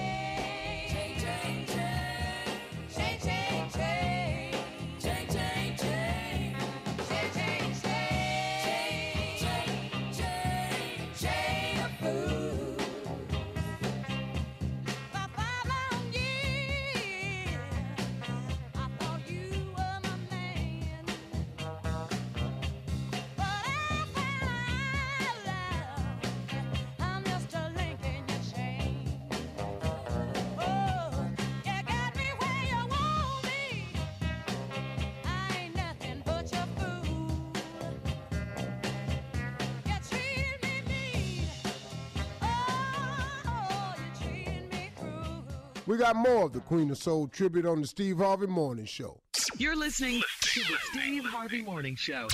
We 45.87 45.97
got 45.97 46.15
more 46.15 46.45
of 46.45 46.53
the 46.53 46.61
Queen 46.61 46.89
of 46.89 46.97
Soul 46.97 47.27
tribute 47.27 47.63
on 47.67 47.79
the 47.79 47.85
Steve 47.85 48.17
Harvey 48.17 48.47
Morning 48.47 48.85
Show. 48.85 49.19
You're 49.59 49.75
listening 49.75 50.23
to 50.41 50.59
the 50.61 50.77
Steve 50.91 51.23
Harvey 51.25 51.61
Morning 51.61 51.95
Show. 51.95 52.27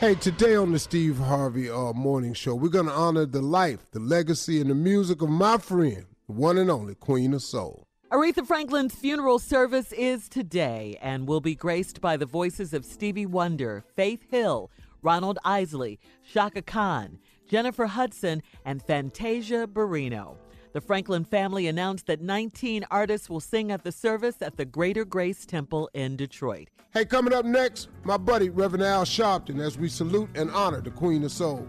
Hey, 0.00 0.16
today 0.16 0.56
on 0.56 0.72
the 0.72 0.80
Steve 0.80 1.16
Harvey 1.16 1.70
uh, 1.70 1.92
Morning 1.92 2.34
Show, 2.34 2.56
we're 2.56 2.70
going 2.70 2.86
to 2.86 2.92
honor 2.92 3.24
the 3.24 3.40
life, 3.40 3.88
the 3.92 4.00
legacy, 4.00 4.60
and 4.60 4.68
the 4.68 4.74
music 4.74 5.22
of 5.22 5.28
my 5.28 5.58
friend, 5.58 6.06
the 6.26 6.32
one 6.32 6.58
and 6.58 6.72
only 6.72 6.96
Queen 6.96 7.32
of 7.34 7.42
Soul. 7.42 7.86
Aretha 8.10 8.44
Franklin's 8.44 8.96
funeral 8.96 9.38
service 9.38 9.92
is 9.92 10.28
today 10.28 10.98
and 11.00 11.28
will 11.28 11.40
be 11.40 11.54
graced 11.54 12.00
by 12.00 12.16
the 12.16 12.26
voices 12.26 12.74
of 12.74 12.84
Stevie 12.84 13.26
Wonder, 13.26 13.84
Faith 13.94 14.24
Hill, 14.28 14.72
Ronald 15.02 15.38
Isley, 15.44 16.00
Chaka 16.28 16.62
Khan, 16.62 17.20
Jennifer 17.48 17.86
Hudson, 17.86 18.42
and 18.64 18.82
Fantasia 18.82 19.68
Barrino. 19.68 20.36
The 20.72 20.80
Franklin 20.80 21.24
family 21.24 21.66
announced 21.66 22.06
that 22.06 22.22
19 22.22 22.86
artists 22.90 23.28
will 23.28 23.40
sing 23.40 23.70
at 23.70 23.84
the 23.84 23.92
service 23.92 24.40
at 24.40 24.56
the 24.56 24.64
Greater 24.64 25.04
Grace 25.04 25.44
Temple 25.44 25.90
in 25.92 26.16
Detroit. 26.16 26.68
Hey, 26.94 27.04
coming 27.04 27.34
up 27.34 27.44
next, 27.44 27.88
my 28.04 28.16
buddy 28.16 28.48
Reverend 28.48 28.82
Al 28.82 29.04
Sharpton 29.04 29.60
as 29.60 29.76
we 29.76 29.90
salute 29.90 30.30
and 30.34 30.50
honor 30.50 30.80
the 30.80 30.90
Queen 30.90 31.24
of 31.24 31.32
Soul. 31.32 31.66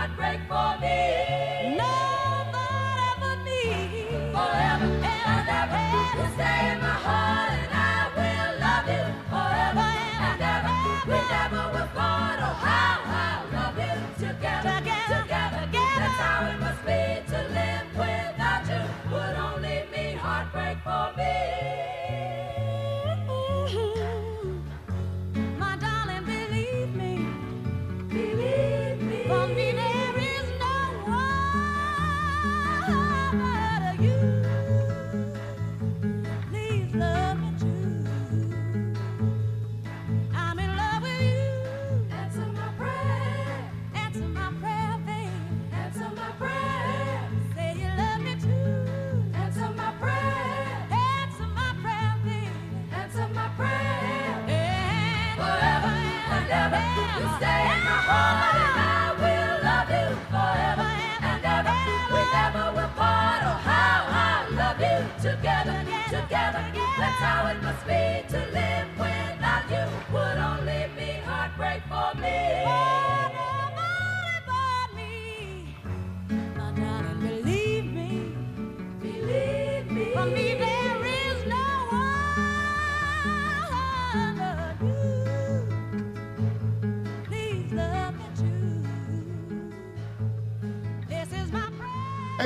Heartbreak 0.07 0.41
for 0.49 0.81
me. 0.81 1.77
Nobody 1.77 3.11
but 3.21 3.39
me. 3.45 3.63
Forever 4.33 4.91
and 5.03 5.49
ever, 5.49 5.83
you 6.19 6.29
stay 6.35 6.73
in 6.73 6.81
my 6.81 6.97
heart, 7.07 7.56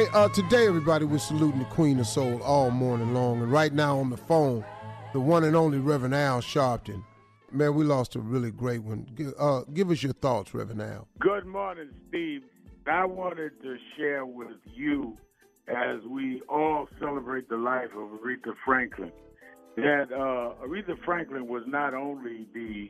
Hey, 0.01 0.07
uh, 0.14 0.28
today, 0.31 0.66
everybody, 0.66 1.05
we're 1.05 1.18
saluting 1.18 1.59
the 1.59 1.66
Queen 1.66 2.01
of 2.01 2.07
Soul 2.07 2.41
all 2.43 2.70
morning 2.70 3.12
long. 3.12 3.43
And 3.43 3.53
right 3.53 3.70
now 3.70 3.99
on 3.99 4.09
the 4.09 4.16
phone, 4.16 4.64
the 5.12 5.20
one 5.20 5.45
and 5.45 5.55
only 5.55 5.78
Reverend 5.78 6.14
Al 6.14 6.41
Sharpton. 6.41 7.03
Man, 7.53 7.74
we 7.74 7.84
lost 7.84 8.14
a 8.14 8.20
really 8.20 8.53
great 8.53 8.82
one. 8.82 9.07
Uh, 9.38 9.62
give 9.74 9.90
us 9.90 10.03
your 10.03 10.12
thoughts, 10.12 10.55
Reverend 10.55 10.82
Al. 10.82 11.09
Good 11.18 11.46
morning, 11.46 11.90
Steve. 12.09 12.42
I 12.86 13.05
wanted 13.05 13.61
to 13.62 13.76
share 13.96 14.24
with 14.24 14.57
you 14.72 15.16
as 15.68 16.01
we 16.09 16.42
all 16.48 16.88
celebrate 16.98 17.48
the 17.48 17.57
life 17.57 17.90
of 17.96 18.20
Aretha 18.20 18.55
Franklin 18.64 19.12
that 19.76 20.07
uh, 20.12 20.64
Aretha 20.64 20.96
Franklin 21.05 21.46
was 21.46 21.62
not 21.66 21.94
only 21.94 22.46
the 22.55 22.88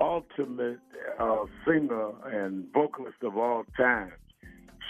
ultimate 0.00 0.80
uh, 1.18 1.44
singer 1.66 2.10
and 2.26 2.66
vocalist 2.72 3.22
of 3.22 3.36
all 3.36 3.64
time, 3.76 4.12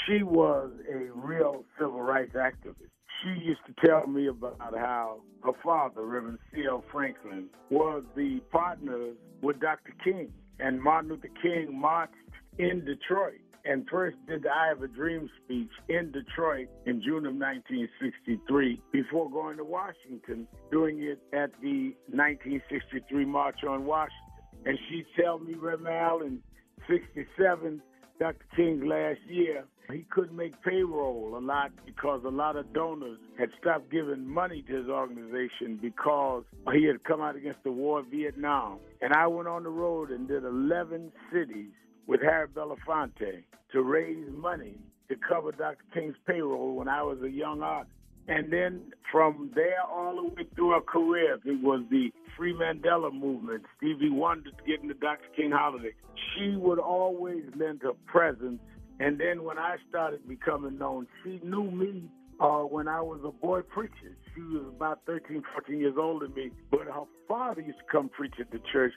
she 0.06 0.22
was 0.22 0.70
a 0.90 1.10
real 1.14 1.64
civil 1.78 2.00
rights 2.00 2.34
activist. 2.34 2.90
She 3.22 3.44
used 3.44 3.60
to 3.66 3.86
tell 3.86 4.06
me 4.06 4.28
about 4.28 4.58
how 4.58 5.20
her 5.44 5.52
father, 5.62 6.04
Reverend 6.04 6.38
C.L. 6.54 6.84
Franklin, 6.90 7.46
was 7.70 8.02
the 8.16 8.40
partner 8.50 9.12
with 9.42 9.60
Dr. 9.60 9.92
King. 10.02 10.32
And 10.58 10.80
Martin 10.80 11.10
Luther 11.10 11.28
King 11.42 11.78
marched 11.78 12.14
in 12.58 12.84
Detroit 12.84 13.40
and 13.64 13.86
first 13.88 14.16
did 14.26 14.42
the 14.42 14.50
I 14.50 14.68
Have 14.68 14.82
a 14.82 14.88
Dream 14.88 15.28
speech 15.44 15.70
in 15.88 16.10
Detroit 16.10 16.68
in 16.86 17.00
June 17.02 17.26
of 17.26 17.34
1963 17.34 18.82
before 18.92 19.30
going 19.30 19.56
to 19.58 19.64
Washington, 19.64 20.48
doing 20.70 21.02
it 21.02 21.20
at 21.32 21.50
the 21.60 21.94
1963 22.08 23.24
March 23.24 23.62
on 23.68 23.84
Washington. 23.84 24.16
And 24.64 24.78
she'd 24.88 25.06
tell 25.20 25.38
me, 25.38 25.54
Reverend 25.54 25.96
Al, 25.96 26.22
in 26.22 26.40
67, 26.88 27.82
Dr. 28.22 28.46
King's 28.54 28.84
last 28.84 29.18
year, 29.28 29.64
he 29.90 30.06
couldn't 30.08 30.36
make 30.36 30.52
payroll 30.62 31.36
a 31.36 31.42
lot 31.42 31.72
because 31.84 32.22
a 32.24 32.28
lot 32.28 32.54
of 32.54 32.72
donors 32.72 33.18
had 33.36 33.48
stopped 33.60 33.90
giving 33.90 34.24
money 34.24 34.62
to 34.68 34.76
his 34.76 34.88
organization 34.88 35.76
because 35.82 36.44
he 36.72 36.84
had 36.84 37.02
come 37.02 37.20
out 37.20 37.34
against 37.34 37.64
the 37.64 37.72
war 37.72 37.98
in 37.98 38.08
Vietnam. 38.12 38.78
And 39.00 39.12
I 39.12 39.26
went 39.26 39.48
on 39.48 39.64
the 39.64 39.70
road 39.70 40.12
and 40.12 40.28
did 40.28 40.44
11 40.44 41.10
cities 41.32 41.72
with 42.06 42.20
Harry 42.22 42.46
Belafonte 42.46 43.42
to 43.72 43.82
raise 43.82 44.28
money 44.30 44.76
to 45.08 45.16
cover 45.16 45.50
Dr. 45.50 45.82
King's 45.92 46.14
payroll 46.24 46.76
when 46.76 46.86
I 46.86 47.02
was 47.02 47.18
a 47.24 47.28
young 47.28 47.60
artist. 47.60 47.96
And 48.28 48.52
then 48.52 48.92
from 49.10 49.50
there 49.54 49.82
all 49.90 50.16
the 50.16 50.22
way 50.22 50.48
through 50.54 50.72
her 50.72 50.80
career, 50.80 51.38
it 51.44 51.62
was 51.62 51.82
the 51.90 52.12
Free 52.36 52.54
Mandela 52.54 53.12
movement, 53.12 53.64
Stevie 53.76 54.10
Wonder 54.10 54.50
getting 54.66 54.88
the 54.88 54.94
Dr. 54.94 55.24
King 55.36 55.50
holiday. 55.50 55.92
She 56.34 56.56
would 56.56 56.78
always 56.78 57.44
lend 57.56 57.82
her 57.82 57.92
presence. 58.06 58.60
And 59.00 59.18
then 59.18 59.42
when 59.42 59.58
I 59.58 59.76
started 59.88 60.26
becoming 60.28 60.78
known, 60.78 61.06
she 61.24 61.40
knew 61.42 61.70
me 61.70 62.04
uh, 62.40 62.60
when 62.60 62.88
I 62.88 63.00
was 63.00 63.20
a 63.24 63.32
boy 63.32 63.62
preacher. 63.62 64.16
She 64.34 64.40
was 64.40 64.64
about 64.74 65.00
13, 65.06 65.42
14 65.52 65.78
years 65.78 65.94
older 65.98 66.26
than 66.26 66.36
me, 66.36 66.50
but 66.70 66.82
her 66.82 67.04
father 67.28 67.60
used 67.60 67.78
to 67.78 67.84
come 67.90 68.08
preach 68.08 68.34
at 68.40 68.50
the 68.50 68.60
church. 68.72 68.92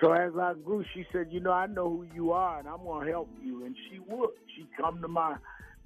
So 0.00 0.12
as 0.12 0.32
I 0.40 0.54
grew, 0.54 0.82
she 0.94 1.04
said, 1.12 1.26
you 1.30 1.40
know, 1.40 1.52
I 1.52 1.66
know 1.66 1.90
who 1.90 2.06
you 2.14 2.32
are 2.32 2.58
and 2.58 2.66
I'm 2.66 2.82
going 2.84 3.06
to 3.06 3.12
help 3.12 3.28
you. 3.42 3.66
And 3.66 3.76
she 3.88 3.98
would. 3.98 4.30
She'd 4.56 4.68
come 4.80 5.02
to 5.02 5.08
my 5.08 5.36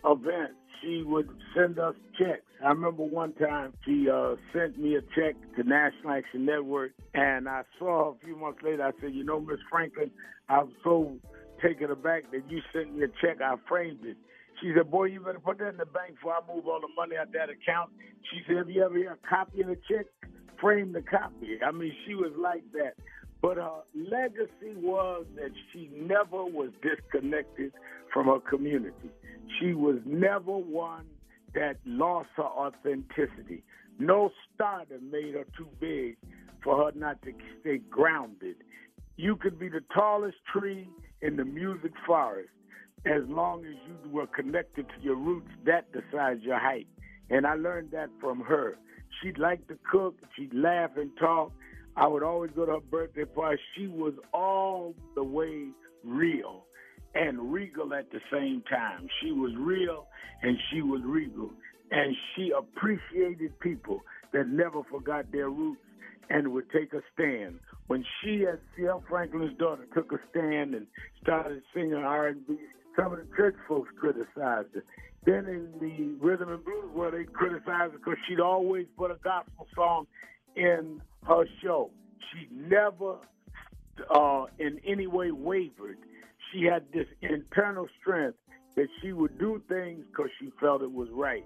events. 0.05 0.55
She 0.83 1.03
would 1.03 1.29
send 1.57 1.79
us 1.79 1.95
checks. 2.19 2.43
I 2.63 2.69
remember 2.69 3.05
one 3.05 3.33
time 3.35 3.73
she 3.87 4.09
uh, 4.11 4.35
sent 4.53 4.79
me 4.79 4.97
a 4.97 5.01
check 5.01 5.35
to 5.57 5.63
National 5.63 6.13
Action 6.13 6.45
Network, 6.45 6.93
and 7.15 7.49
I 7.49 7.63
saw 7.79 8.13
a 8.13 8.15
few 8.25 8.37
months 8.37 8.61
later. 8.63 8.83
I 8.83 8.93
said, 9.01 9.15
you 9.15 9.25
know, 9.25 9.41
Miss 9.41 9.59
Franklin, 9.71 10.11
I'm 10.49 10.73
so 10.83 11.17
taken 11.63 11.91
aback 11.91 12.31
that 12.33 12.43
you 12.51 12.61
sent 12.73 12.95
me 12.97 13.05
a 13.05 13.09
check. 13.25 13.41
I 13.41 13.55
framed 13.69 14.05
it. 14.05 14.17
She 14.61 14.73
said, 14.77 14.91
boy, 14.91 15.05
you 15.05 15.21
better 15.21 15.41
put 15.41 15.59
that 15.59 15.71
in 15.71 15.77
the 15.79 15.87
bank 15.87 16.15
before 16.15 16.35
I 16.35 16.55
move 16.55 16.67
all 16.67 16.81
the 16.81 16.89
money 16.97 17.17
out 17.17 17.33
that 17.33 17.51
account. 17.51 17.91
She 18.31 18.41
said, 18.47 18.57
have 18.59 18.71
you 18.71 18.85
ever 18.85 18.95
heard 18.95 19.19
a 19.23 19.29
copy 19.29 19.63
of 19.63 19.69
the 19.69 19.79
check? 19.89 20.07
Frame 20.61 20.93
the 20.93 21.03
copy. 21.03 21.59
I 21.67 21.71
mean, 21.73 21.93
she 22.07 22.15
was 22.15 22.33
like 22.39 22.63
that. 22.73 22.95
But 23.45 23.59
her 23.59 23.83
legacy 23.95 24.75
was 24.75 25.27
that 25.37 25.51
she 25.71 25.91
never 25.95 26.47
was 26.47 26.71
disconnected 26.81 27.75
from 28.11 28.29
her 28.29 28.41
community. 28.41 29.11
She 29.61 29.75
was 29.75 29.99
never 30.07 30.57
one 30.57 31.05
that 31.55 31.77
lost 31.85 32.31
her 32.37 32.43
authenticity. 32.43 33.63
No 33.99 34.31
stardom 34.55 35.11
made 35.11 35.35
her 35.35 35.45
too 35.59 35.69
big 35.79 36.17
for 36.63 36.87
her 36.87 36.99
not 36.99 37.21
to 37.25 37.33
stay 37.61 37.83
grounded. 37.91 38.57
You 39.19 39.37
could 39.37 39.59
be 39.59 39.69
the 39.69 39.85
tallest 39.93 40.39
tree 40.51 40.89
in 41.21 41.37
the 41.37 41.45
music 41.45 41.93
forest 42.07 42.49
as 43.05 43.25
long 43.29 43.67
as 43.67 43.75
you 43.87 44.11
were 44.11 44.27
connected 44.27 44.87
to 44.89 44.95
your 45.03 45.17
roots, 45.17 45.51
that 45.67 45.93
decides 45.93 46.43
your 46.43 46.59
height. 46.59 46.87
And 47.29 47.47
I 47.47 47.57
learned 47.57 47.91
that 47.91 48.09
from 48.23 48.41
her. 48.41 48.79
She'd 49.21 49.37
like 49.37 49.69
to 49.69 49.79
cook, 49.93 50.17
she'd 50.35 50.55
laugh 50.55 50.93
and 50.97 51.11
talk. 51.19 51.53
I 51.97 52.07
would 52.07 52.23
always 52.23 52.51
go 52.57 52.67
to 52.67 52.73
her 52.73 52.81
birthday 52.81 53.25
party. 53.25 53.61
She 53.77 53.87
was 53.87 54.15
all 54.33 54.95
the 55.15 55.23
way 55.23 55.69
real 56.03 56.65
and 57.15 57.53
regal 57.53 57.95
at 57.95 58.11
the 58.11 58.21
same 58.33 58.63
time. 58.69 59.09
She 59.23 59.31
was 59.31 59.53
real 59.57 60.07
and 60.43 60.59
she 60.71 60.83
was 60.83 61.03
regal. 61.05 61.51
And 61.91 62.17
she 62.35 62.51
appreciated 62.57 63.59
people 63.61 64.01
that 64.33 64.49
never 64.49 64.83
forgot 64.91 65.31
their 65.31 65.51
roots 65.51 65.81
and 66.31 66.49
would 66.53 66.71
take 66.71 66.93
a 66.93 67.01
stand. 67.13 67.61
When 67.87 68.05
she, 68.21 68.47
as 68.47 68.59
C.L. 68.77 69.05
Franklin's 69.09 69.57
daughter, 69.59 69.87
took 69.95 70.11
a 70.13 70.19
stand 70.31 70.75
and 70.75 70.87
started 71.23 71.63
singing 71.75 71.95
R&B, 71.95 72.57
some 72.97 73.13
of 73.13 73.19
the 73.19 73.37
church 73.37 73.55
folks 73.69 73.91
criticized 74.01 74.75
her. 74.75 74.85
Then 75.25 75.47
in 75.47 75.69
the 75.81 76.25
rhythm 76.25 76.51
and 76.51 76.65
blues, 76.65 76.91
world, 76.95 77.15
they 77.15 77.25
criticized 77.25 77.93
her 77.93 77.99
because 77.99 78.17
she'd 78.27 78.41
always 78.41 78.87
put 78.97 79.11
a 79.11 79.17
gospel 79.23 79.67
song 79.75 80.07
in 80.57 81.01
her 81.27 81.45
show. 81.63 81.91
She 82.33 82.49
never, 82.55 83.17
uh, 84.15 84.47
in 84.59 84.81
any 84.87 85.07
way, 85.07 85.31
wavered. 85.31 85.99
She 86.53 86.65
had 86.65 86.85
this 86.93 87.07
internal 87.23 87.89
strength 88.01 88.39
that 88.77 88.89
she 89.01 89.13
would 89.13 89.39
do 89.39 89.63
things 89.69 90.05
because 90.11 90.31
she 90.41 90.51
felt 90.61 90.83
it 90.83 90.93
was 90.93 91.09
right. 91.13 91.45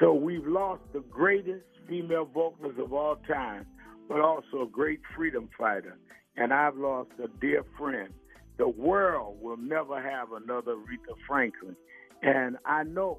So 0.00 0.14
we've 0.14 0.46
lost 0.46 0.82
the 0.92 1.00
greatest 1.00 1.64
female 1.88 2.24
vocalist 2.24 2.78
of 2.78 2.92
all 2.92 3.16
time, 3.28 3.66
but 4.08 4.20
also 4.20 4.62
a 4.62 4.66
great 4.70 5.00
freedom 5.16 5.48
fighter. 5.58 5.98
And 6.36 6.52
I've 6.52 6.76
lost 6.76 7.10
a 7.22 7.28
dear 7.40 7.64
friend. 7.78 8.12
The 8.58 8.68
world 8.68 9.38
will 9.40 9.56
never 9.56 10.00
have 10.00 10.32
another 10.32 10.72
Aretha 10.72 11.14
Franklin. 11.26 11.76
And 12.22 12.56
I 12.64 12.84
know 12.84 13.18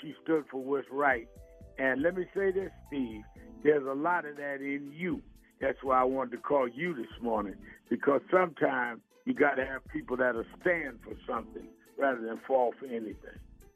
she 0.00 0.14
stood 0.24 0.44
for 0.50 0.62
what's 0.62 0.86
right. 0.90 1.28
And 1.78 2.02
let 2.02 2.16
me 2.16 2.24
say 2.34 2.50
this, 2.50 2.70
Steve, 2.88 3.22
there's 3.62 3.86
a 3.86 3.94
lot 3.94 4.24
of 4.24 4.36
that 4.36 4.60
in 4.60 4.92
you. 4.94 5.22
That's 5.60 5.78
why 5.82 6.00
I 6.00 6.04
wanted 6.04 6.32
to 6.32 6.36
call 6.38 6.68
you 6.68 6.94
this 6.94 7.10
morning, 7.20 7.54
because 7.90 8.20
sometimes 8.30 9.00
you 9.24 9.34
got 9.34 9.54
to 9.54 9.66
have 9.66 9.86
people 9.92 10.16
that'll 10.16 10.44
stand 10.60 10.98
for 11.02 11.14
something 11.26 11.66
rather 11.98 12.20
than 12.20 12.38
fall 12.46 12.72
for 12.78 12.86
anything. 12.86 13.16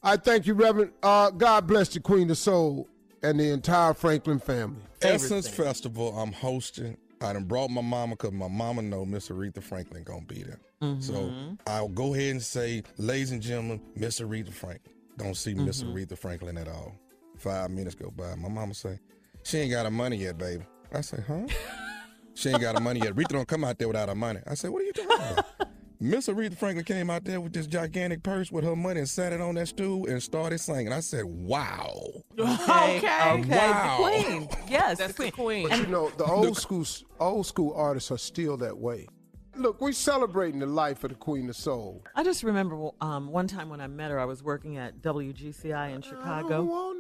I 0.03 0.17
thank 0.17 0.47
you, 0.47 0.55
Reverend. 0.55 0.93
Uh, 1.03 1.31
God 1.31 1.67
bless 1.67 1.89
the 1.89 2.01
Queen 2.01 2.31
of 2.31 2.39
Soul 2.39 2.89
and 3.23 3.39
the 3.39 3.51
entire 3.51 3.95
Franklin 3.95 4.39
family. 4.39 4.81
Essence 5.01 5.49
Festival, 5.49 6.17
I'm 6.17 6.33
hosting. 6.33 6.97
I 7.21 7.33
done 7.33 7.45
brought 7.45 7.71
my 7.71 7.83
mama 7.83 8.15
because 8.17 8.33
my 8.33 8.49
mama 8.49 8.83
know 8.83 9.05
Miss 9.05 9.29
Aretha 9.29 9.63
Franklin 9.63 10.03
gonna 10.03 10.25
be 10.27 10.43
there. 10.43 10.59
So 10.99 11.13
Mhm. 11.13 11.59
I'll 11.69 11.89
go 11.89 12.15
ahead 12.15 12.33
and 12.33 12.43
say, 12.43 12.83
ladies 12.99 13.31
and 13.31 13.41
gentlemen, 13.41 13.81
Miss 13.95 14.19
Aretha 14.21 14.53
Franklin. 14.53 14.93
Don't 15.17 15.37
see 15.37 15.55
Miss 15.55 15.83
Mhm. 15.83 15.93
Aretha 15.93 16.19
Franklin 16.19 16.59
at 16.59 16.67
all. 16.67 16.97
Five 17.37 17.71
minutes 17.71 17.95
go 17.95 18.11
by. 18.11 18.35
My 18.35 18.49
mama 18.49 18.75
say, 18.75 18.99
she 19.43 19.59
ain't 19.59 19.71
got 19.71 19.85
her 19.85 19.91
money 19.91 20.17
yet, 20.17 20.39
baby. 20.39 20.65
I 20.93 21.01
say, 21.01 21.19
huh? 21.27 21.47
she 22.35 22.51
ain't 22.51 22.61
got 22.61 22.75
her 22.77 22.81
money 22.81 23.01
yet. 23.01 23.15
Aretha 23.15 23.29
don't 23.29 23.49
come 23.49 23.65
out 23.65 23.79
there 23.79 23.89
without 23.89 24.09
her 24.09 24.15
money. 24.15 24.41
I 24.47 24.55
say, 24.55 24.69
what 24.69 24.83
are 24.83 24.85
you 24.85 24.93
talking 24.93 25.33
about? 25.33 25.45
Miss 26.01 26.27
Aretha 26.27 26.57
Franklin 26.57 26.85
came 26.85 27.11
out 27.11 27.25
there 27.25 27.41
with 27.41 27.53
this 27.53 27.69
gigantic 27.69 28.25
purse 28.25 28.51
with 28.51 28.65
her 28.65 28.75
money 28.75 28.99
and 28.99 29.09
sat 29.09 29.33
it 29.33 29.41
on 29.41 29.55
that 29.55 29.69
stool 29.69 30.09
and 30.09 30.21
started 30.21 30.59
singing. 30.59 30.93
I 30.93 30.99
said, 30.99 31.25
wow. 31.25 31.95
Okay, 32.37 32.99
okay. 32.99 33.49
Wow. 33.49 33.99
The 33.99 34.25
queen. 34.25 34.49
Yes, 34.69 34.99
That's 34.99 35.15
the 35.15 35.27
the 35.27 35.31
queen. 35.31 35.69
queen. 35.69 35.69
But 35.69 35.79
you 35.79 35.87
know, 35.87 36.11
the 36.11 36.25
old 36.25 36.57
school 36.57 36.85
old 37.21 37.47
school 37.47 37.73
artists 37.77 38.11
are 38.11 38.19
still 38.19 38.57
that 38.57 38.77
way. 38.77 39.07
Look, 39.55 39.81
we're 39.81 39.93
celebrating 39.93 40.59
the 40.59 40.67
life 40.67 41.05
of 41.05 41.11
the 41.11 41.15
Queen 41.17 41.49
of 41.49 41.55
Soul. 41.55 42.03
I 42.17 42.25
just 42.25 42.43
remember 42.43 42.89
um, 43.01 43.29
one 43.29 43.47
time 43.47 43.69
when 43.69 43.81
I 43.81 43.87
met 43.87 44.11
her, 44.11 44.19
I 44.19 44.25
was 44.25 44.43
working 44.43 44.79
at 44.79 45.03
WGCI 45.03 45.95
in 45.95 46.01
Chicago. 46.03 46.95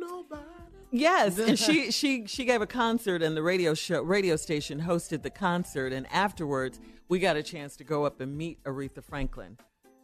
Yes, 0.92 1.38
and 1.38 1.58
she 1.58 1.90
she 1.90 2.26
she 2.26 2.44
gave 2.44 2.60
a 2.60 2.66
concert, 2.66 3.22
and 3.22 3.34
the 3.36 3.42
radio 3.42 3.74
show 3.74 4.02
radio 4.02 4.36
station 4.36 4.80
hosted 4.82 5.22
the 5.22 5.30
concert, 5.30 5.92
and 5.92 6.06
afterwards 6.12 6.78
we 7.08 7.18
got 7.18 7.36
a 7.36 7.42
chance 7.42 7.76
to 7.76 7.84
go 7.84 8.04
up 8.04 8.20
and 8.20 8.36
meet 8.36 8.62
Aretha 8.64 9.02
Franklin. 9.02 9.56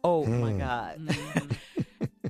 Oh 0.03 0.25
my 0.25 0.51
Hmm. 0.51 0.57
God! 0.59 1.17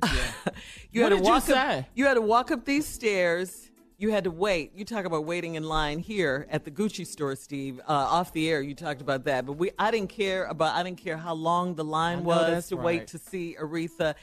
What 0.00 0.54
you 0.92 1.02
had 1.02 1.10
to 1.10 1.16
did 1.16 1.24
you 1.26 1.30
walk 1.30 1.48
up. 1.50 1.84
You 1.94 2.06
had 2.06 2.14
to 2.14 2.20
walk 2.22 2.50
up 2.50 2.64
these 2.64 2.86
stairs. 2.86 3.70
You 3.98 4.10
had 4.12 4.24
to 4.24 4.30
wait. 4.30 4.72
You 4.74 4.84
talk 4.86 5.04
about 5.04 5.26
waiting 5.26 5.56
in 5.56 5.62
line 5.64 5.98
here 5.98 6.46
at 6.50 6.64
the 6.64 6.70
Gucci 6.70 7.06
store, 7.06 7.36
Steve. 7.36 7.80
Uh, 7.80 7.92
off 7.92 8.32
the 8.32 8.48
air, 8.48 8.62
you 8.62 8.74
talked 8.74 9.02
about 9.02 9.24
that, 9.24 9.44
but 9.44 9.52
we 9.54 9.70
I 9.78 9.90
didn't 9.90 10.08
care 10.08 10.44
about. 10.46 10.74
I 10.74 10.82
didn't 10.82 10.98
care 10.98 11.18
how 11.18 11.34
long 11.34 11.74
the 11.74 11.84
I 11.84 11.88
line 11.88 12.18
know 12.20 12.24
was 12.28 12.46
that's 12.50 12.68
to 12.68 12.76
right. 12.76 12.84
wait 12.84 13.06
to 13.08 13.18
see 13.18 13.56
Aretha. 13.60 14.14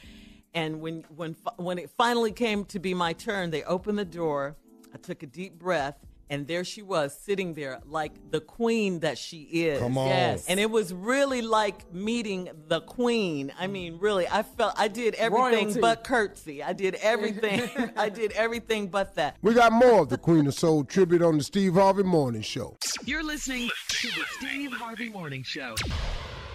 And 0.57 0.81
when 0.81 1.05
when 1.15 1.35
when 1.57 1.77
it 1.77 1.91
finally 1.91 2.31
came 2.31 2.65
to 2.65 2.79
be 2.79 2.95
my 2.95 3.13
turn, 3.13 3.51
they 3.51 3.61
opened 3.63 3.99
the 3.99 4.05
door. 4.05 4.55
I 4.91 4.97
took 4.97 5.21
a 5.21 5.27
deep 5.27 5.59
breath, 5.59 5.97
And 6.31 6.47
there 6.47 6.63
she 6.63 6.81
was 6.81 7.15
sitting 7.15 7.53
there 7.53 7.79
like 7.85 8.13
the 8.31 8.41
queen 8.41 9.01
that 9.01 9.19
she 9.19 9.43
is. 9.43 9.79
Come 9.79 9.99
on. 9.99 10.07
Yes. 10.07 10.47
And 10.47 10.59
it 10.59 10.71
was 10.71 10.95
really 10.95 11.43
like 11.43 11.93
meeting 11.93 12.49
the 12.67 12.81
queen. 12.81 13.53
I 13.59 13.67
mm. 13.67 13.71
mean, 13.71 13.97
really, 13.99 14.27
I 14.27 14.41
felt 14.41 14.73
I 14.77 14.87
did 14.87 15.13
everything 15.13 15.65
Royalty. 15.65 15.79
but 15.79 16.03
curtsy. 16.03 16.63
I 16.63 16.73
did 16.73 16.95
everything. 16.95 17.69
I 17.95 18.09
did 18.09 18.31
everything 18.31 18.87
but 18.87 19.13
that. 19.13 19.37
We 19.43 19.53
got 19.53 19.71
more 19.71 20.01
of 20.01 20.09
the 20.09 20.17
Queen 20.17 20.47
of 20.47 20.55
Soul 20.55 20.83
tribute 20.83 21.21
on 21.21 21.37
the 21.37 21.43
Steve 21.43 21.75
Harvey 21.75 22.03
Morning 22.03 22.41
Show. 22.41 22.77
You're 23.05 23.23
listening 23.23 23.69
to 23.89 24.07
the 24.07 24.25
Steve 24.39 24.73
Harvey 24.73 25.09
Morning 25.09 25.43
Show. 25.43 25.75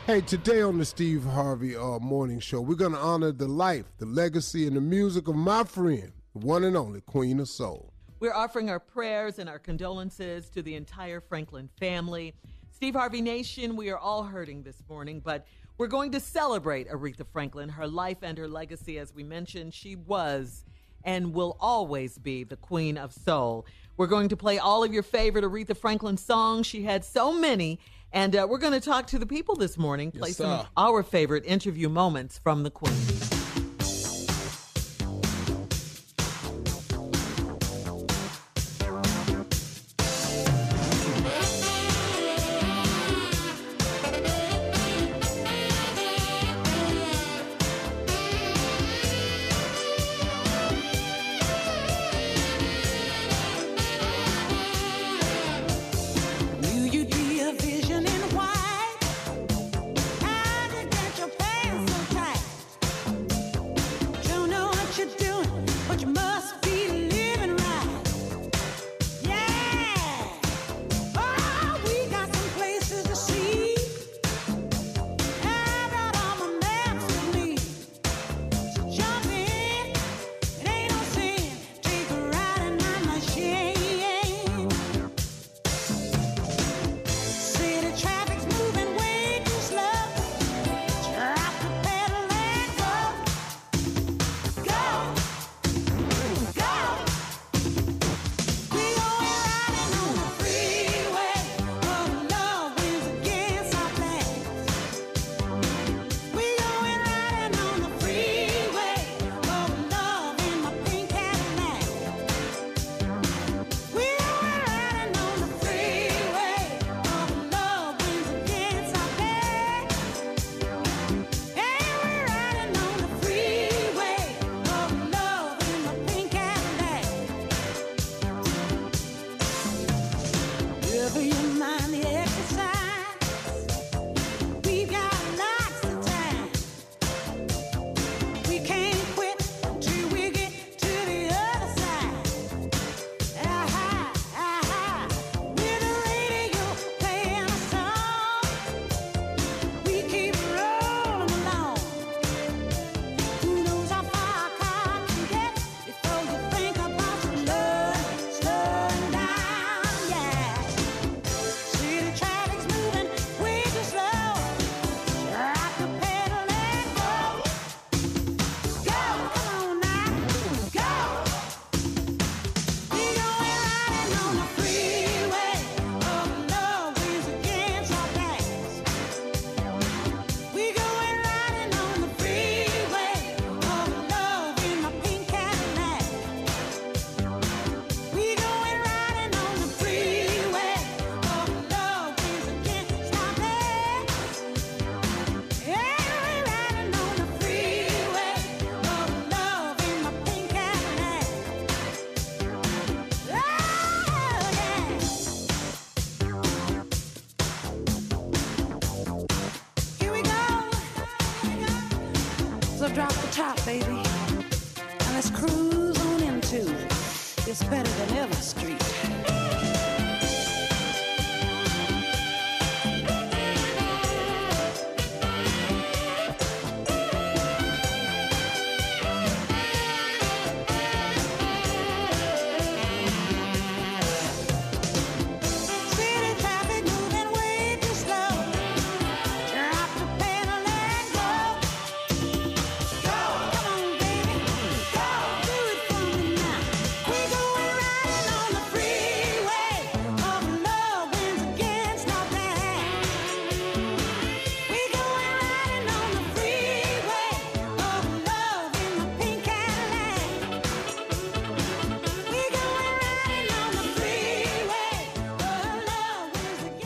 Hey, 0.04 0.20
today 0.20 0.62
on 0.62 0.78
the 0.78 0.84
Steve 0.84 1.22
Harvey 1.22 1.76
uh, 1.76 2.00
Morning 2.00 2.40
Show, 2.40 2.60
we're 2.60 2.74
going 2.74 2.90
to 2.90 2.98
honor 2.98 3.30
the 3.30 3.46
life, 3.46 3.84
the 3.98 4.04
legacy, 4.04 4.66
and 4.66 4.74
the 4.74 4.80
music 4.80 5.28
of 5.28 5.36
my 5.36 5.62
friend, 5.62 6.10
one 6.32 6.64
and 6.64 6.76
only 6.76 7.02
Queen 7.02 7.38
of 7.38 7.48
Soul. 7.48 7.92
We're 8.18 8.34
offering 8.34 8.68
our 8.68 8.80
prayers 8.80 9.38
and 9.38 9.48
our 9.48 9.60
condolences 9.60 10.50
to 10.50 10.62
the 10.62 10.74
entire 10.74 11.20
Franklin 11.20 11.68
family. 11.78 12.34
Steve 12.72 12.94
Harvey 12.94 13.20
Nation, 13.20 13.76
we 13.76 13.90
are 13.90 13.96
all 13.96 14.24
hurting 14.24 14.64
this 14.64 14.82
morning, 14.88 15.20
but 15.24 15.46
we're 15.78 15.86
going 15.86 16.10
to 16.10 16.20
celebrate 16.20 16.88
Aretha 16.88 17.24
Franklin, 17.32 17.68
her 17.68 17.86
life 17.86 18.18
and 18.22 18.36
her 18.38 18.48
legacy. 18.48 18.98
As 18.98 19.14
we 19.14 19.22
mentioned, 19.22 19.72
she 19.72 19.94
was 19.94 20.64
and 21.04 21.32
will 21.32 21.56
always 21.60 22.18
be 22.18 22.42
the 22.42 22.56
queen 22.56 22.98
of 22.98 23.12
soul. 23.12 23.66
We're 23.96 24.08
going 24.08 24.30
to 24.30 24.36
play 24.36 24.58
all 24.58 24.82
of 24.82 24.92
your 24.92 25.02
favorite 25.04 25.44
Aretha 25.44 25.76
Franklin 25.76 26.16
songs. 26.16 26.66
She 26.66 26.82
had 26.82 27.04
so 27.04 27.32
many. 27.32 27.78
And 28.12 28.36
uh, 28.36 28.46
we're 28.48 28.58
going 28.58 28.74
to 28.74 28.80
talk 28.80 29.06
to 29.08 29.18
the 29.18 29.26
people 29.26 29.56
this 29.56 29.78
morning, 29.78 30.10
play 30.12 30.28
Yes, 30.28 30.36
some 30.36 30.46
sir. 30.46 30.52
of 30.66 30.68
our 30.76 31.02
favorite 31.02 31.44
interview 31.46 31.88
moments 31.88 32.38
from 32.38 32.62
the 32.62 32.70
queen. 32.70 32.92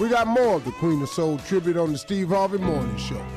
We 0.07 0.13
got 0.13 0.29
more 0.29 0.55
of 0.55 0.65
the 0.65 0.71
Queen 0.71 1.03
of 1.03 1.09
Soul 1.09 1.37
tribute 1.37 1.77
on 1.77 1.91
the 1.91 1.99
Steve 1.99 2.29
Harvey 2.29 2.59
Morning 2.59 2.97
Show. 2.97 3.36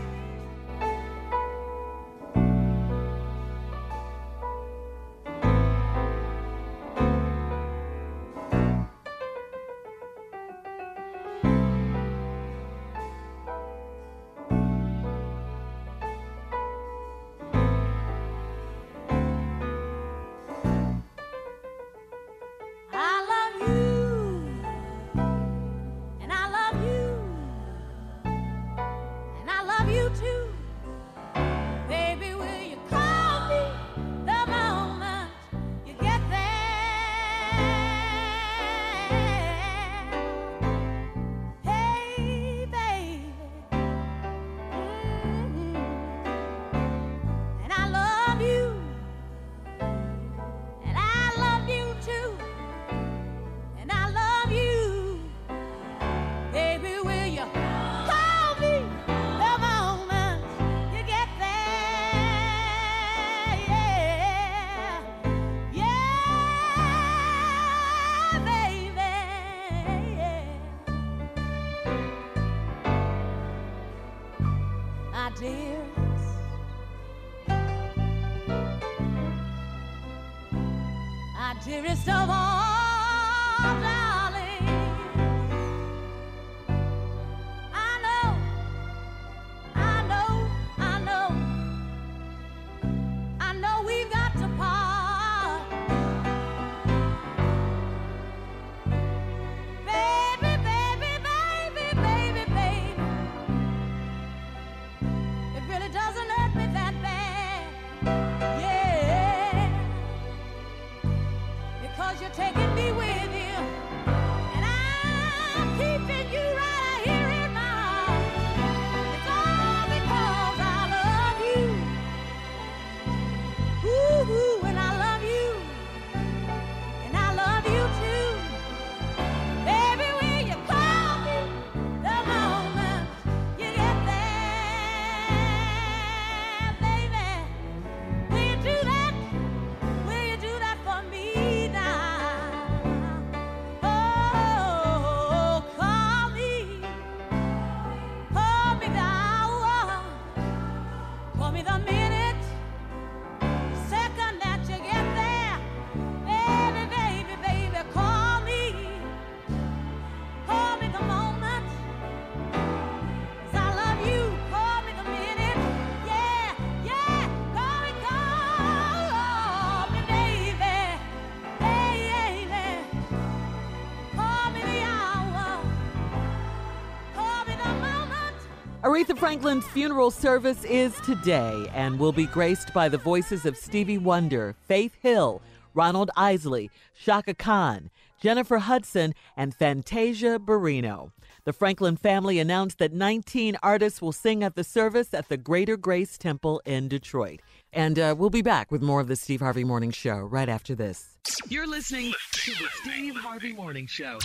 Franklin's 179.19 179.67
funeral 179.67 180.11
service 180.11 180.63
is 180.63 180.93
today 181.01 181.69
and 181.73 181.99
will 181.99 182.13
be 182.13 182.25
graced 182.25 182.73
by 182.73 182.87
the 182.87 182.97
voices 182.97 183.45
of 183.45 183.57
Stevie 183.57 183.97
Wonder, 183.97 184.55
Faith 184.65 184.93
Hill, 185.01 185.41
Ronald 185.73 186.09
Isley, 186.15 186.71
Chaka 186.97 187.33
Khan, 187.33 187.89
Jennifer 188.21 188.59
Hudson, 188.59 189.13
and 189.35 189.53
Fantasia 189.53 190.39
Barrino. 190.39 191.11
The 191.43 191.51
Franklin 191.51 191.97
family 191.97 192.39
announced 192.39 192.77
that 192.77 192.93
19 192.93 193.57
artists 193.61 194.01
will 194.01 194.13
sing 194.13 194.41
at 194.41 194.55
the 194.55 194.63
service 194.63 195.13
at 195.13 195.27
the 195.27 195.37
Greater 195.37 195.75
Grace 195.75 196.17
Temple 196.17 196.61
in 196.63 196.87
Detroit. 196.87 197.41
And 197.73 197.99
uh, 197.99 198.15
we'll 198.17 198.29
be 198.29 198.41
back 198.41 198.71
with 198.71 198.81
more 198.81 199.01
of 199.01 199.07
the 199.07 199.17
Steve 199.17 199.41
Harvey 199.41 199.65
Morning 199.65 199.91
Show 199.91 200.19
right 200.19 200.47
after 200.47 200.75
this. 200.75 201.17
You're 201.49 201.67
listening 201.67 202.13
to 202.31 202.51
the 202.51 202.67
Steve 202.81 203.15
Harvey 203.17 203.51
Morning 203.51 203.85
Show. 203.85 204.19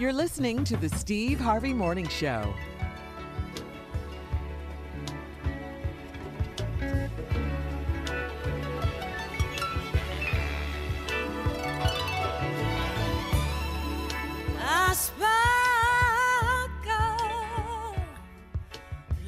You're 0.00 0.12
listening 0.12 0.62
to 0.62 0.76
the 0.76 0.88
Steve 0.88 1.40
Harvey 1.40 1.74
Morning 1.74 2.06
Show. 2.06 2.54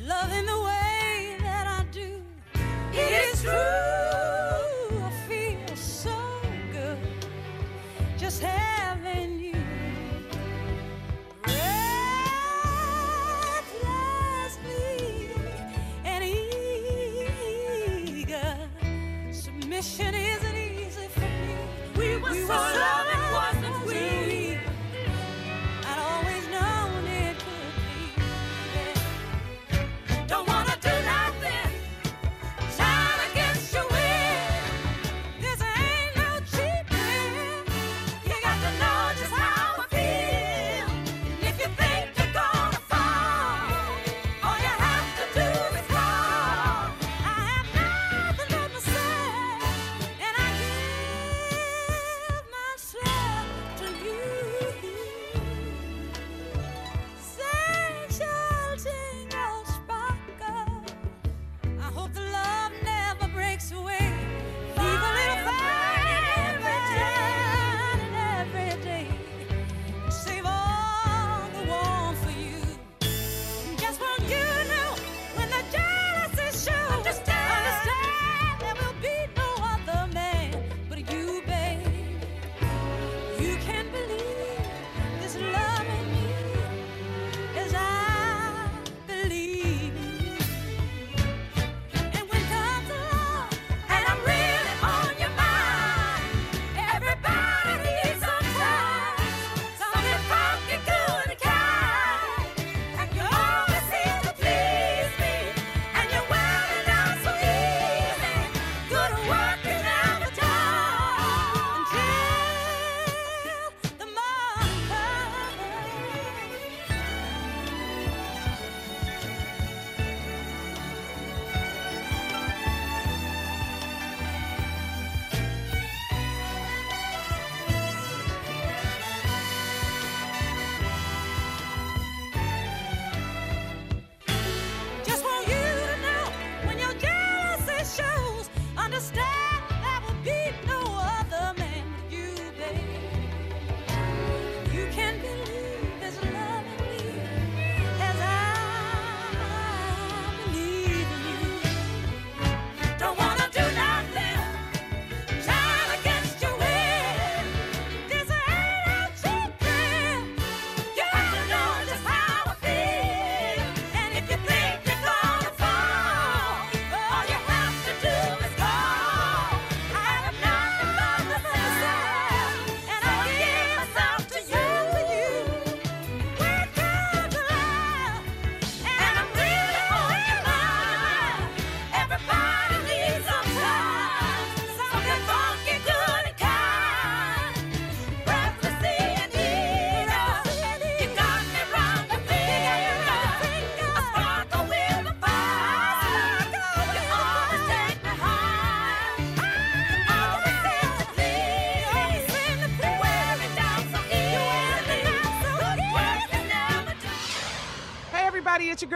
Loving 0.06 0.46
the 0.46 0.60
way 0.60 1.36
that 1.40 1.66
I 1.66 1.84
do. 1.90 2.22
It 2.92 3.34
is 3.34 3.42
true, 3.42 3.89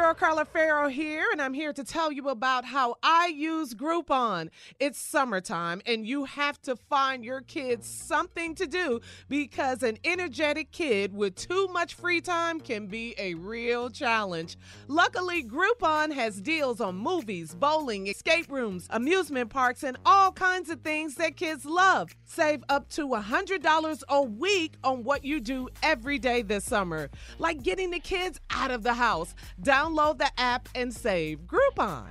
girl 0.04 0.12
Carla 0.12 0.44
Ferrell 0.44 0.90
here, 0.90 1.24
and 1.32 1.40
I'm 1.40 1.54
here 1.54 1.72
to 1.72 1.82
tell 1.82 2.12
you 2.12 2.28
about 2.28 2.66
how 2.66 2.93
I 3.24 3.28
use 3.28 3.72
Groupon. 3.72 4.50
It's 4.78 5.00
summertime, 5.00 5.80
and 5.86 6.06
you 6.06 6.24
have 6.24 6.60
to 6.62 6.76
find 6.76 7.24
your 7.24 7.40
kids 7.40 7.88
something 7.88 8.54
to 8.56 8.66
do 8.66 9.00
because 9.30 9.82
an 9.82 9.96
energetic 10.04 10.70
kid 10.72 11.14
with 11.14 11.34
too 11.34 11.66
much 11.68 11.94
free 11.94 12.20
time 12.20 12.60
can 12.60 12.86
be 12.86 13.14
a 13.16 13.32
real 13.32 13.88
challenge. 13.88 14.58
Luckily, 14.88 15.42
Groupon 15.42 16.12
has 16.12 16.38
deals 16.38 16.82
on 16.82 16.96
movies, 16.96 17.54
bowling, 17.54 18.08
escape 18.08 18.52
rooms, 18.52 18.88
amusement 18.90 19.48
parks, 19.48 19.84
and 19.84 19.96
all 20.04 20.30
kinds 20.30 20.68
of 20.68 20.82
things 20.82 21.14
that 21.14 21.34
kids 21.34 21.64
love. 21.64 22.14
Save 22.26 22.62
up 22.68 22.90
to 22.90 23.08
$100 23.08 24.02
a 24.06 24.22
week 24.22 24.74
on 24.84 25.02
what 25.02 25.24
you 25.24 25.40
do 25.40 25.70
every 25.82 26.18
day 26.18 26.42
this 26.42 26.64
summer, 26.64 27.08
like 27.38 27.62
getting 27.62 27.90
the 27.90 28.00
kids 28.00 28.38
out 28.50 28.70
of 28.70 28.82
the 28.82 28.92
house. 28.92 29.34
Download 29.62 30.18
the 30.18 30.28
app 30.38 30.68
and 30.74 30.92
save. 30.92 31.38
Groupon. 31.46 32.04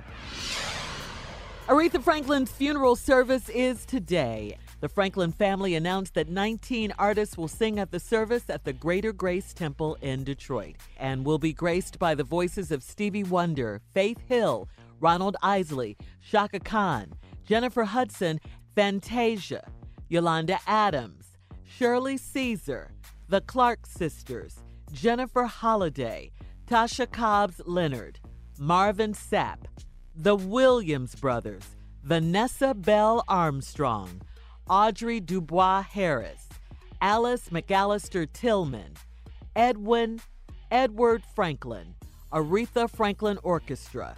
Aretha 1.66 2.02
Franklin's 2.02 2.50
funeral 2.50 2.94
service 2.94 3.48
is 3.48 3.86
today. 3.86 4.58
The 4.80 4.88
Franklin 4.90 5.32
family 5.32 5.74
announced 5.74 6.12
that 6.12 6.28
19 6.28 6.92
artists 6.98 7.38
will 7.38 7.48
sing 7.48 7.78
at 7.78 7.90
the 7.90 7.98
service 7.98 8.50
at 8.50 8.64
the 8.64 8.74
Greater 8.74 9.14
Grace 9.14 9.54
Temple 9.54 9.96
in 10.02 10.24
Detroit 10.24 10.76
and 10.98 11.24
will 11.24 11.38
be 11.38 11.54
graced 11.54 11.98
by 11.98 12.14
the 12.14 12.22
voices 12.22 12.70
of 12.70 12.82
Stevie 12.82 13.24
Wonder, 13.24 13.80
Faith 13.94 14.18
Hill, 14.28 14.68
Ronald 15.00 15.38
Isley, 15.42 15.96
Chaka 16.20 16.60
Khan, 16.60 17.14
Jennifer 17.46 17.84
Hudson, 17.84 18.40
Fantasia, 18.76 19.66
Yolanda 20.10 20.58
Adams, 20.66 21.38
Shirley 21.64 22.18
Caesar, 22.18 22.90
the 23.28 23.40
Clark 23.40 23.86
Sisters, 23.86 24.58
Jennifer 24.92 25.44
Holliday, 25.44 26.30
Tasha 26.66 27.10
Cobbs 27.10 27.62
Leonard, 27.64 28.20
Marvin 28.58 29.14
Sapp, 29.14 29.60
the 30.16 30.36
Williams 30.36 31.14
Brothers, 31.14 31.64
Vanessa 32.02 32.74
Bell 32.74 33.24
Armstrong, 33.28 34.22
Audrey 34.68 35.20
Dubois 35.20 35.82
Harris, 35.82 36.48
Alice 37.00 37.48
McAllister 37.50 38.30
Tillman, 38.32 38.94
Edwin 39.56 40.20
Edward 40.70 41.22
Franklin, 41.34 41.94
Aretha 42.32 42.90
Franklin 42.90 43.38
Orchestra, 43.42 44.16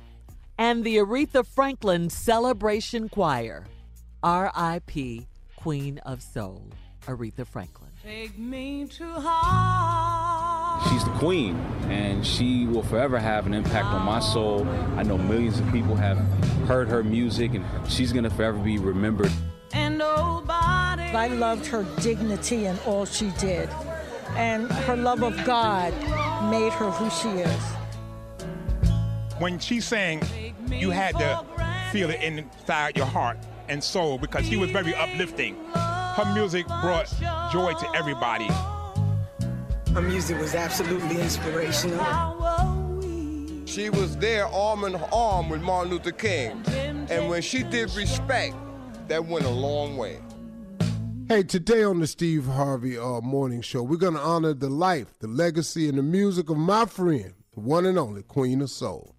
and 0.58 0.84
the 0.84 0.96
Aretha 0.96 1.44
Franklin 1.46 2.08
Celebration 2.10 3.08
Choir. 3.08 3.66
R.I.P. 4.22 5.26
Queen 5.56 5.98
of 5.98 6.22
Soul, 6.22 6.70
Aretha 7.06 7.46
Franklin. 7.46 7.90
Take 8.02 8.38
me 8.38 8.86
to 8.86 9.04
heart. 9.06 10.45
She's 10.88 11.04
the 11.04 11.10
queen, 11.18 11.56
and 11.88 12.26
she 12.26 12.66
will 12.66 12.82
forever 12.82 13.18
have 13.18 13.46
an 13.46 13.54
impact 13.54 13.86
on 13.86 14.04
my 14.04 14.20
soul. 14.20 14.66
I 14.96 15.02
know 15.02 15.18
millions 15.18 15.58
of 15.58 15.70
people 15.72 15.96
have 15.96 16.18
heard 16.66 16.88
her 16.88 17.02
music, 17.02 17.54
and 17.54 17.64
she's 17.88 18.12
gonna 18.12 18.30
forever 18.30 18.58
be 18.58 18.78
remembered. 18.78 19.32
And 19.72 19.98
nobody. 19.98 21.02
I 21.02 21.28
loved 21.28 21.66
her 21.66 21.84
dignity 22.00 22.66
and 22.66 22.78
all 22.86 23.04
she 23.04 23.30
did. 23.38 23.68
And 24.36 24.70
her 24.70 24.96
love 24.96 25.22
of 25.22 25.44
God 25.44 25.92
made 26.50 26.72
her 26.74 26.90
who 26.90 27.10
she 27.10 27.40
is. 27.40 27.62
When 29.38 29.58
she 29.58 29.80
sang, 29.80 30.22
you 30.70 30.90
had 30.90 31.16
to 31.18 31.44
feel 31.90 32.10
it 32.10 32.22
inside 32.22 32.96
your 32.96 33.06
heart 33.06 33.38
and 33.68 33.82
soul 33.82 34.18
because 34.18 34.46
she 34.46 34.56
was 34.56 34.70
very 34.70 34.94
uplifting. 34.94 35.56
Her 35.74 36.30
music 36.34 36.66
brought 36.66 37.12
joy 37.52 37.72
to 37.72 37.90
everybody. 37.94 38.48
Her 39.96 40.02
music 40.02 40.38
was 40.38 40.54
absolutely 40.54 41.22
inspirational. 41.22 41.96
She 43.64 43.88
was 43.88 44.14
there 44.18 44.44
arm 44.44 44.84
in 44.84 44.94
arm 44.94 45.48
with 45.48 45.62
Martin 45.62 45.90
Luther 45.90 46.12
King. 46.12 46.62
And 47.08 47.30
when 47.30 47.40
she 47.40 47.62
did 47.62 47.90
respect, 47.94 48.54
that 49.08 49.24
went 49.24 49.46
a 49.46 49.50
long 49.50 49.96
way. 49.96 50.18
Hey, 51.28 51.44
today 51.44 51.82
on 51.82 52.00
the 52.00 52.06
Steve 52.06 52.44
Harvey 52.44 52.98
uh, 52.98 53.22
Morning 53.22 53.62
Show, 53.62 53.82
we're 53.82 53.96
going 53.96 54.12
to 54.12 54.20
honor 54.20 54.52
the 54.52 54.68
life, 54.68 55.18
the 55.18 55.28
legacy, 55.28 55.88
and 55.88 55.96
the 55.96 56.02
music 56.02 56.50
of 56.50 56.58
my 56.58 56.84
friend, 56.84 57.32
the 57.54 57.60
one 57.60 57.86
and 57.86 57.98
only 57.98 58.22
Queen 58.22 58.60
of 58.60 58.68
Soul. 58.68 59.15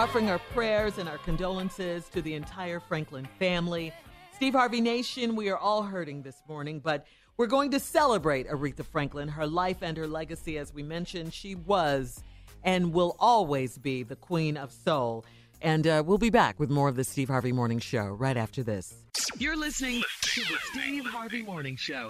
Offering 0.00 0.30
our 0.30 0.38
prayers 0.54 0.96
and 0.96 1.10
our 1.10 1.18
condolences 1.18 2.08
to 2.08 2.22
the 2.22 2.32
entire 2.32 2.80
Franklin 2.80 3.28
family. 3.38 3.92
Steve 4.34 4.54
Harvey 4.54 4.80
Nation, 4.80 5.36
we 5.36 5.50
are 5.50 5.58
all 5.58 5.82
hurting 5.82 6.22
this 6.22 6.40
morning, 6.48 6.80
but 6.80 7.06
we're 7.36 7.46
going 7.46 7.70
to 7.72 7.78
celebrate 7.78 8.48
Aretha 8.48 8.82
Franklin, 8.82 9.28
her 9.28 9.46
life 9.46 9.82
and 9.82 9.98
her 9.98 10.06
legacy. 10.06 10.56
As 10.56 10.72
we 10.72 10.82
mentioned, 10.82 11.34
she 11.34 11.54
was 11.54 12.24
and 12.64 12.94
will 12.94 13.14
always 13.18 13.76
be 13.76 14.02
the 14.02 14.16
queen 14.16 14.56
of 14.56 14.72
soul. 14.72 15.26
And 15.60 15.86
uh, 15.86 16.02
we'll 16.06 16.16
be 16.16 16.30
back 16.30 16.58
with 16.58 16.70
more 16.70 16.88
of 16.88 16.96
the 16.96 17.04
Steve 17.04 17.28
Harvey 17.28 17.52
Morning 17.52 17.78
Show 17.78 18.06
right 18.06 18.38
after 18.38 18.62
this. 18.62 18.94
You're 19.36 19.54
listening 19.54 20.02
to 20.22 20.40
the 20.40 20.56
Steve 20.72 21.04
Harvey 21.04 21.42
Morning 21.42 21.76
Show. 21.76 22.08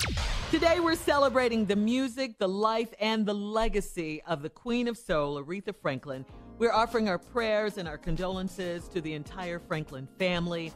Today, 0.52 0.78
we're 0.78 0.94
celebrating 0.94 1.66
the 1.66 1.74
music, 1.74 2.38
the 2.38 2.48
life, 2.48 2.94
and 3.00 3.26
the 3.26 3.34
legacy 3.34 4.22
of 4.28 4.42
the 4.42 4.50
Queen 4.50 4.86
of 4.86 4.96
Soul, 4.96 5.42
Aretha 5.42 5.74
Franklin. 5.74 6.24
We're 6.60 6.74
offering 6.74 7.08
our 7.08 7.16
prayers 7.16 7.78
and 7.78 7.88
our 7.88 7.96
condolences 7.96 8.86
to 8.88 9.00
the 9.00 9.14
entire 9.14 9.58
Franklin 9.58 10.06
family. 10.18 10.74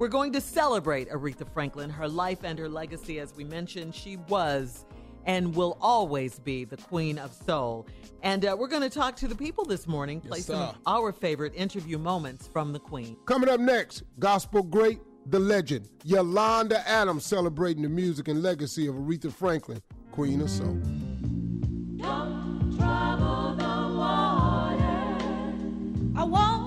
We're 0.00 0.08
going 0.08 0.32
to 0.32 0.40
celebrate 0.40 1.08
Aretha 1.10 1.48
Franklin, 1.54 1.90
her 1.90 2.08
life 2.08 2.40
and 2.42 2.58
her 2.58 2.68
legacy. 2.68 3.20
As 3.20 3.32
we 3.36 3.44
mentioned, 3.44 3.94
she 3.94 4.16
was 4.16 4.84
and 5.24 5.54
will 5.54 5.78
always 5.80 6.40
be 6.40 6.64
the 6.64 6.76
Queen 6.76 7.20
of 7.20 7.32
Soul. 7.32 7.86
And 8.24 8.44
uh, 8.44 8.56
we're 8.58 8.66
going 8.66 8.82
to 8.82 8.90
talk 8.90 9.14
to 9.18 9.28
the 9.28 9.36
people 9.36 9.64
this 9.64 9.86
morning, 9.86 10.20
play 10.20 10.40
some 10.40 10.56
of 10.56 10.78
our 10.88 11.12
favorite 11.12 11.52
interview 11.54 11.98
moments 11.98 12.48
from 12.48 12.72
the 12.72 12.80
Queen. 12.80 13.16
Coming 13.26 13.48
up 13.48 13.60
next, 13.60 14.02
gospel 14.18 14.64
great, 14.64 14.98
the 15.26 15.38
legend, 15.38 15.88
Yolanda 16.02 16.82
Adams 16.88 17.24
celebrating 17.24 17.84
the 17.84 17.88
music 17.88 18.26
and 18.26 18.42
legacy 18.42 18.88
of 18.88 18.96
Aretha 18.96 19.32
Franklin, 19.32 19.80
Queen 20.10 20.40
of 20.40 20.50
Soul. 20.50 20.82
I 26.14 26.24
won't. 26.24 26.61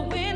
away. 0.00 0.29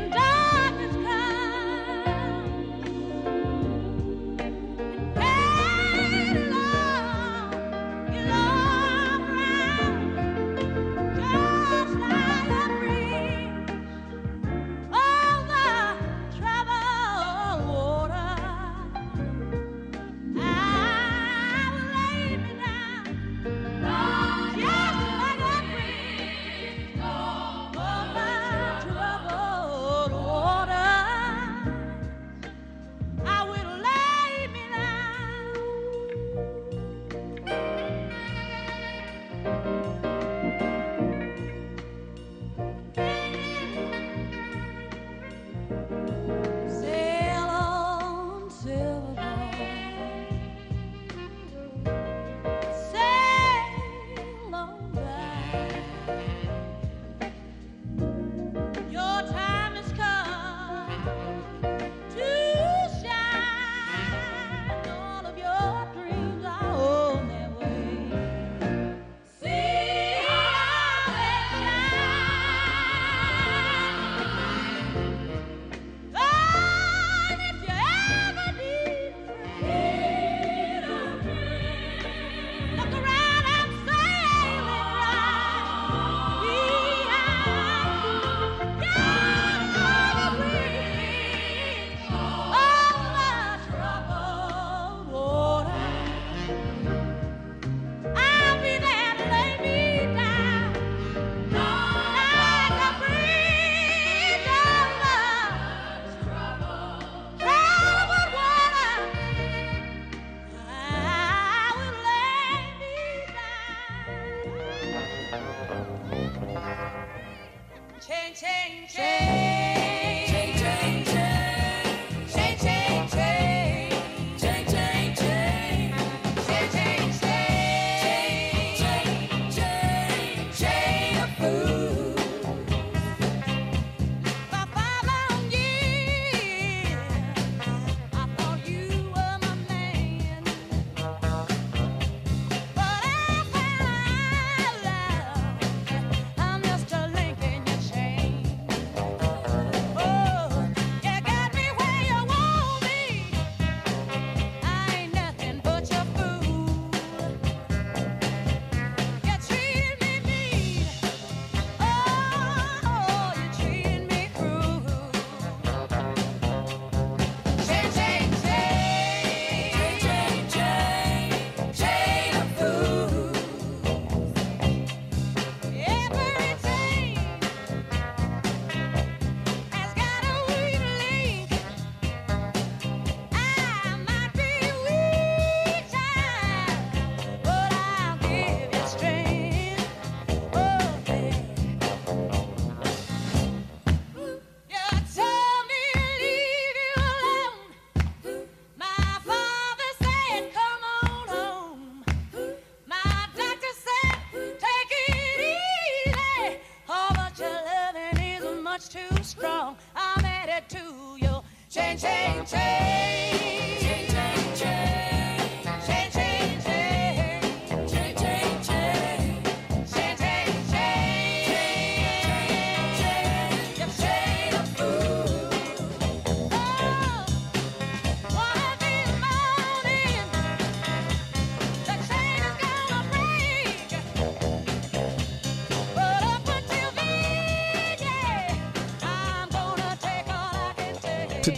to 210.69 211.17
you. 211.19 211.41
Change, 211.69 212.01
change, 212.01 212.49
change. 212.49 213.04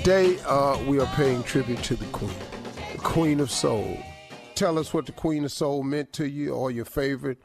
Today, 0.07 0.39
uh, 0.45 0.81
we 0.87 1.01
are 1.01 1.15
paying 1.17 1.43
tribute 1.43 1.83
to 1.83 1.97
the 1.97 2.05
Queen, 2.05 2.31
the 2.93 2.97
Queen 2.99 3.41
of 3.41 3.51
Soul. 3.51 3.97
Tell 4.55 4.79
us 4.79 4.93
what 4.93 5.05
the 5.05 5.11
Queen 5.11 5.43
of 5.43 5.51
Soul 5.51 5.83
meant 5.83 6.13
to 6.13 6.29
you, 6.29 6.53
or 6.53 6.71
your 6.71 6.85
favorite 6.85 7.39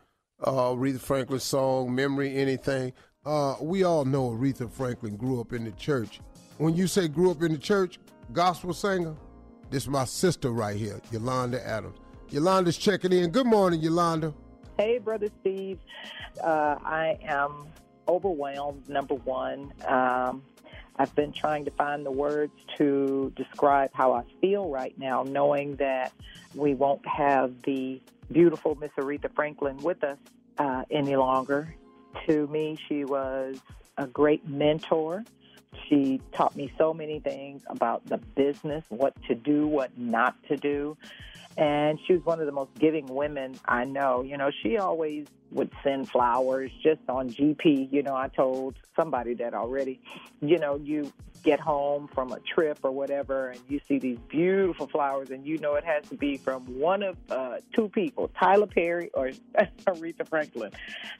uh, 0.45 0.53
Aretha 0.53 1.01
Franklin 1.01 1.41
song, 1.41 1.93
memory, 1.93 2.37
anything. 2.37 2.93
Uh, 3.27 3.57
we 3.61 3.83
all 3.83 4.05
know 4.05 4.31
Aretha 4.31 4.71
Franklin 4.71 5.17
grew 5.17 5.41
up 5.41 5.53
in 5.53 5.65
the 5.65 5.73
church. 5.73 6.21
When 6.59 6.77
you 6.77 6.87
say 6.87 7.09
grew 7.09 7.33
up 7.33 7.43
in 7.43 7.51
the 7.51 7.59
church, 7.59 7.99
gospel 8.33 8.73
singer, 8.73 9.17
this 9.71 9.83
is 9.83 9.89
my 9.89 10.05
sister 10.05 10.53
right 10.53 10.77
here, 10.77 11.01
Yolanda 11.11 11.67
Adams. 11.67 11.99
Yolanda's 12.31 12.77
checking 12.77 13.13
in. 13.13 13.31
Good 13.31 13.47
morning, 13.47 13.81
Yolanda. 13.81 14.33
Hey, 14.79 14.99
Brother 14.99 15.31
Steve. 15.41 15.81
Uh, 16.41 16.77
I 16.85 17.19
am 17.25 17.67
overwhelmed, 18.07 18.89
number 18.89 19.17
one. 19.17 19.73
Um, 19.85 20.45
I've 21.03 21.15
been 21.17 21.33
trying 21.33 21.65
to 21.65 21.73
find 21.73 22.07
the 22.07 22.13
words 22.13 22.53
to 22.79 23.33
describe 23.35 23.91
how 23.93 24.13
I 24.13 24.23
feel 24.41 24.69
right 24.69 24.97
now, 24.97 25.25
knowing 25.25 25.75
that 25.77 26.13
we 26.55 26.75
won't 26.75 27.05
have 27.09 27.61
the 27.63 28.01
beautiful 28.31 28.77
Miss 28.77 28.93
Aretha 28.97 29.35
Franklin 29.35 29.79
with 29.79 30.05
us 30.05 30.19
uh, 30.59 30.85
any 30.93 31.17
longer. 31.17 31.75
To 32.29 32.47
me, 32.47 32.79
she 32.87 33.05
was 33.05 33.59
a 33.99 34.07
great 34.07 34.49
mentor. 34.49 35.25
She 35.89 36.21
taught 36.37 36.55
me 36.55 36.73
so 36.79 36.95
many 36.95 37.19
things 37.19 37.65
about 37.67 38.07
the 38.07 38.19
business, 38.19 38.85
what 38.89 39.21
to 39.25 39.35
do, 39.35 39.67
what 39.67 39.99
not 39.99 40.41
to 40.45 40.57
do. 40.57 40.97
And 41.57 41.99
she 42.07 42.15
was 42.15 42.25
one 42.25 42.41
of 42.41 42.47
the 42.47 42.53
most 42.53 42.75
giving 42.79 43.07
women 43.07 43.55
I 43.67 43.85
know. 43.85 44.23
You 44.23 44.37
know, 44.37 44.51
she 44.63 44.79
always 44.79 45.27
would 45.51 45.71
send 45.83 46.09
flowers 46.09 46.71
just 46.83 47.01
on 47.09 47.29
GP. 47.29 47.93
You 47.93 48.03
know, 48.03 48.17
I 48.17 48.29
told 48.29 48.77
somebody 48.97 49.35
that 49.35 49.55
already. 49.55 50.01
You 50.41 50.59
know, 50.59 50.77
you 50.77 51.13
get 51.43 51.61
home 51.61 52.09
from 52.15 52.33
a 52.33 52.39
trip 52.41 52.79
or 52.83 52.91
whatever 52.91 53.49
and 53.49 53.61
you 53.69 53.81
see 53.89 53.99
these 53.99 54.19
beautiful 54.29 54.87
flowers 54.87 55.31
and 55.31 55.45
you 55.45 55.59
know 55.59 55.75
it 55.75 55.85
has 55.85 56.09
to 56.09 56.15
be 56.15 56.37
from 56.37 56.63
one 56.79 57.03
of 57.03 57.17
uh, 57.31 57.57
two 57.75 57.89
people, 57.89 58.31
Tyler 58.39 58.67
Perry 58.67 59.11
or 59.15 59.33
Aretha 59.87 60.29
Franklin. 60.29 60.71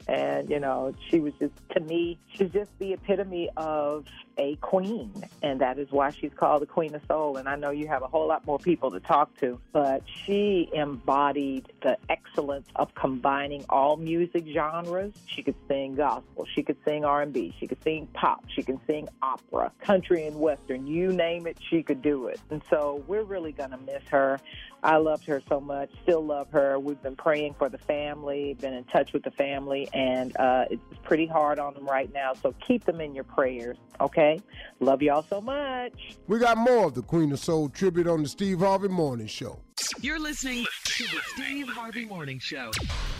And, 0.07 0.49
you 0.49 0.59
know, 0.59 0.93
she 1.09 1.19
was 1.19 1.33
just, 1.39 1.53
to 1.71 1.79
me, 1.81 2.17
she's 2.33 2.51
just 2.51 2.71
the 2.79 2.93
epitome 2.93 3.49
of 3.57 4.05
a 4.37 4.55
queen. 4.57 5.11
And 5.41 5.59
that 5.61 5.77
is 5.77 5.87
why 5.91 6.11
she's 6.11 6.33
called 6.35 6.61
the 6.61 6.67
Queen 6.67 6.95
of 6.95 7.01
Soul. 7.07 7.37
And 7.37 7.47
I 7.47 7.55
know 7.55 7.71
you 7.71 7.87
have 7.87 8.01
a 8.01 8.07
whole 8.07 8.27
lot 8.27 8.45
more 8.45 8.59
people 8.59 8.91
to 8.91 8.99
talk 8.99 9.35
to, 9.39 9.59
but 9.71 10.03
she 10.25 10.69
embodied 10.73 11.71
the 11.81 11.97
excellence 12.09 12.67
of 12.75 12.93
combining 12.95 13.65
all 13.69 13.97
music 13.97 14.45
genres. 14.47 15.13
She 15.25 15.43
could 15.43 15.55
sing 15.67 15.95
gospel, 15.95 16.45
she 16.53 16.63
could 16.63 16.77
sing 16.85 17.05
R&B, 17.05 17.53
she 17.59 17.67
could 17.67 17.81
sing 17.83 18.07
pop, 18.13 18.43
she 18.47 18.63
can 18.63 18.79
sing 18.87 19.07
opera, 19.21 19.71
country 19.81 20.25
and 20.25 20.39
western, 20.39 20.87
you 20.87 21.11
name 21.11 21.47
it, 21.47 21.57
she 21.69 21.83
could 21.83 22.01
do 22.01 22.27
it. 22.27 22.39
And 22.49 22.61
so 22.69 23.03
we're 23.07 23.23
really 23.23 23.51
going 23.51 23.71
to 23.71 23.77
miss 23.77 24.03
her. 24.09 24.39
I 24.83 24.97
loved 24.97 25.25
her 25.25 25.41
so 25.47 25.61
much, 25.61 25.89
still 26.03 26.25
love 26.25 26.49
her. 26.51 26.77
We've 26.77 27.01
been 27.01 27.15
praying 27.15 27.55
for 27.57 27.69
the 27.69 27.77
family, 27.77 28.55
been 28.59 28.73
in 28.73 28.83
touch 28.83 29.13
with 29.13 29.23
the 29.23 29.31
family, 29.31 29.87
and 29.93 30.35
uh, 30.37 30.65
it's 30.69 30.81
pretty 31.03 31.25
hard 31.25 31.57
on 31.57 31.73
them 31.73 31.85
right 31.85 32.11
now. 32.13 32.33
So 32.33 32.53
keep 32.59 32.83
them 32.83 32.99
in 32.99 33.15
your 33.15 33.23
prayers, 33.23 33.77
okay? 34.01 34.41
Love 34.81 35.01
y'all 35.01 35.25
so 35.29 35.39
much. 35.39 36.17
We 36.27 36.37
got 36.37 36.57
more 36.57 36.87
of 36.87 36.95
the 36.95 37.01
Queen 37.01 37.31
of 37.31 37.39
Soul 37.39 37.69
tribute 37.69 38.07
on 38.07 38.23
the 38.23 38.29
Steve 38.29 38.59
Harvey 38.59 38.89
Morning 38.89 39.27
Show. 39.27 39.59
You're 40.01 40.19
listening 40.19 40.65
to 40.83 41.03
the 41.03 41.21
Steve 41.33 41.69
Harvey 41.69 42.05
Morning 42.05 42.39
Show. 42.39 42.71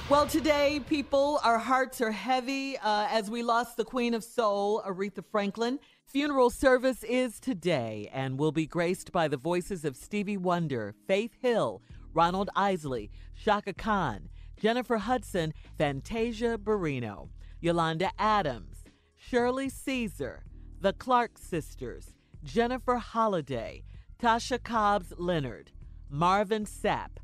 Well, 0.09 0.27
today, 0.27 0.81
people, 0.89 1.39
our 1.43 1.57
hearts 1.57 2.01
are 2.01 2.11
heavy 2.11 2.77
uh, 2.77 3.07
as 3.09 3.31
we 3.31 3.41
lost 3.41 3.77
the 3.77 3.85
Queen 3.85 4.13
of 4.13 4.23
Soul, 4.23 4.83
Aretha 4.85 5.23
Franklin. 5.31 5.79
Funeral 6.13 6.51
service 6.51 7.03
is 7.05 7.39
today 7.39 8.07
and 8.13 8.37
will 8.37 8.51
be 8.51 8.67
graced 8.67 9.11
by 9.11 9.27
the 9.27 9.35
voices 9.35 9.83
of 9.83 9.95
Stevie 9.95 10.37
Wonder, 10.37 10.93
Faith 11.07 11.31
Hill, 11.41 11.81
Ronald 12.13 12.51
Isley, 12.55 13.09
Chaka 13.35 13.73
Khan, 13.73 14.29
Jennifer 14.55 14.97
Hudson, 14.97 15.55
Fantasia 15.75 16.59
Barrino, 16.59 17.29
Yolanda 17.61 18.11
Adams, 18.19 18.83
Shirley 19.15 19.69
Caesar, 19.69 20.43
the 20.81 20.93
Clark 20.93 21.39
sisters, 21.39 22.13
Jennifer 22.43 22.97
Holliday, 22.97 23.81
Tasha 24.21 24.61
Cobbs 24.61 25.13
Leonard, 25.17 25.71
Marvin 26.11 26.65
Sapp, 26.65 27.17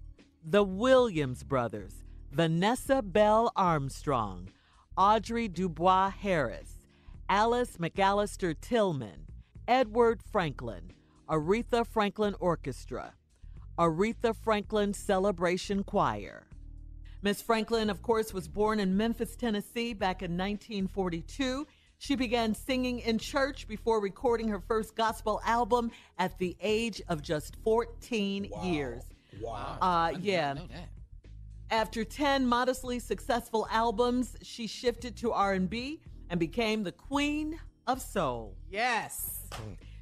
the 0.44 0.64
Williams 0.64 1.44
brothers, 1.44 2.04
Vanessa 2.32 3.04
Bell 3.04 3.52
Armstrong, 3.56 4.50
Audrey 4.98 5.48
Dubois 5.48 6.10
Harris, 6.10 6.79
Alice 7.32 7.78
McAllister 7.78 8.60
Tillman, 8.60 9.28
Edward 9.68 10.24
Franklin, 10.32 10.92
Aretha 11.30 11.86
Franklin 11.86 12.34
Orchestra, 12.40 13.14
Aretha 13.78 14.36
Franklin 14.36 14.96
Celebration 14.96 15.84
Choir. 15.84 16.48
Miss 17.22 17.40
Franklin, 17.40 17.92
of 17.92 18.02
course, 18.02 18.34
was 18.34 18.48
born 18.48 18.80
in 18.80 18.98
Memphis, 18.98 19.36
Tennessee 19.36 19.94
back 19.94 20.24
in 20.24 20.32
1942. 20.32 21.68
She 22.00 22.16
began 22.16 22.56
singing 22.56 22.98
in 23.02 23.20
church 23.20 23.68
before 23.68 24.02
recording 24.02 24.48
her 24.48 24.60
first 24.60 24.96
gospel 24.96 25.40
album 25.46 25.92
at 26.18 26.36
the 26.40 26.58
age 26.60 27.00
of 27.10 27.22
just 27.22 27.58
14 27.64 28.50
years. 28.64 29.04
Wow. 29.40 29.78
Uh, 29.80 30.14
yeah. 30.20 30.56
After 31.70 32.04
10 32.04 32.48
modestly 32.48 32.98
successful 32.98 33.68
albums, 33.70 34.36
she 34.42 34.66
shifted 34.66 35.16
to 35.18 35.32
R&B 35.32 36.02
and 36.30 36.40
became 36.40 36.84
the 36.84 36.92
queen 36.92 37.60
of 37.88 38.02
soul. 38.02 38.56
Yes. 38.70 39.40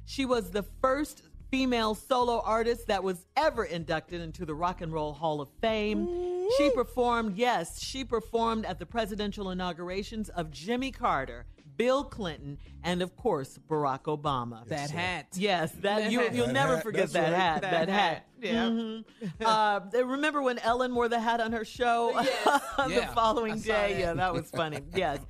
She 0.04 0.24
was 0.24 0.50
the 0.50 0.64
first 0.82 1.22
female 1.50 1.94
solo 1.94 2.42
artist 2.44 2.86
that 2.88 3.02
was 3.02 3.24
ever 3.36 3.64
inducted 3.64 4.20
into 4.20 4.44
the 4.44 4.54
Rock 4.54 4.82
and 4.82 4.92
Roll 4.92 5.12
Hall 5.14 5.40
of 5.40 5.48
Fame. 5.62 6.46
She 6.58 6.70
performed, 6.70 7.36
yes, 7.36 7.82
she 7.82 8.04
performed 8.04 8.66
at 8.66 8.78
the 8.78 8.86
presidential 8.86 9.50
inaugurations 9.50 10.28
of 10.30 10.50
Jimmy 10.50 10.90
Carter, 10.90 11.46
Bill 11.78 12.04
Clinton, 12.04 12.58
and 12.82 13.00
of 13.00 13.16
course 13.16 13.58
Barack 13.68 14.02
Obama. 14.04 14.66
That 14.68 14.90
hat. 14.90 15.26
Yes, 15.34 15.70
that, 15.72 15.82
That 15.82 16.12
you, 16.12 16.20
hat. 16.20 16.34
you'll 16.34 16.46
That 16.46 16.52
never 16.52 16.74
hat, 16.76 16.82
forget 16.82 17.00
that's 17.10 17.12
that 17.12 17.32
right. 17.32 17.40
hat. 17.40 17.62
That 17.62 17.70
That, 17.70 17.88
hat. 17.88 18.12
hat, 18.14 18.26
yeah. 18.42 18.64
Mhm. 18.64 19.04
uh, 19.44 19.80
remember 20.04 20.42
when 20.42 20.58
Ellen 20.58 20.94
wore 20.94 21.08
the 21.08 21.20
hat 21.20 21.40
on 21.40 21.52
her 21.52 21.64
show 21.64 22.12
the 22.44 22.88
Yeah, 22.90 23.12
following 23.14 23.52
I 23.52 23.56
day? 23.58 23.62
that. 23.92 23.98
Yeah, 23.98 24.12
that 24.14 24.34
was 24.34 24.50
funny. 24.50 24.80
yes. 24.94 25.20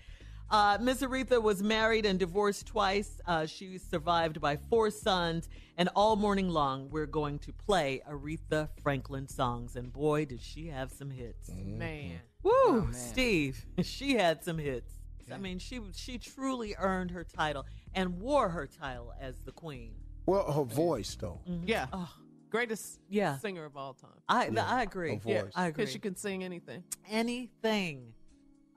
Uh, 0.51 0.79
Miss 0.81 1.03
Aretha 1.03 1.43
was 1.43 1.62
married 1.62 2.07
and 2.07 2.19
divorced 2.19 2.66
twice. 2.66 3.20
Uh, 3.27 3.45
she 3.47 3.69
was 3.69 3.83
survived 3.83 4.41
by 4.41 4.57
four 4.57 4.91
sons, 4.91 5.49
and 5.77 5.89
all 5.95 6.16
morning 6.16 6.49
long 6.49 6.89
we're 6.91 7.07
going 7.07 7.39
to 7.41 7.53
play 7.53 8.01
Aretha 8.11 8.69
Franklin 8.83 9.29
songs. 9.29 9.77
And 9.77 9.93
boy, 9.93 10.25
did 10.25 10.41
she 10.41 10.69
have 10.69 10.91
some 10.91 11.11
hits! 11.11 11.51
Man. 11.55 12.20
Woo, 12.43 12.89
Steve, 12.93 13.66
she 13.83 14.15
had 14.15 14.43
some 14.43 14.59
hits. 14.59 14.93
I 15.31 15.37
mean, 15.37 15.59
she 15.59 15.81
she 15.95 16.16
truly 16.16 16.75
earned 16.79 17.11
her 17.11 17.25
title 17.25 17.66
and 17.93 18.19
wore 18.19 18.49
her 18.49 18.66
title 18.66 19.12
as 19.20 19.39
the 19.41 19.53
queen. 19.53 19.93
Well, 20.25 20.51
her 20.51 20.65
voice, 20.65 21.15
though. 21.20 21.41
Yeah. 21.66 21.87
Oh, 21.93 22.11
Greatest 22.51 22.99
Yeah. 23.11 23.37
singer 23.37 23.66
of 23.66 23.77
all 23.77 23.93
time. 23.93 24.11
I 24.27 24.49
I 24.59 24.83
agree. 24.83 25.15
her 25.16 25.20
voice. 25.43 25.53
I 25.55 25.66
agree. 25.66 25.83
Because 25.85 25.93
she 25.93 25.99
can 25.99 26.16
sing 26.16 26.43
anything. 26.45 26.83
anything 27.11 28.15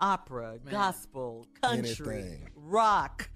opera, 0.01 0.57
gospel, 0.69 1.47
country, 1.61 2.19
Anything. 2.19 2.49
rock, 2.55 3.29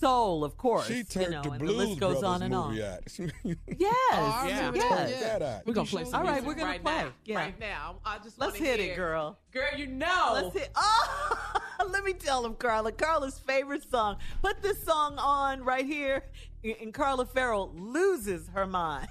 soul, 0.00 0.44
of 0.44 0.56
course. 0.56 0.86
She 0.86 0.98
you 0.98 1.04
turned 1.04 1.30
know, 1.30 1.42
the 1.42 1.50
and 1.52 1.68
the 1.68 1.72
list 1.72 1.98
goes 1.98 2.20
Brothers 2.20 2.22
on 2.24 2.42
and 2.42 2.54
on. 2.54 2.68
movie 2.70 2.84
out. 2.84 3.00
Yes, 3.78 3.90
Oh, 4.12 4.44
yes. 4.46 4.74
Check. 4.76 5.62
We're 5.66 5.72
going 5.72 5.86
to 5.86 5.90
play 5.90 6.04
some 6.04 6.14
All 6.14 6.22
right, 6.22 6.42
music 6.42 6.46
we're 6.46 6.54
gonna 6.54 6.66
right 6.66 6.82
play. 6.84 7.02
Now. 7.04 7.12
Yeah. 7.24 7.36
Right 7.36 7.60
now. 7.60 7.96
I 8.04 8.18
just 8.18 8.38
Let's 8.38 8.56
hit 8.56 8.80
hear- 8.80 8.92
it, 8.92 8.96
girl. 8.96 9.38
Girl, 9.52 9.68
you 9.76 9.86
know. 9.86 10.30
Let's 10.34 10.52
hit. 10.54 10.70
Oh, 10.76 11.60
let 11.90 12.04
me 12.04 12.12
tell 12.12 12.42
them, 12.42 12.54
Carla. 12.54 12.92
Carla's 12.92 13.38
favorite 13.38 13.88
song. 13.90 14.16
Put 14.42 14.62
this 14.62 14.82
song 14.84 15.16
on 15.18 15.62
right 15.64 15.84
here, 15.86 16.24
and 16.64 16.92
Carla 16.94 17.24
Ferrell 17.26 17.72
loses 17.74 18.48
her 18.54 18.66
mind. 18.66 19.08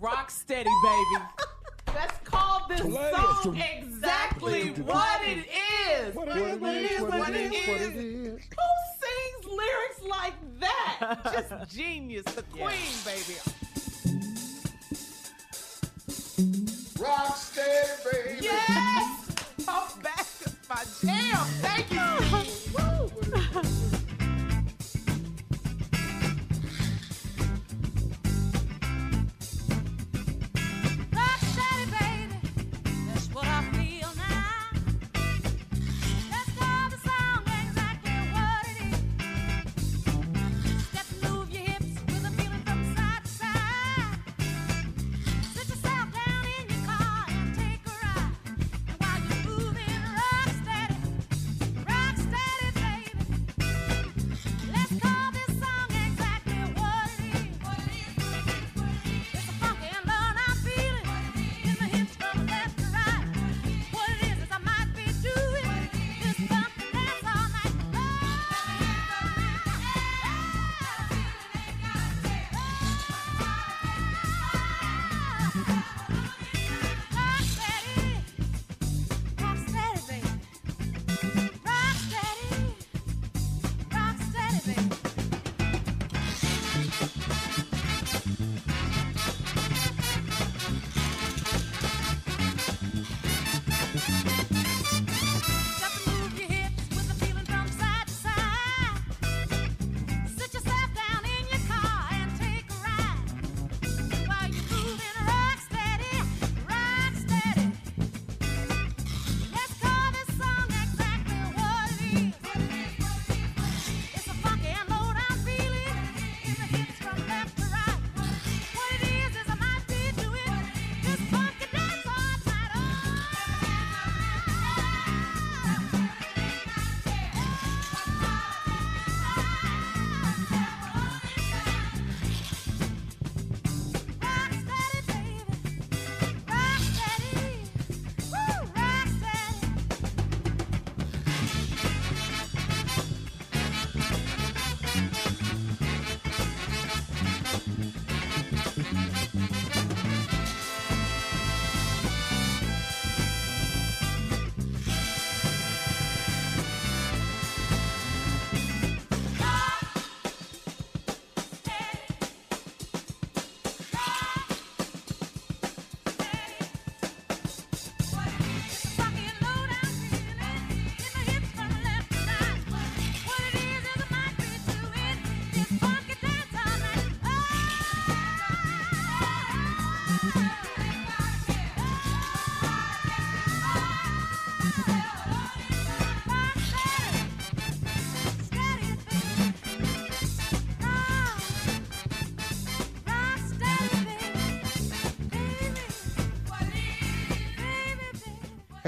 Rock 0.00 0.30
steady, 0.30 0.70
baby. 0.82 1.24
Let's 1.94 2.18
call 2.24 2.66
this 2.68 2.80
Play 2.80 3.10
it. 3.10 3.14
song 3.42 3.56
exactly 3.58 4.70
what 4.82 5.20
it 5.22 5.46
is. 5.48 6.14
What 6.14 6.28
it 6.28 6.36
is, 6.36 6.58
what 6.60 6.74
it 6.74 6.90
is, 6.90 7.00
what 7.00 7.30
it 7.30 7.52
is, 7.52 7.68
what 7.68 7.80
it 7.80 7.96
is. 7.96 8.40
Who 8.40 8.68
sings 9.00 9.44
lyrics 9.46 10.02
like 10.08 10.34
that? 10.60 11.20
Just 11.32 11.52
genius. 11.76 12.24
The 12.24 12.42
queen, 12.42 12.94
baby. 13.04 13.36
Rock 17.00 17.36
steady, 17.36 17.88
baby. 18.12 18.38
Yes! 18.42 19.26
Oh, 19.68 19.88
back 20.02 20.26
to 20.42 20.50
my 20.68 20.84
jam. 21.02 21.46
Thank 21.60 21.90
you. 21.92 22.00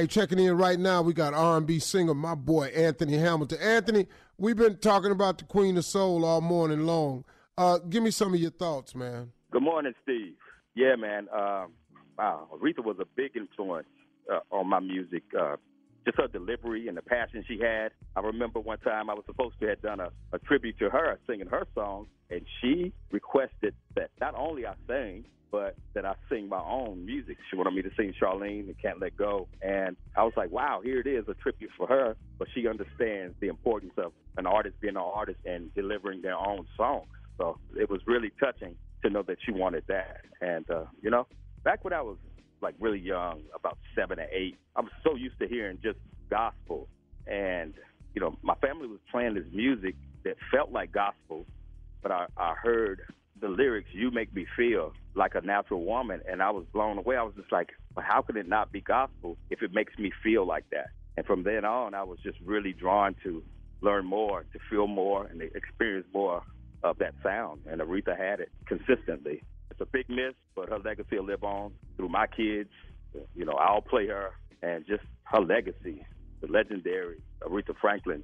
Hey, 0.02 0.08
checking 0.08 0.40
in 0.40 0.56
right 0.56 0.80
now, 0.80 1.00
we 1.00 1.12
got 1.12 1.32
R&B 1.32 1.78
singer 1.78 2.12
my 2.12 2.34
boy 2.34 2.64
Anthony 2.74 3.18
Hamilton. 3.18 3.60
Anthony, 3.60 4.08
we've 4.36 4.56
been 4.56 4.76
talking 4.78 5.12
about 5.12 5.38
the 5.38 5.44
Queen 5.44 5.76
of 5.76 5.84
Soul 5.84 6.24
all 6.24 6.40
morning 6.40 6.86
long. 6.86 7.24
Uh, 7.56 7.78
give 7.78 8.02
me 8.02 8.10
some 8.10 8.34
of 8.34 8.40
your 8.40 8.50
thoughts, 8.50 8.96
man. 8.96 9.30
Good 9.52 9.62
morning, 9.62 9.92
Steve. 10.02 10.34
Yeah, 10.74 10.96
man. 10.96 11.28
Um, 11.32 11.70
wow, 12.18 12.48
Aretha 12.52 12.84
was 12.84 12.96
a 12.98 13.04
big 13.14 13.36
influence 13.36 13.86
uh, 14.28 14.40
on 14.50 14.68
my 14.68 14.80
music. 14.80 15.22
Just 16.04 16.18
her 16.18 16.28
delivery 16.28 16.88
and 16.88 16.96
the 16.96 17.02
passion 17.02 17.44
she 17.46 17.58
had. 17.60 17.92
I 18.16 18.20
remember 18.20 18.58
one 18.60 18.78
time 18.78 19.08
I 19.08 19.14
was 19.14 19.24
supposed 19.26 19.54
to 19.60 19.68
have 19.68 19.80
done 19.82 20.00
a, 20.00 20.08
a 20.32 20.38
tribute 20.40 20.78
to 20.80 20.90
her, 20.90 21.18
singing 21.28 21.46
her 21.46 21.66
songs, 21.74 22.08
and 22.30 22.42
she 22.60 22.92
requested 23.10 23.74
that 23.94 24.10
not 24.20 24.34
only 24.36 24.66
I 24.66 24.74
sing, 24.88 25.24
but 25.52 25.76
that 25.94 26.06
I 26.06 26.14
sing 26.30 26.48
my 26.48 26.60
own 26.60 27.04
music. 27.04 27.36
She 27.50 27.56
wanted 27.56 27.74
me 27.74 27.82
to 27.82 27.90
sing 27.96 28.14
Charlene 28.20 28.66
and 28.66 28.74
Can't 28.80 29.00
Let 29.00 29.16
Go. 29.16 29.48
And 29.60 29.96
I 30.16 30.24
was 30.24 30.32
like, 30.34 30.50
wow, 30.50 30.80
here 30.82 30.98
it 30.98 31.06
is, 31.06 31.24
a 31.28 31.34
tribute 31.34 31.70
for 31.76 31.86
her. 31.86 32.16
But 32.38 32.48
she 32.54 32.66
understands 32.66 33.36
the 33.40 33.48
importance 33.48 33.92
of 33.98 34.12
an 34.38 34.46
artist 34.46 34.76
being 34.80 34.96
an 34.96 35.02
artist 35.02 35.38
and 35.44 35.72
delivering 35.74 36.22
their 36.22 36.36
own 36.36 36.66
songs. 36.76 37.06
So 37.38 37.58
it 37.78 37.90
was 37.90 38.00
really 38.06 38.32
touching 38.40 38.76
to 39.04 39.10
know 39.10 39.22
that 39.28 39.36
she 39.44 39.52
wanted 39.52 39.84
that. 39.88 40.22
And, 40.40 40.68
uh, 40.70 40.84
you 41.02 41.10
know, 41.10 41.26
back 41.64 41.84
when 41.84 41.92
I 41.92 42.00
was 42.00 42.16
like 42.62 42.74
really 42.78 43.00
young, 43.00 43.42
about 43.54 43.78
seven 43.94 44.18
or 44.18 44.26
eight, 44.32 44.56
I'm 44.76 44.88
so 45.02 45.14
used 45.14 45.38
to 45.40 45.48
hearing 45.48 45.78
just 45.82 45.98
gospel. 46.30 46.88
And, 47.26 47.74
you 48.14 48.20
know, 48.20 48.36
my 48.42 48.54
family 48.56 48.86
was 48.86 48.98
playing 49.10 49.34
this 49.34 49.44
music 49.52 49.94
that 50.24 50.36
felt 50.50 50.70
like 50.70 50.92
gospel, 50.92 51.44
but 52.02 52.12
I, 52.12 52.26
I 52.36 52.54
heard 52.54 53.02
the 53.40 53.48
lyrics, 53.48 53.88
You 53.92 54.10
Make 54.10 54.34
Me 54.34 54.46
Feel 54.56 54.92
Like 55.14 55.34
a 55.34 55.40
Natural 55.40 55.84
Woman, 55.84 56.20
and 56.30 56.40
I 56.42 56.50
was 56.50 56.64
blown 56.72 56.98
away. 56.98 57.16
I 57.16 57.22
was 57.22 57.34
just 57.36 57.50
like, 57.50 57.70
well, 57.94 58.06
how 58.08 58.22
could 58.22 58.36
it 58.36 58.48
not 58.48 58.72
be 58.72 58.80
gospel 58.80 59.36
if 59.50 59.62
it 59.62 59.74
makes 59.74 59.98
me 59.98 60.12
feel 60.22 60.46
like 60.46 60.64
that? 60.70 60.90
And 61.16 61.26
from 61.26 61.42
then 61.42 61.64
on, 61.64 61.94
I 61.94 62.04
was 62.04 62.18
just 62.22 62.38
really 62.44 62.72
drawn 62.72 63.14
to 63.24 63.42
learn 63.80 64.06
more, 64.06 64.44
to 64.52 64.58
feel 64.70 64.86
more, 64.86 65.26
and 65.26 65.40
to 65.40 65.54
experience 65.56 66.06
more 66.14 66.42
of 66.82 66.98
that 66.98 67.14
sound. 67.22 67.62
And 67.68 67.80
Aretha 67.80 68.16
had 68.16 68.40
it 68.40 68.50
consistently. 68.66 69.42
It's 69.72 69.80
a 69.80 69.86
big 69.86 70.06
miss, 70.10 70.34
but 70.54 70.68
her 70.68 70.78
legacy 70.78 71.16
will 71.16 71.24
live 71.24 71.42
on 71.42 71.72
through 71.96 72.10
my 72.10 72.26
kids. 72.26 72.68
You 73.34 73.46
know, 73.46 73.54
I'll 73.54 73.80
play 73.80 74.06
her, 74.06 74.32
and 74.62 74.86
just 74.86 75.02
her 75.24 75.40
legacy, 75.40 76.04
the 76.42 76.46
legendary 76.46 77.22
Aretha 77.40 77.74
Franklin, 77.80 78.22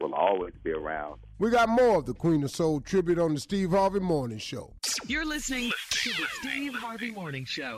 will 0.00 0.14
always 0.14 0.54
be 0.62 0.70
around. 0.70 1.18
We 1.40 1.50
got 1.50 1.68
more 1.68 1.98
of 1.98 2.06
the 2.06 2.14
Queen 2.14 2.44
of 2.44 2.52
Soul 2.52 2.80
tribute 2.80 3.18
on 3.18 3.34
the 3.34 3.40
Steve 3.40 3.70
Harvey 3.70 3.98
Morning 3.98 4.38
Show. 4.38 4.72
You're 5.08 5.26
listening 5.26 5.72
to 5.90 6.10
the 6.10 6.26
Steve 6.40 6.74
Harvey 6.76 7.10
Morning 7.10 7.44
Show. 7.44 7.76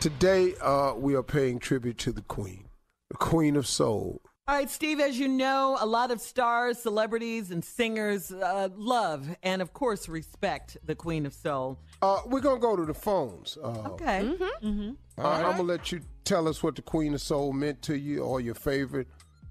Today, 0.00 0.54
uh, 0.62 0.94
we 0.94 1.14
are 1.14 1.22
paying 1.22 1.58
tribute 1.58 1.98
to 1.98 2.12
the 2.12 2.22
Queen, 2.22 2.64
the 3.10 3.18
Queen 3.18 3.56
of 3.56 3.66
Soul. 3.66 4.22
All 4.48 4.56
right, 4.56 4.68
Steve, 4.68 4.98
as 4.98 5.16
you 5.20 5.28
know, 5.28 5.76
a 5.80 5.86
lot 5.86 6.10
of 6.10 6.20
stars, 6.20 6.76
celebrities, 6.76 7.52
and 7.52 7.64
singers 7.64 8.32
uh, 8.32 8.70
love 8.74 9.28
and, 9.44 9.62
of 9.62 9.72
course, 9.72 10.08
respect 10.08 10.76
the 10.84 10.96
Queen 10.96 11.26
of 11.26 11.32
Soul. 11.32 11.78
Uh, 12.02 12.22
we're 12.26 12.40
going 12.40 12.56
to 12.56 12.60
go 12.60 12.74
to 12.74 12.84
the 12.84 12.92
phones. 12.92 13.56
Uh, 13.62 13.68
Okay. 13.92 14.34
Mm-hmm. 14.60 14.90
All 15.18 15.24
right, 15.24 15.36
I'm 15.44 15.44
going 15.44 15.56
to 15.58 15.62
let 15.62 15.92
you 15.92 16.00
tell 16.24 16.48
us 16.48 16.60
what 16.60 16.74
the 16.74 16.82
Queen 16.82 17.14
of 17.14 17.20
Soul 17.20 17.52
meant 17.52 17.82
to 17.82 17.96
you 17.96 18.24
or 18.24 18.40
your 18.40 18.56
favorite 18.56 19.06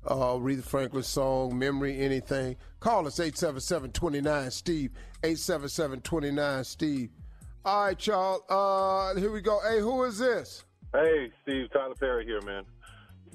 uh, 0.08 0.14
Aretha 0.14 0.64
Franklin 0.64 1.04
song, 1.04 1.58
memory, 1.58 1.98
anything. 1.98 2.58
Call 2.82 3.08
us 3.08 3.18
877-29-STEVE, 3.20 4.92
877-29-STEVE. 5.24 7.10
All 7.64 7.86
right, 7.86 8.08
y'all. 8.08 8.42
Uh, 8.50 9.16
here 9.18 9.32
we 9.32 9.40
go. 9.40 9.62
Hey, 9.66 9.80
who 9.80 10.04
is 10.04 10.18
this? 10.20 10.66
Hey, 10.92 11.32
Steve, 11.44 11.72
Tyler 11.72 11.96
Perry 11.96 12.26
here, 12.26 12.42
man. 12.42 12.66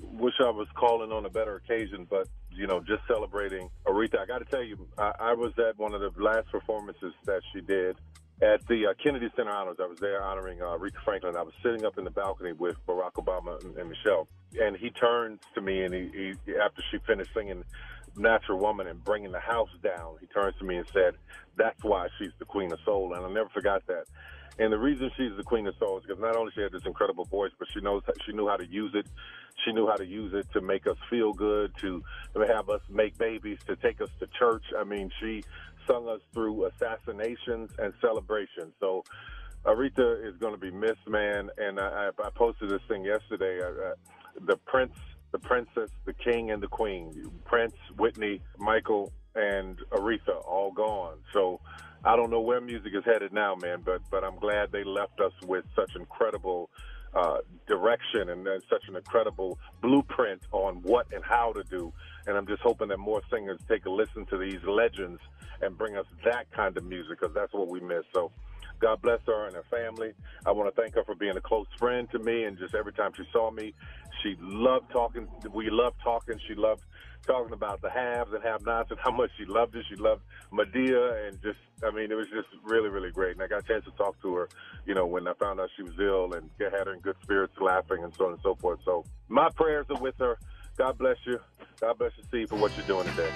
Wish 0.00 0.34
I 0.40 0.50
was 0.50 0.68
calling 0.74 1.12
on 1.12 1.24
a 1.26 1.30
better 1.30 1.56
occasion, 1.56 2.06
but 2.08 2.28
you 2.50 2.66
know, 2.66 2.80
just 2.80 3.02
celebrating 3.06 3.68
Aretha. 3.86 4.18
I 4.18 4.26
got 4.26 4.38
to 4.38 4.44
tell 4.44 4.62
you, 4.62 4.88
I, 4.98 5.12
I 5.18 5.34
was 5.34 5.52
at 5.58 5.78
one 5.78 5.94
of 5.94 6.00
the 6.00 6.10
last 6.22 6.50
performances 6.50 7.12
that 7.24 7.42
she 7.52 7.60
did 7.60 7.96
at 8.42 8.66
the 8.66 8.86
uh, 8.86 8.94
Kennedy 9.02 9.28
Center 9.36 9.50
Honors. 9.50 9.76
I 9.80 9.86
was 9.86 9.98
there 9.98 10.22
honoring 10.22 10.60
uh, 10.60 10.66
Aretha 10.66 11.02
Franklin. 11.04 11.36
I 11.36 11.42
was 11.42 11.54
sitting 11.62 11.84
up 11.84 11.98
in 11.98 12.04
the 12.04 12.10
balcony 12.10 12.52
with 12.52 12.76
Barack 12.86 13.12
Obama 13.14 13.62
and, 13.64 13.76
and 13.76 13.88
Michelle, 13.88 14.28
and 14.60 14.76
he 14.76 14.90
turns 14.90 15.40
to 15.54 15.60
me 15.60 15.82
and 15.84 15.94
he, 15.94 16.34
he, 16.44 16.54
after 16.56 16.82
she 16.90 16.98
finished 17.06 17.30
singing 17.34 17.64
"Natural 18.16 18.58
Woman" 18.58 18.86
and 18.86 19.02
bringing 19.02 19.32
the 19.32 19.40
house 19.40 19.70
down, 19.82 20.16
he 20.20 20.26
turns 20.26 20.56
to 20.58 20.64
me 20.64 20.76
and 20.76 20.86
said, 20.92 21.14
"That's 21.56 21.82
why 21.82 22.08
she's 22.18 22.32
the 22.38 22.44
Queen 22.44 22.72
of 22.72 22.78
Soul," 22.84 23.14
and 23.14 23.24
I 23.24 23.28
never 23.30 23.48
forgot 23.50 23.82
that. 23.86 24.04
And 24.58 24.72
the 24.72 24.78
reason 24.78 25.10
she's 25.16 25.36
the 25.36 25.42
queen 25.42 25.66
of 25.66 25.74
soul 25.78 25.98
is 25.98 26.04
because 26.06 26.20
not 26.20 26.34
only 26.34 26.50
she 26.54 26.62
had 26.62 26.72
this 26.72 26.86
incredible 26.86 27.26
voice, 27.26 27.52
but 27.58 27.68
she 27.74 27.80
knows 27.80 28.02
she 28.24 28.32
knew 28.32 28.48
how 28.48 28.56
to 28.56 28.66
use 28.66 28.92
it. 28.94 29.06
She 29.64 29.72
knew 29.72 29.86
how 29.86 29.96
to 29.96 30.06
use 30.06 30.32
it 30.34 30.46
to 30.52 30.60
make 30.60 30.86
us 30.86 30.96
feel 31.10 31.32
good, 31.32 31.76
to 31.80 32.02
have 32.46 32.70
us 32.70 32.80
make 32.88 33.18
babies, 33.18 33.58
to 33.66 33.76
take 33.76 34.00
us 34.00 34.08
to 34.20 34.26
church. 34.38 34.64
I 34.78 34.84
mean, 34.84 35.10
she 35.20 35.44
sung 35.86 36.08
us 36.08 36.20
through 36.32 36.66
assassinations 36.66 37.70
and 37.78 37.92
celebrations. 38.00 38.72
So 38.80 39.04
Aretha 39.64 40.26
is 40.26 40.36
going 40.38 40.52
to 40.54 40.60
be 40.60 40.70
missed, 40.70 41.06
man. 41.06 41.50
And 41.58 41.78
I, 41.78 42.10
I 42.18 42.30
posted 42.34 42.70
this 42.70 42.82
thing 42.88 43.04
yesterday. 43.04 43.60
Uh, 43.60 43.94
the 44.46 44.56
prince, 44.56 44.94
the 45.32 45.38
princess, 45.38 45.90
the 46.04 46.12
king, 46.12 46.50
and 46.50 46.62
the 46.62 46.68
queen. 46.68 47.30
Prince, 47.44 47.74
Whitney, 47.98 48.42
Michael, 48.58 49.12
and 49.34 49.78
Aretha 49.90 50.42
all 50.46 50.72
gone. 50.72 51.18
So 51.32 51.60
I 52.06 52.14
don't 52.14 52.30
know 52.30 52.40
where 52.40 52.60
music 52.60 52.92
is 52.94 53.04
headed 53.04 53.32
now, 53.32 53.56
man. 53.56 53.82
But 53.84 54.00
but 54.10 54.22
I'm 54.22 54.36
glad 54.36 54.70
they 54.70 54.84
left 54.84 55.20
us 55.20 55.32
with 55.44 55.64
such 55.74 55.96
incredible 55.96 56.70
uh, 57.12 57.38
direction 57.66 58.30
and 58.30 58.46
then 58.46 58.60
such 58.70 58.84
an 58.88 58.94
incredible 58.94 59.58
blueprint 59.82 60.42
on 60.52 60.76
what 60.82 61.12
and 61.12 61.24
how 61.24 61.52
to 61.52 61.64
do. 61.64 61.92
And 62.26 62.36
I'm 62.36 62.46
just 62.46 62.62
hoping 62.62 62.88
that 62.88 62.98
more 62.98 63.22
singers 63.30 63.58
take 63.68 63.86
a 63.86 63.90
listen 63.90 64.24
to 64.26 64.38
these 64.38 64.62
legends 64.64 65.20
and 65.62 65.76
bring 65.76 65.96
us 65.96 66.06
that 66.24 66.50
kind 66.52 66.76
of 66.76 66.84
music 66.84 67.18
because 67.20 67.34
that's 67.34 67.52
what 67.52 67.68
we 67.68 67.80
miss. 67.80 68.04
So 68.14 68.30
God 68.78 69.00
bless 69.02 69.20
her 69.26 69.46
and 69.46 69.56
her 69.56 69.64
family. 69.70 70.12
I 70.44 70.52
want 70.52 70.74
to 70.74 70.80
thank 70.80 70.94
her 70.94 71.04
for 71.04 71.14
being 71.14 71.36
a 71.36 71.40
close 71.40 71.66
friend 71.78 72.08
to 72.12 72.18
me. 72.18 72.44
And 72.44 72.58
just 72.58 72.74
every 72.74 72.92
time 72.92 73.12
she 73.16 73.24
saw 73.32 73.50
me, 73.50 73.74
she 74.22 74.36
loved 74.40 74.90
talking. 74.90 75.28
We 75.52 75.70
loved 75.70 75.96
talking. 76.02 76.38
She 76.46 76.54
loved 76.54 76.82
talking 77.26 77.52
about 77.52 77.80
the 77.80 77.90
haves 77.90 78.32
and 78.32 78.42
have-nots 78.42 78.90
and 78.90 79.00
how 79.00 79.10
much 79.10 79.30
she 79.36 79.44
loved 79.44 79.74
it. 79.74 79.84
She 79.88 79.96
loved 79.96 80.22
Madea 80.52 81.26
and 81.26 81.42
just, 81.42 81.58
I 81.84 81.90
mean, 81.90 82.10
it 82.12 82.14
was 82.14 82.28
just 82.28 82.48
really, 82.62 82.88
really 82.88 83.10
great. 83.10 83.32
And 83.32 83.42
I 83.42 83.48
got 83.48 83.64
a 83.64 83.66
chance 83.66 83.84
to 83.84 83.90
talk 83.92 84.20
to 84.22 84.34
her, 84.34 84.48
you 84.86 84.94
know, 84.94 85.06
when 85.06 85.26
I 85.26 85.34
found 85.34 85.60
out 85.60 85.68
she 85.76 85.82
was 85.82 85.94
ill 86.00 86.34
and 86.34 86.48
had 86.58 86.86
her 86.86 86.92
in 86.92 87.00
good 87.00 87.16
spirits, 87.22 87.54
laughing 87.60 88.04
and 88.04 88.14
so 88.14 88.26
on 88.26 88.32
and 88.32 88.42
so 88.42 88.54
forth. 88.54 88.80
So 88.84 89.04
my 89.28 89.48
prayers 89.56 89.86
are 89.90 90.00
with 90.00 90.14
her. 90.18 90.38
God 90.76 90.98
bless 90.98 91.16
you. 91.26 91.40
God 91.80 91.98
bless 91.98 92.12
you, 92.16 92.24
Steve, 92.28 92.48
for 92.48 92.56
what 92.56 92.76
you're 92.76 92.86
doing 92.86 93.06
today. 93.06 93.32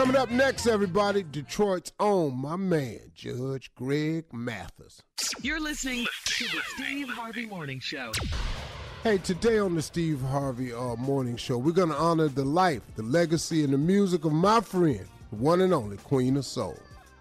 Coming 0.00 0.16
up 0.16 0.30
next, 0.30 0.66
everybody, 0.66 1.22
Detroit's 1.30 1.92
own, 2.00 2.34
my 2.40 2.56
man, 2.56 3.00
Judge 3.14 3.70
Greg 3.74 4.24
Mathis. 4.32 5.02
You're 5.42 5.60
listening 5.60 6.06
to 6.24 6.44
the 6.44 6.62
Steve 6.68 7.10
Harvey 7.10 7.44
Morning 7.44 7.80
Show. 7.80 8.10
Hey, 9.04 9.18
today 9.18 9.58
on 9.58 9.74
the 9.74 9.82
Steve 9.82 10.22
Harvey 10.22 10.72
uh, 10.72 10.96
Morning 10.96 11.36
Show, 11.36 11.58
we're 11.58 11.72
going 11.72 11.90
to 11.90 11.96
honor 11.96 12.28
the 12.28 12.46
life, 12.46 12.80
the 12.96 13.02
legacy, 13.02 13.62
and 13.62 13.74
the 13.74 13.78
music 13.78 14.24
of 14.24 14.32
my 14.32 14.62
friend, 14.62 15.06
the 15.28 15.36
one 15.36 15.60
and 15.60 15.74
only 15.74 15.98
Queen 15.98 16.38
of 16.38 16.46
Soul. 16.46 16.78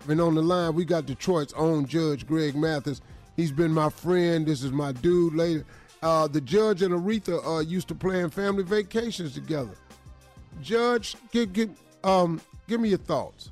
And 0.07 0.21
on 0.21 0.35
the 0.35 0.41
line, 0.41 0.73
we 0.73 0.85
got 0.85 1.05
Detroit's 1.05 1.51
own 1.57 1.85
Judge 1.85 2.25
Greg 2.25 2.55
Mathis. 2.55 3.01
He's 3.35 3.51
been 3.51 3.73
my 3.73 3.89
friend. 3.89 4.45
This 4.45 4.63
is 4.63 4.71
my 4.71 4.93
dude. 4.93 5.33
Later, 5.33 5.65
uh, 6.01 6.29
the 6.29 6.39
judge 6.39 6.81
and 6.81 6.93
Aretha 6.93 7.45
uh, 7.45 7.59
used 7.59 7.89
to 7.89 7.95
plan 7.95 8.29
family 8.29 8.63
vacations 8.63 9.33
together. 9.33 9.75
Judge, 10.61 11.17
get, 11.33 11.51
give, 11.51 11.71
um, 12.05 12.39
give 12.69 12.79
me 12.79 12.89
your 12.89 12.99
thoughts. 12.99 13.51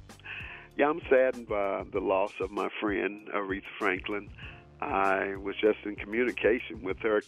Yeah, 0.77 0.89
I'm 0.89 1.02
saddened 1.10 1.48
by 1.49 1.84
the 1.91 1.99
loss 1.99 2.34
of 2.39 2.52
my 2.52 2.69
friend 2.80 3.27
Aretha 3.34 3.64
Franklin. 3.80 4.30
I 4.80 5.35
was 5.35 5.56
just 5.60 5.80
in 5.85 5.95
communication 5.95 6.84
with 6.84 6.99
her. 6.99 7.23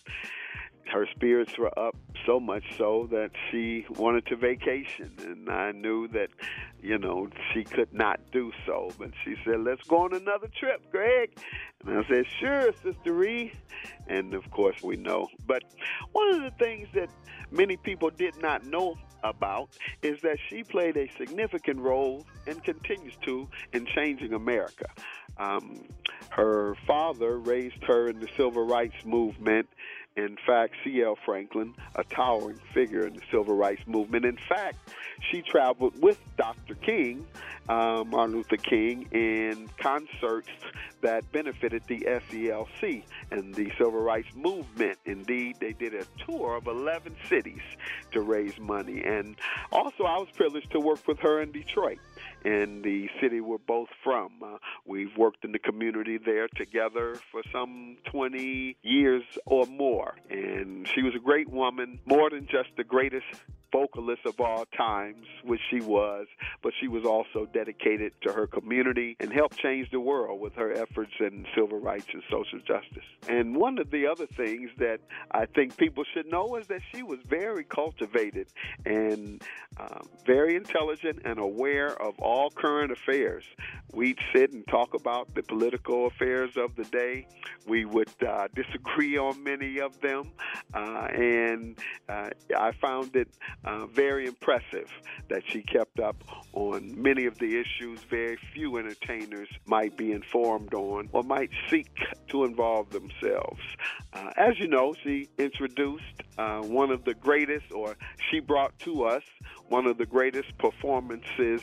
Her 0.93 1.07
spirits 1.15 1.57
were 1.57 1.77
up 1.77 1.95
so 2.25 2.39
much 2.39 2.63
so 2.77 3.07
that 3.11 3.31
she 3.49 3.85
wanted 3.89 4.27
to 4.27 4.35
vacation, 4.35 5.11
and 5.19 5.49
I 5.49 5.71
knew 5.71 6.07
that, 6.09 6.29
you 6.81 6.97
know, 6.97 7.29
she 7.53 7.63
could 7.63 7.93
not 7.93 8.19
do 8.31 8.51
so. 8.65 8.91
But 8.97 9.11
she 9.23 9.35
said, 9.43 9.61
"Let's 9.61 9.83
go 9.87 9.97
on 10.05 10.13
another 10.13 10.47
trip, 10.59 10.81
Greg." 10.91 11.37
And 11.85 11.97
I 11.97 12.07
said, 12.07 12.25
"Sure, 12.39 12.71
Sister 12.83 13.13
Ree." 13.13 13.51
And 14.07 14.33
of 14.35 14.49
course, 14.51 14.81
we 14.83 14.95
know. 14.95 15.27
But 15.47 15.63
one 16.11 16.29
of 16.35 16.41
the 16.41 16.51
things 16.63 16.87
that 16.93 17.09
many 17.51 17.77
people 17.77 18.09
did 18.11 18.39
not 18.39 18.65
know 18.65 18.95
about 19.23 19.69
is 20.01 20.21
that 20.21 20.37
she 20.49 20.63
played 20.63 20.97
a 20.97 21.09
significant 21.17 21.79
role 21.79 22.25
and 22.47 22.63
continues 22.63 23.13
to 23.25 23.47
in 23.73 23.85
changing 23.95 24.33
America. 24.33 24.85
Um, 25.37 25.83
her 26.29 26.75
father 26.85 27.37
raised 27.37 27.83
her 27.85 28.09
in 28.09 28.19
the 28.19 28.27
civil 28.37 28.65
rights 28.65 29.05
movement. 29.05 29.67
In 30.15 30.37
fact, 30.45 30.73
C.L. 30.83 31.17
Franklin, 31.25 31.73
a 31.95 32.03
towering 32.03 32.59
figure 32.73 33.07
in 33.07 33.13
the 33.13 33.21
civil 33.31 33.55
rights 33.55 33.81
movement. 33.87 34.25
In 34.25 34.37
fact, 34.49 34.77
she 35.31 35.41
traveled 35.41 36.01
with 36.01 36.19
Dr. 36.37 36.75
King, 36.75 37.25
uh, 37.67 38.03
Martin 38.05 38.35
Luther 38.35 38.57
King, 38.57 39.07
in 39.11 39.69
concerts 39.77 40.49
that 41.01 41.31
benefited 41.31 41.83
the 41.87 41.99
SCLC 42.01 43.03
and 43.31 43.53
the 43.53 43.71
civil 43.77 44.01
rights 44.01 44.29
movement. 44.35 44.97
Indeed, 45.05 45.57
they 45.59 45.73
did 45.73 45.93
a 45.93 46.05
tour 46.25 46.55
of 46.55 46.67
11 46.67 47.15
cities 47.27 47.61
to 48.11 48.21
raise 48.21 48.57
money. 48.59 49.03
And 49.03 49.35
also, 49.71 50.03
I 50.03 50.17
was 50.17 50.29
privileged 50.35 50.71
to 50.71 50.79
work 50.79 51.07
with 51.07 51.19
her 51.19 51.41
in 51.41 51.51
Detroit 51.51 51.99
in 52.45 52.81
the 52.81 53.09
city 53.21 53.41
we're 53.41 53.57
both 53.57 53.89
from. 54.03 54.31
Uh, 54.43 54.57
we've 54.85 55.15
worked 55.17 55.43
in 55.43 55.51
the 55.51 55.59
community 55.59 56.17
there 56.17 56.47
together 56.55 57.15
for 57.31 57.41
some 57.51 57.97
20 58.05 58.77
years 58.81 59.23
or 59.45 59.65
more. 59.65 60.15
And 60.29 60.87
she 60.87 61.01
was 61.01 61.15
a 61.15 61.19
great 61.19 61.49
woman, 61.49 61.99
more 62.05 62.29
than 62.29 62.47
just 62.47 62.69
the 62.77 62.83
greatest 62.83 63.25
vocalist 63.71 64.21
of 64.25 64.39
all 64.39 64.65
times, 64.77 65.25
which 65.43 65.61
she 65.69 65.81
was, 65.81 66.27
but 66.61 66.73
she 66.79 66.87
was 66.87 67.05
also 67.05 67.45
dedicated 67.53 68.13
to 68.21 68.33
her 68.33 68.47
community 68.47 69.15
and 69.19 69.31
helped 69.31 69.57
change 69.57 69.89
the 69.91 69.99
world 69.99 70.39
with 70.39 70.53
her 70.53 70.71
efforts 70.71 71.11
in 71.19 71.45
civil 71.55 71.79
rights 71.79 72.07
and 72.13 72.23
social 72.31 72.59
justice. 72.59 73.03
And 73.27 73.55
one 73.55 73.77
of 73.79 73.91
the 73.91 74.07
other 74.07 74.27
things 74.27 74.69
that 74.77 74.99
I 75.31 75.45
think 75.45 75.77
people 75.77 76.03
should 76.13 76.27
know 76.27 76.55
is 76.55 76.67
that 76.67 76.81
she 76.93 77.03
was 77.03 77.19
very 77.27 77.63
cultivated 77.63 78.47
and 78.85 79.41
uh, 79.77 79.99
very 80.25 80.55
intelligent 80.55 81.21
and 81.25 81.39
aware 81.39 81.99
of 82.01 82.17
all 82.19 82.49
current 82.49 82.91
affairs. 82.91 83.43
We'd 83.93 84.19
sit 84.33 84.51
and 84.53 84.67
talk 84.67 84.93
about 84.93 85.33
the 85.35 85.43
political 85.43 86.07
affairs 86.07 86.51
of 86.57 86.75
the 86.75 86.83
day. 86.85 87.27
We 87.67 87.85
would 87.85 88.09
uh, 88.27 88.47
disagree 88.55 89.17
on 89.17 89.43
many 89.43 89.79
of 89.79 89.99
them, 90.01 90.31
uh, 90.73 91.07
and 91.13 91.77
uh, 92.07 92.29
I 92.57 92.71
found 92.81 93.15
it 93.15 93.29
uh, 93.65 93.85
very 93.87 94.25
impressive 94.25 94.89
that 95.29 95.43
she 95.47 95.61
kept 95.61 95.99
up 95.99 96.15
on 96.53 97.01
many 97.01 97.25
of 97.25 97.37
the 97.39 97.59
issues 97.59 97.99
very 98.09 98.37
few 98.53 98.77
entertainers 98.77 99.49
might 99.65 99.95
be 99.97 100.11
informed 100.11 100.73
on 100.73 101.09
or 101.11 101.23
might 101.23 101.49
seek 101.69 101.91
to 102.27 102.43
involve 102.43 102.89
themselves. 102.89 103.61
Uh, 104.13 104.31
as 104.37 104.57
you 104.59 104.67
know, 104.67 104.93
she 105.03 105.27
introduced 105.37 106.03
uh, 106.37 106.61
one 106.61 106.91
of 106.91 107.03
the 107.05 107.13
greatest, 107.13 107.71
or 107.71 107.95
she 108.29 108.39
brought 108.39 108.77
to 108.79 109.03
us 109.03 109.23
one 109.67 109.85
of 109.85 109.97
the 109.97 110.05
greatest 110.05 110.57
performances 110.57 111.61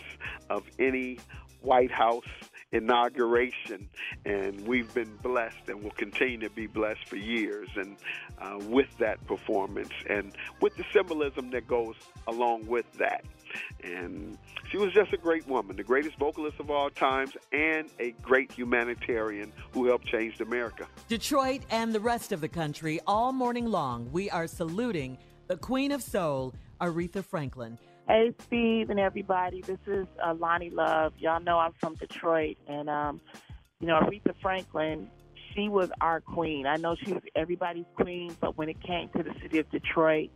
of 0.50 0.64
any 0.78 1.18
White 1.60 1.90
House 1.90 2.24
inauguration, 2.72 3.88
and 4.24 4.66
we've 4.66 4.92
been 4.94 5.16
blessed 5.22 5.68
and 5.68 5.82
will 5.82 5.90
continue 5.92 6.38
to 6.38 6.50
be 6.50 6.66
blessed 6.66 7.06
for 7.06 7.16
years. 7.16 7.68
And 7.76 7.96
uh, 8.38 8.58
with 8.68 8.88
that 8.98 9.24
performance, 9.26 9.92
and 10.08 10.32
with 10.60 10.76
the 10.76 10.84
symbolism 10.92 11.50
that 11.50 11.66
goes 11.66 11.94
along 12.26 12.66
with 12.66 12.90
that. 12.94 13.24
And 13.82 14.36
she 14.70 14.76
was 14.76 14.92
just 14.92 15.12
a 15.12 15.16
great 15.16 15.46
woman, 15.46 15.76
the 15.76 15.84
greatest 15.84 16.18
vocalist 16.18 16.58
of 16.60 16.70
all 16.70 16.90
times, 16.90 17.32
and 17.52 17.88
a 17.98 18.10
great 18.22 18.52
humanitarian 18.52 19.52
who 19.72 19.86
helped 19.86 20.06
change 20.06 20.40
America. 20.40 20.86
Detroit 21.08 21.62
and 21.70 21.94
the 21.94 22.00
rest 22.00 22.32
of 22.32 22.40
the 22.40 22.48
country, 22.48 23.00
all 23.06 23.32
morning 23.32 23.66
long, 23.66 24.10
we 24.12 24.28
are 24.30 24.46
saluting 24.46 25.16
the 25.46 25.56
Queen 25.56 25.92
of 25.92 26.02
Soul, 26.02 26.54
Aretha 26.80 27.24
Franklin. 27.24 27.78
Hey, 28.08 28.32
Steve 28.44 28.90
and 28.90 29.00
everybody. 29.00 29.62
This 29.62 29.80
is 29.84 30.06
uh, 30.22 30.32
Loni 30.32 30.72
Love. 30.72 31.14
Y'all 31.18 31.40
know 31.40 31.58
I'm 31.58 31.72
from 31.80 31.96
Detroit, 31.96 32.56
and 32.68 32.88
um, 32.88 33.20
you 33.80 33.88
know 33.88 33.98
Aretha 33.98 34.32
Franklin. 34.40 35.10
She 35.52 35.68
was 35.68 35.90
our 36.00 36.20
queen. 36.20 36.68
I 36.68 36.76
know 36.76 36.94
she 36.94 37.12
was 37.12 37.22
everybody's 37.34 37.86
queen, 37.96 38.36
but 38.40 38.56
when 38.56 38.68
it 38.68 38.80
came 38.80 39.08
to 39.08 39.24
the 39.24 39.34
city 39.42 39.58
of 39.58 39.68
Detroit, 39.70 40.30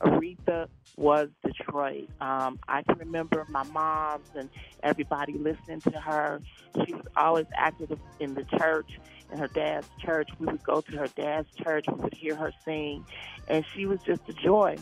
Aretha 0.00 0.66
was 0.96 1.28
Detroit. 1.46 2.08
Um, 2.20 2.58
I 2.66 2.82
can 2.82 2.98
remember 2.98 3.46
my 3.48 3.62
moms 3.64 4.28
and 4.34 4.50
everybody 4.82 5.34
listening 5.34 5.80
to 5.82 6.00
her. 6.00 6.40
She 6.84 6.92
was 6.92 7.06
always 7.16 7.46
active 7.56 7.96
in 8.18 8.34
the 8.34 8.44
church, 8.58 8.98
in 9.30 9.38
her 9.38 9.48
dad's 9.48 9.88
church. 10.00 10.28
We 10.40 10.46
would 10.46 10.64
go 10.64 10.80
to 10.80 10.96
her 10.96 11.06
dad's 11.06 11.48
church. 11.62 11.84
We 11.86 12.02
would 12.02 12.14
hear 12.14 12.34
her 12.34 12.52
sing, 12.64 13.06
and 13.46 13.64
she 13.72 13.86
was 13.86 14.00
just 14.02 14.28
a 14.28 14.32
joy. 14.32 14.76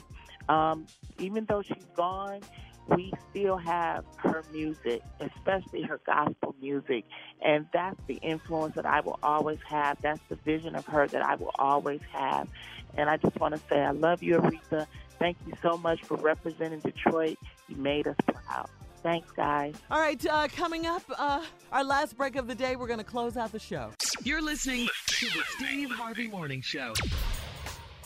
Um, 0.51 0.87
even 1.19 1.45
though 1.45 1.63
she's 1.63 1.87
gone, 1.97 2.41
we 2.89 3.13
still 3.31 3.57
have 3.57 4.05
her 4.17 4.43
music, 4.53 5.01
especially 5.21 5.83
her 5.83 6.01
gospel 6.05 6.57
music. 6.61 7.05
And 7.41 7.67
that's 7.73 8.01
the 8.09 8.15
influence 8.17 8.75
that 8.75 8.85
I 8.85 9.01
will 9.01 9.21
always 9.23 9.61
have. 9.69 9.99
That's 10.03 10.21
the 10.29 10.35
vision 10.35 10.75
of 10.75 10.85
her 10.87 11.07
that 11.07 11.25
I 11.25 11.37
will 11.37 11.53
always 11.57 12.01
have. 12.13 12.49
And 12.97 13.09
I 13.09 13.17
just 13.17 13.39
want 13.39 13.55
to 13.55 13.61
say, 13.71 13.81
I 13.81 13.93
love 13.93 14.25
you, 14.25 14.39
Aretha. 14.39 14.87
Thank 15.21 15.37
you 15.47 15.53
so 15.63 15.77
much 15.77 16.03
for 16.03 16.17
representing 16.17 16.81
Detroit. 16.81 17.39
You 17.69 17.77
made 17.77 18.09
us 18.09 18.17
proud. 18.27 18.69
Thanks, 19.05 19.31
guys. 19.31 19.75
All 19.91 20.01
right, 20.01 20.27
uh, 20.27 20.49
coming 20.49 20.87
up, 20.87 21.03
uh, 21.17 21.45
our 21.73 21.85
last 21.85 22.17
break 22.17 22.37
of 22.37 22.49
the 22.49 22.55
day, 22.55 22.75
we're 22.77 22.89
going 22.89 22.99
to 22.99 23.05
close 23.05 23.37
out 23.37 23.53
the 23.53 23.59
show. 23.59 23.91
You're 24.25 24.43
listening 24.43 24.89
to 25.07 25.27
the 25.27 25.43
Steve 25.57 25.91
Harvey 25.93 26.29
Morning 26.29 26.61
Show. 26.61 26.93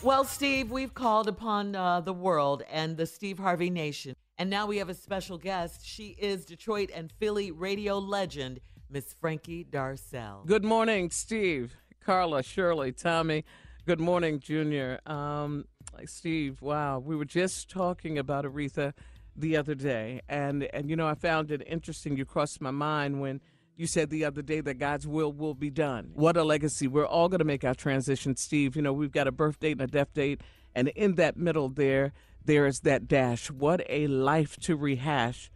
Well, 0.04 0.24
Steve, 0.24 0.70
we've 0.70 0.92
called 0.92 1.28
upon 1.28 1.74
uh, 1.74 2.02
the 2.02 2.12
world 2.12 2.62
and 2.70 2.94
the 2.94 3.06
Steve 3.06 3.38
Harvey 3.38 3.70
Nation. 3.70 4.14
And 4.36 4.50
now 4.50 4.66
we 4.66 4.76
have 4.76 4.90
a 4.90 4.94
special 4.94 5.38
guest. 5.38 5.80
She 5.82 6.08
is 6.18 6.44
Detroit 6.44 6.90
and 6.94 7.10
Philly 7.10 7.50
radio 7.50 7.98
legend, 7.98 8.60
Miss 8.90 9.14
Frankie 9.18 9.64
Darcell. 9.64 10.44
Good 10.44 10.62
morning, 10.62 11.08
Steve, 11.08 11.74
Carla, 12.04 12.42
Shirley, 12.42 12.92
Tommy. 12.92 13.46
Good 13.86 13.98
morning, 13.98 14.40
Junior. 14.40 15.00
Um, 15.06 15.64
Steve, 16.04 16.60
wow, 16.60 16.98
we 16.98 17.16
were 17.16 17.24
just 17.24 17.70
talking 17.70 18.18
about 18.18 18.44
Aretha 18.44 18.92
the 19.34 19.56
other 19.56 19.74
day, 19.74 20.20
and 20.28 20.64
and 20.64 20.90
you 20.90 20.96
know 20.96 21.08
I 21.08 21.14
found 21.14 21.50
it 21.50 21.62
interesting. 21.66 22.18
You 22.18 22.26
crossed 22.26 22.60
my 22.60 22.70
mind 22.70 23.22
when 23.22 23.40
you 23.76 23.86
said 23.86 24.10
the 24.10 24.24
other 24.24 24.42
day 24.42 24.60
that 24.60 24.78
God's 24.78 25.06
will 25.06 25.32
will 25.32 25.54
be 25.54 25.70
done. 25.70 26.10
What 26.14 26.36
a 26.36 26.44
legacy! 26.44 26.86
We're 26.86 27.06
all 27.06 27.28
going 27.28 27.40
to 27.40 27.44
make 27.44 27.64
our 27.64 27.74
transition, 27.74 28.36
Steve. 28.36 28.76
You 28.76 28.82
know 28.82 28.92
we've 28.92 29.12
got 29.12 29.26
a 29.26 29.32
birth 29.32 29.60
date 29.60 29.72
and 29.72 29.82
a 29.82 29.86
death 29.86 30.12
date, 30.14 30.40
and 30.74 30.88
in 30.88 31.16
that 31.16 31.36
middle 31.36 31.68
there, 31.68 32.12
there 32.44 32.66
is 32.66 32.80
that 32.80 33.08
dash. 33.08 33.50
What 33.50 33.82
a 33.88 34.06
life 34.06 34.56
to 34.58 34.76
rehash 34.76 35.50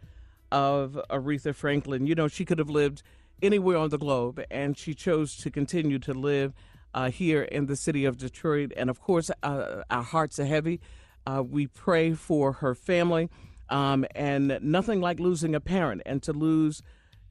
of 0.51 0.99
Aretha 1.09 1.55
Franklin. 1.55 2.07
You 2.07 2.15
know 2.15 2.27
she 2.27 2.45
could 2.45 2.59
have 2.59 2.69
lived 2.69 3.03
anywhere 3.41 3.77
on 3.77 3.89
the 3.89 3.97
globe, 3.97 4.41
and 4.51 4.77
she 4.77 4.93
chose 4.93 5.37
to 5.37 5.49
continue 5.49 5.99
to 5.99 6.13
live 6.13 6.53
uh, 6.93 7.09
here 7.09 7.43
in 7.43 7.67
the 7.67 7.75
city 7.75 8.05
of 8.05 8.17
Detroit. 8.17 8.73
And 8.75 8.89
of 8.89 8.99
course, 8.99 9.31
uh, 9.43 9.83
our 9.89 10.03
hearts 10.03 10.39
are 10.39 10.45
heavy. 10.45 10.81
Uh, 11.25 11.43
we 11.43 11.67
pray 11.67 12.13
for 12.13 12.53
her 12.53 12.73
family, 12.75 13.29
um, 13.69 14.05
and 14.15 14.59
nothing 14.61 14.99
like 14.99 15.19
losing 15.19 15.53
a 15.53 15.59
parent 15.59 16.01
and 16.05 16.23
to 16.23 16.33
lose, 16.33 16.81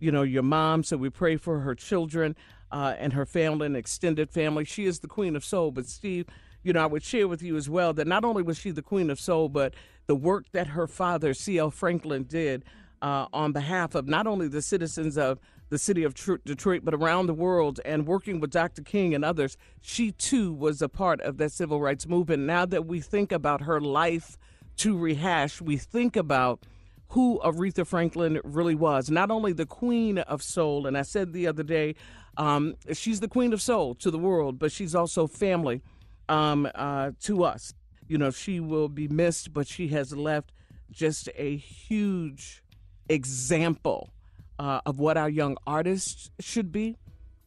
you 0.00 0.10
know, 0.12 0.22
your 0.22 0.42
mom. 0.42 0.82
So 0.84 0.96
we 0.96 1.10
pray 1.10 1.36
for 1.36 1.60
her 1.60 1.74
children 1.74 2.36
uh, 2.72 2.94
and 2.98 3.12
her 3.12 3.26
family 3.26 3.66
and 3.66 3.76
extended 3.76 4.30
family. 4.30 4.64
She 4.64 4.84
is 4.86 5.00
the 5.00 5.08
queen 5.08 5.36
of 5.36 5.44
soul. 5.44 5.70
But 5.70 5.86
Steve, 5.86 6.26
you 6.62 6.72
know, 6.72 6.82
I 6.82 6.86
would 6.86 7.02
share 7.02 7.28
with 7.28 7.42
you 7.42 7.56
as 7.56 7.68
well 7.70 7.92
that 7.94 8.06
not 8.06 8.24
only 8.24 8.42
was 8.42 8.58
she 8.58 8.70
the 8.70 8.82
queen 8.82 9.10
of 9.10 9.18
soul, 9.20 9.48
but 9.48 9.74
the 10.06 10.16
work 10.16 10.46
that 10.52 10.68
her 10.68 10.86
father, 10.86 11.34
C.L. 11.34 11.70
Franklin, 11.70 12.24
did. 12.24 12.64
uh, 13.02 13.26
on 13.32 13.52
behalf 13.52 13.94
of 13.94 14.08
not 14.08 14.26
only 14.26 14.48
the 14.48 14.62
citizens 14.62 15.16
of 15.16 15.38
the 15.70 15.78
city 15.78 16.02
of 16.02 16.14
Tr- 16.14 16.36
Detroit, 16.44 16.80
but 16.84 16.94
around 16.94 17.26
the 17.26 17.34
world, 17.34 17.78
and 17.84 18.06
working 18.06 18.40
with 18.40 18.50
Dr. 18.50 18.82
King 18.82 19.14
and 19.14 19.24
others. 19.24 19.56
She 19.80 20.12
too 20.12 20.52
was 20.52 20.80
a 20.82 20.88
part 20.88 21.20
of 21.20 21.36
that 21.38 21.52
civil 21.52 21.80
rights 21.80 22.06
movement. 22.08 22.44
Now 22.44 22.66
that 22.66 22.86
we 22.86 23.00
think 23.00 23.30
about 23.32 23.62
her 23.62 23.80
life 23.80 24.38
to 24.78 24.96
rehash, 24.96 25.60
we 25.60 25.76
think 25.76 26.16
about 26.16 26.64
who 27.10 27.40
Aretha 27.42 27.86
Franklin 27.86 28.40
really 28.44 28.74
was. 28.74 29.10
Not 29.10 29.30
only 29.30 29.52
the 29.52 29.66
queen 29.66 30.18
of 30.18 30.42
soul, 30.42 30.86
and 30.86 30.96
I 30.96 31.02
said 31.02 31.32
the 31.32 31.46
other 31.46 31.62
day, 31.62 31.94
um, 32.36 32.76
she's 32.92 33.20
the 33.20 33.28
queen 33.28 33.52
of 33.52 33.62
soul 33.62 33.94
to 33.96 34.10
the 34.10 34.18
world, 34.18 34.58
but 34.58 34.72
she's 34.72 34.94
also 34.94 35.26
family 35.26 35.82
um, 36.28 36.68
uh, 36.74 37.12
to 37.22 37.44
us. 37.44 37.72
You 38.06 38.18
know, 38.18 38.30
she 38.30 38.60
will 38.60 38.88
be 38.88 39.08
missed, 39.08 39.52
but 39.52 39.66
she 39.66 39.88
has 39.88 40.14
left 40.14 40.52
just 40.90 41.28
a 41.34 41.56
huge 41.56 42.62
example 43.08 44.10
uh, 44.58 44.80
of 44.84 44.98
what 44.98 45.16
our 45.16 45.28
young 45.28 45.56
artists 45.66 46.30
should 46.40 46.72
be, 46.72 46.96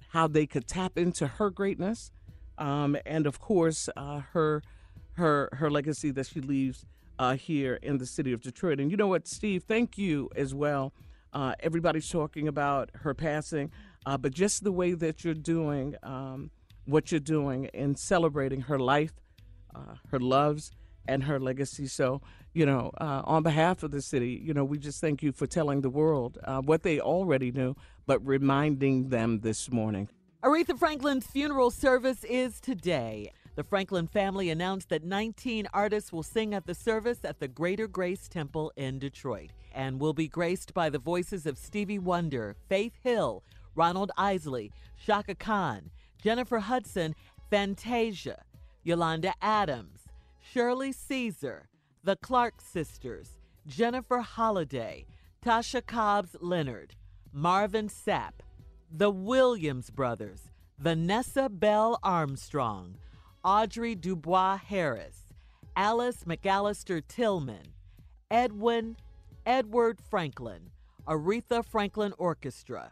how 0.10 0.28
they 0.28 0.46
could 0.46 0.68
tap 0.68 0.98
into 0.98 1.28
her 1.28 1.50
greatness, 1.50 2.12
um, 2.58 2.98
and 3.06 3.26
of 3.28 3.40
course, 3.40 3.90
uh, 3.96 4.22
her 4.34 4.62
her 5.14 5.50
her 5.54 5.70
legacy 5.70 6.12
that 6.12 6.28
she 6.28 6.40
leaves 6.40 6.86
uh, 7.22 7.36
here 7.36 7.76
in 7.84 8.00
the 8.00 8.06
city 8.08 8.34
of 8.34 8.42
Detroit. 8.42 8.80
And 8.80 8.90
you 8.90 8.98
know 8.98 9.06
what, 9.06 9.28
Steve? 9.28 9.64
Thank 9.68 9.96
you 9.96 10.28
as 10.36 10.56
well. 10.56 10.92
Uh, 11.32 11.54
everybody's 11.60 12.10
talking 12.10 12.48
about 12.48 12.90
her 12.96 13.14
passing, 13.14 13.72
uh, 14.08 14.18
but 14.18 14.34
just 14.34 14.64
the 14.64 14.72
way 14.72 14.94
that 14.94 15.24
you're 15.24 15.36
doing 15.36 15.96
um, 16.02 16.50
what 16.86 17.12
you're 17.12 17.20
doing 17.20 17.66
in 17.76 17.96
celebrating 17.96 18.62
her 18.62 18.80
life, 18.80 19.14
uh, 19.76 19.94
her 20.10 20.20
loves, 20.20 20.72
and 21.08 21.24
her 21.24 21.40
legacy. 21.40 21.86
So, 21.86 22.22
you 22.54 22.66
know, 22.66 22.90
uh, 23.00 23.22
on 23.24 23.44
behalf 23.44 23.84
of 23.84 23.92
the 23.92 24.02
city, 24.02 24.42
you 24.44 24.56
know, 24.56 24.66
we 24.66 24.80
just 24.80 25.00
thank 25.00 25.22
you 25.22 25.32
for 25.32 25.46
telling 25.46 25.82
the 25.82 25.92
world 25.92 26.40
uh, 26.44 26.62
what 26.62 26.82
they 26.82 27.00
already 27.00 27.52
knew, 27.52 27.76
but 28.08 28.26
reminding 28.26 29.10
them 29.10 29.42
this 29.42 29.72
morning. 29.72 30.10
Aretha 30.44 30.78
Franklin's 30.78 31.28
funeral 31.28 31.70
service 31.70 32.24
is 32.24 32.60
today. 32.60 33.32
The 33.56 33.64
Franklin 33.66 34.08
family 34.08 34.50
announced 34.50 34.90
that 34.90 35.04
19 35.04 35.68
artists 35.74 36.14
will 36.14 36.24
sing 36.24 36.54
at 36.54 36.66
the 36.66 36.74
service 36.74 37.20
at 37.26 37.40
the 37.40 37.50
Greater 37.50 37.88
Grace 37.88 38.30
Temple 38.30 38.72
in 38.78 38.98
Detroit 38.98 39.52
and 39.74 40.00
will 40.00 40.14
be 40.14 40.30
graced 40.30 40.74
by 40.74 40.90
the 40.90 41.00
voices 41.00 41.46
of 41.46 41.58
Stevie 41.58 42.00
Wonder, 42.00 42.56
Faith 42.70 42.94
Hill, 43.04 43.44
Ronald 43.76 44.12
Isley, 44.18 44.72
Chaka 45.06 45.36
Khan, 45.36 45.90
Jennifer 46.22 46.60
Hudson, 46.60 47.14
Fantasia, 47.50 48.42
Yolanda 48.84 49.34
Adams, 49.42 50.00
Shirley 50.40 50.94
Caesar, 50.94 51.68
the 52.04 52.16
Clark 52.16 52.62
sisters, 52.62 53.38
Jennifer 53.68 54.20
Holliday, 54.20 55.06
Tasha 55.46 55.86
Cobbs 55.86 56.36
Leonard, 56.40 56.96
Marvin 57.34 57.90
Sapp, 57.90 58.34
the 58.90 59.12
Williams 59.12 59.90
brothers, 59.90 60.50
Vanessa 60.80 61.50
Bell 61.50 62.00
Armstrong, 62.02 62.96
Audrey 63.44 63.96
Dubois 63.96 64.58
Harris, 64.58 65.34
Alice 65.76 66.24
McAllister 66.26 67.02
Tillman, 67.08 67.74
Edwin 68.30 68.98
Edward 69.46 70.00
Franklin, 70.00 70.70
Aretha 71.08 71.66
Franklin 71.66 72.14
Orchestra, 72.18 72.92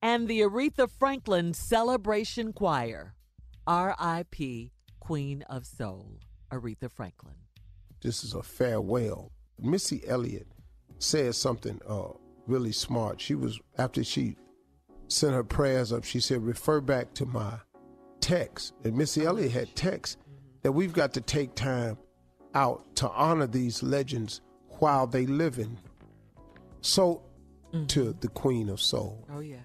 and 0.00 0.28
the 0.28 0.40
Aretha 0.40 0.90
Franklin 0.90 1.52
Celebration 1.52 2.52
Choir. 2.52 3.14
R.I.P. 3.66 4.72
Queen 4.98 5.42
of 5.42 5.66
Soul, 5.66 6.18
Aretha 6.50 6.90
Franklin. 6.90 7.34
This 8.02 8.24
is 8.24 8.34
a 8.34 8.42
farewell. 8.42 9.30
Missy 9.60 10.02
Elliott 10.08 10.48
said 10.98 11.36
something 11.36 11.80
uh, 11.86 12.08
really 12.48 12.72
smart. 12.72 13.20
She 13.20 13.36
was 13.36 13.60
after 13.78 14.02
she 14.02 14.36
sent 15.06 15.34
her 15.34 15.44
prayers 15.44 15.92
up. 15.92 16.02
She 16.02 16.18
said, 16.18 16.42
"Refer 16.42 16.80
back 16.80 17.14
to 17.14 17.26
my 17.26 17.58
text." 18.22 18.72
And 18.84 18.96
Missy 18.96 19.26
Elliott 19.26 19.52
had 19.52 19.76
text 19.76 20.16
that 20.62 20.72
we've 20.72 20.92
got 20.94 21.12
to 21.14 21.20
take 21.20 21.54
time 21.54 21.98
out 22.54 22.96
to 22.96 23.10
honor 23.10 23.46
these 23.46 23.82
legends 23.82 24.40
while 24.78 25.06
they 25.06 25.26
living. 25.26 25.78
So, 26.80 27.22
mm-hmm. 27.72 27.86
to 27.86 28.16
the 28.20 28.28
Queen 28.28 28.68
of 28.68 28.80
Soul 28.80 29.26
Oh, 29.32 29.40
yeah. 29.40 29.56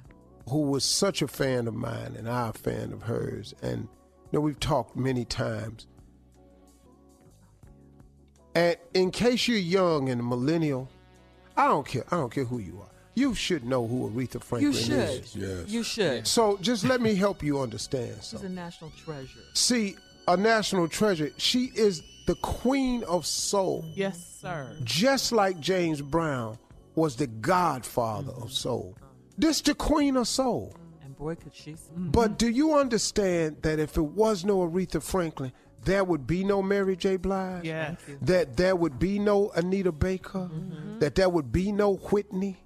who 0.50 0.62
was 0.62 0.86
such 0.86 1.22
a 1.22 1.28
fan 1.28 1.68
of 1.68 1.74
mine 1.74 2.16
and 2.18 2.30
I 2.30 2.50
a 2.50 2.54
fan 2.54 2.94
of 2.94 3.04
hers. 3.04 3.54
And 3.62 3.82
you 3.82 4.34
know, 4.34 4.42
we've 4.42 4.60
talked 4.60 4.96
many 4.96 5.26
times. 5.26 5.88
And 8.56 8.76
in 8.94 9.12
case 9.12 9.48
you're 9.48 9.58
young 9.58 10.10
and 10.10 10.26
millennial, 10.26 10.90
I 11.56 11.68
don't 11.68 11.86
care. 11.86 12.04
I 12.12 12.18
don't 12.18 12.32
care 12.32 12.46
who 12.46 12.60
you 12.60 12.80
are. 12.82 12.97
You 13.18 13.34
should 13.34 13.66
know 13.66 13.88
who 13.88 14.12
Aretha 14.12 14.44
Franklin 14.44 14.62
You 14.62 14.74
should. 14.78 14.92
is. 15.24 15.36
Yes. 15.36 15.68
You 15.70 15.82
should. 15.82 16.28
So 16.28 16.58
just 16.62 16.84
let 16.86 17.02
me 17.02 17.16
help 17.16 17.42
you 17.42 17.60
understand 17.60 18.14
She's 18.18 18.26
something. 18.28 18.52
a 18.52 18.54
national 18.54 18.92
treasure. 18.92 19.40
See, 19.54 19.96
a 20.28 20.38
national 20.38 20.88
treasure. 20.88 21.32
She 21.38 21.72
is 21.76 22.04
the 22.28 22.36
queen 22.36 23.04
of 23.06 23.26
soul. 23.26 23.84
Yes, 23.96 24.38
sir. 24.40 24.76
Just 24.84 25.32
like 25.32 25.60
James 25.60 26.00
Brown 26.00 26.60
was 26.94 27.16
the 27.16 27.26
godfather 27.26 28.34
of 28.34 28.52
soul. 28.52 28.94
Mm-hmm. 28.98 29.06
This 29.40 29.62
the 29.62 29.74
queen 29.74 30.16
of 30.16 30.28
soul. 30.28 30.76
And 31.04 31.18
boy, 31.18 31.36
could 31.36 31.56
she 31.56 31.76
sing. 31.76 32.10
But 32.12 32.38
do 32.38 32.48
you 32.50 32.78
understand 32.78 33.58
that 33.64 33.80
if 33.80 33.98
it 33.98 34.02
was 34.04 34.46
no 34.46 34.60
Aretha 34.60 35.02
Franklin, 35.02 35.52
there 35.88 36.04
would 36.04 36.28
be 36.28 36.44
no 36.44 36.62
Mary 36.62 36.96
J. 36.96 37.16
Blige? 37.18 37.64
Yes. 37.66 37.98
That 38.22 38.58
there 38.58 38.76
would 38.76 39.00
be 39.00 39.18
no 39.20 39.50
Anita 39.56 39.92
Baker? 39.92 40.50
That 41.00 41.16
there 41.16 41.30
would 41.30 41.52
be 41.52 41.72
no 41.72 41.96
Whitney? 41.96 42.58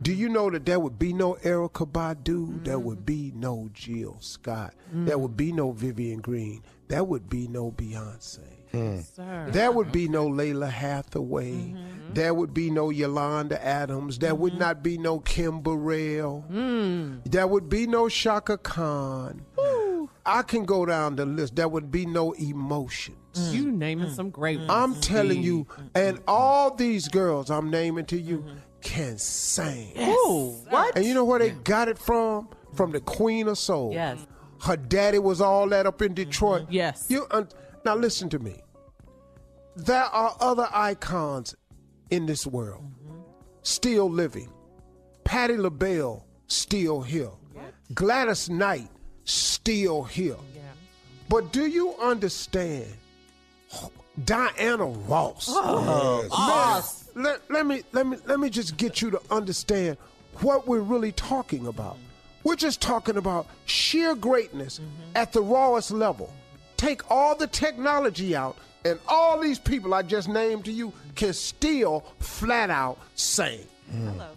Do 0.00 0.12
you 0.12 0.28
know 0.28 0.48
that 0.50 0.64
there 0.64 0.80
would 0.80 0.98
be 0.98 1.12
no 1.12 1.34
Erykah 1.42 1.90
Badu? 1.90 2.64
There 2.64 2.78
would 2.78 3.04
be 3.04 3.32
no 3.34 3.68
Jill 3.74 4.16
Scott. 4.20 4.74
There 4.92 5.18
would 5.18 5.36
be 5.36 5.52
no 5.52 5.72
Vivian 5.72 6.20
Green. 6.20 6.62
There 6.88 7.04
would 7.04 7.28
be 7.28 7.48
no 7.48 7.72
Beyonce. 7.72 8.40
Sir. 9.14 9.46
There 9.50 9.70
would 9.70 9.92
be 9.92 10.08
no 10.08 10.26
Lalah 10.28 10.68
Hathaway. 10.70 11.74
There 12.12 12.34
would 12.34 12.52
be 12.52 12.70
no 12.70 12.90
Yolanda 12.90 13.64
Adams. 13.64 14.18
There 14.18 14.34
would 14.34 14.58
not 14.58 14.82
be 14.82 14.98
no 14.98 15.20
Kim 15.20 15.60
Burrell. 15.60 16.44
There 17.24 17.46
would 17.46 17.68
be 17.68 17.86
no 17.86 18.08
Chaka 18.08 18.58
Khan. 18.58 19.42
I 20.26 20.42
can 20.42 20.64
go 20.64 20.86
down 20.86 21.16
the 21.16 21.26
list. 21.26 21.56
There 21.56 21.68
would 21.68 21.90
be 21.90 22.06
no 22.06 22.32
emotions. 22.32 23.18
Mm. 23.34 23.52
You 23.52 23.72
naming 23.72 24.08
mm. 24.08 24.14
some 24.14 24.30
great 24.30 24.58
mm. 24.58 24.68
ones. 24.68 24.70
I'm 24.70 25.00
telling 25.00 25.42
you, 25.42 25.66
and 25.94 26.20
all 26.26 26.74
these 26.74 27.08
girls 27.08 27.50
I'm 27.50 27.70
naming 27.70 28.06
to 28.06 28.18
you 28.18 28.38
mm-hmm. 28.38 28.58
can 28.80 29.18
sing. 29.18 29.92
Oh, 29.98 30.60
what? 30.70 30.96
And 30.96 31.04
you 31.04 31.14
know 31.14 31.24
where 31.24 31.38
they 31.38 31.50
got 31.50 31.88
it 31.88 31.98
from? 31.98 32.48
From 32.74 32.92
the 32.92 33.00
Queen 33.00 33.48
of 33.48 33.58
Soul. 33.58 33.92
Yes. 33.92 34.26
Her 34.62 34.76
daddy 34.76 35.18
was 35.18 35.40
all 35.40 35.68
that 35.68 35.86
up 35.86 36.00
in 36.00 36.08
mm-hmm. 36.08 36.14
Detroit. 36.14 36.66
Yes. 36.70 37.06
You 37.08 37.26
un- 37.30 37.48
now 37.84 37.94
listen 37.94 38.28
to 38.30 38.38
me. 38.38 38.62
There 39.76 40.04
are 40.04 40.36
other 40.40 40.68
icons 40.72 41.54
in 42.10 42.26
this 42.26 42.46
world 42.46 42.82
mm-hmm. 42.82 43.20
still 43.62 44.08
living. 44.08 44.50
Patti 45.24 45.56
LaBelle 45.56 46.24
still 46.46 47.02
here. 47.02 47.30
Gladys 47.92 48.48
Knight 48.48 48.88
still 49.24 50.04
here. 50.04 50.36
But 51.28 51.52
do 51.52 51.66
you 51.66 51.94
understand? 51.96 52.86
Diana 54.24 54.84
Ross. 54.84 55.46
Oh, 55.48 56.22
Man, 56.22 56.30
oh, 56.30 57.04
let, 57.16 57.50
let 57.50 57.66
me 57.66 57.82
let 57.92 58.06
me 58.06 58.16
let 58.26 58.38
me 58.38 58.48
just 58.48 58.76
get 58.76 59.02
you 59.02 59.10
to 59.10 59.20
understand 59.30 59.96
what 60.40 60.68
we're 60.68 60.80
really 60.80 61.12
talking 61.12 61.66
about. 61.66 61.96
We're 62.44 62.56
just 62.56 62.80
talking 62.80 63.16
about 63.16 63.46
sheer 63.64 64.14
greatness 64.14 64.78
mm-hmm. 64.78 65.16
at 65.16 65.32
the 65.32 65.42
rawest 65.42 65.90
level. 65.90 66.32
Take 66.76 67.10
all 67.10 67.34
the 67.34 67.46
technology 67.46 68.36
out, 68.36 68.56
and 68.84 68.98
all 69.08 69.40
these 69.40 69.58
people 69.58 69.94
I 69.94 70.02
just 70.02 70.28
named 70.28 70.66
to 70.66 70.72
you 70.72 70.92
can 71.14 71.32
still 71.32 72.04
flat 72.18 72.70
out 72.70 72.98
sing. 73.14 73.60
Hmm. 73.90 74.08
Hello. 74.08 74.28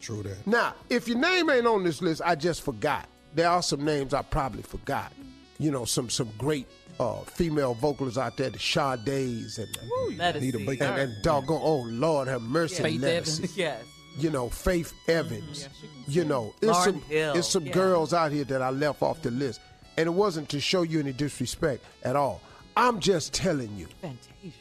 True 0.00 0.22
that. 0.24 0.46
Now, 0.46 0.74
if 0.90 1.08
your 1.08 1.18
name 1.18 1.48
ain't 1.48 1.66
on 1.66 1.84
this 1.84 2.02
list, 2.02 2.20
I 2.24 2.34
just 2.34 2.62
forgot. 2.62 3.08
There 3.34 3.48
are 3.48 3.62
some 3.62 3.84
names 3.84 4.14
I 4.14 4.22
probably 4.22 4.62
forgot. 4.62 5.12
You 5.58 5.70
know, 5.70 5.84
some 5.84 6.10
some 6.10 6.30
great 6.38 6.66
uh, 7.00 7.20
female 7.22 7.74
vocalists 7.74 8.18
out 8.18 8.36
there, 8.36 8.50
the 8.50 8.58
Sades 8.58 9.58
and 9.58 10.18
Let 10.18 10.36
us 10.36 10.42
Anita. 10.42 10.58
Baker. 10.58 10.84
and, 10.84 11.00
and 11.12 11.22
doggone, 11.22 11.60
oh 11.62 11.82
Lord, 11.88 12.28
have 12.28 12.42
mercy, 12.42 12.82
Faith 12.82 13.02
Evans. 13.04 13.56
Yes. 13.56 13.82
You 14.16 14.30
know, 14.30 14.48
Faith 14.48 14.92
Evans. 15.08 15.68
You 16.06 16.24
know, 16.24 16.54
it's 16.62 16.84
some 16.84 17.00
Hill. 17.02 17.34
it's 17.36 17.48
some 17.48 17.66
Yeah. 17.66 17.72
girls 17.72 18.12
out 18.14 18.30
here 18.30 18.44
that 18.44 18.62
I 18.62 18.70
left 18.70 19.02
off 19.02 19.22
the 19.22 19.30
list, 19.32 19.60
and 19.96 20.06
it 20.06 20.12
wasn't 20.12 20.48
to 20.50 20.60
show 20.60 20.82
you 20.82 21.00
any 21.00 21.12
disrespect 21.12 21.84
at 22.04 22.14
all. 22.14 22.40
I'm 22.76 23.00
just 23.00 23.32
telling 23.32 23.76
you 23.76 23.86
Fantasia. 24.00 24.52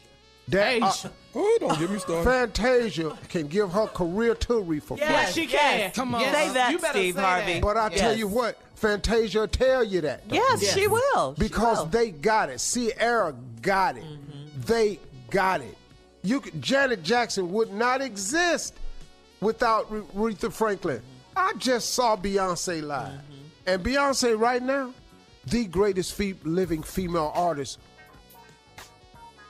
That 0.50 0.82
uh, 0.82 0.92
Oh, 1.36 1.58
don't 1.60 1.80
get 1.80 1.90
me 1.90 1.98
started. 2.00 2.24
Fantasia 2.30 3.18
can 3.30 3.48
give 3.48 3.72
her 3.72 3.88
career 3.88 4.36
to 4.36 4.54
Aretha 4.54 4.84
Franklin. 4.84 5.10
Yes, 5.10 5.34
she 5.34 5.46
yes. 5.46 5.52
can. 5.52 5.92
Come 5.92 6.16
on. 6.16 6.22
Yes. 6.22 6.36
Say 6.36 6.54
that, 6.54 6.72
You 6.72 6.78
better 6.80 7.00
Steve 7.00 7.16
say 7.16 7.22
Harvey. 7.22 7.54
that. 7.54 7.62
But 7.62 7.78
I 7.78 7.90
tell 7.90 8.16
you 8.18 8.28
what, 8.28 8.58
Fantasia 8.76 9.40
will 9.40 9.48
tell 9.48 9.84
you 9.84 10.02
that. 10.02 10.28
though. 10.30 10.36
Yes, 10.36 10.74
she 10.74 10.88
will. 10.88 11.34
She 11.36 11.40
because 11.40 11.80
will. 11.80 11.86
they 11.86 12.12
got 12.12 12.50
it. 12.50 12.60
Ciara 12.60 13.34
got 13.62 13.98
it. 13.98 14.04
Mm-hmm. 14.04 14.62
They 14.66 15.00
got 15.32 15.62
it. 15.62 15.76
You 16.24 16.42
could, 16.42 16.62
Janet 16.62 17.04
Jackson 17.04 17.52
would 17.52 17.74
not 17.74 18.02
exist 18.02 18.76
without 19.42 19.90
Aretha 19.92 20.52
Franklin. 20.54 21.02
I 21.36 21.54
just 21.58 21.94
saw 21.96 22.16
Beyonce 22.16 22.84
live. 22.84 23.20
And 23.66 23.84
Beyonce 23.84 24.38
right 24.38 24.62
now, 24.62 24.94
the 25.48 25.66
greatest 25.66 26.14
fe- 26.14 26.36
living 26.44 26.84
female 26.84 27.32
artist 27.34 27.80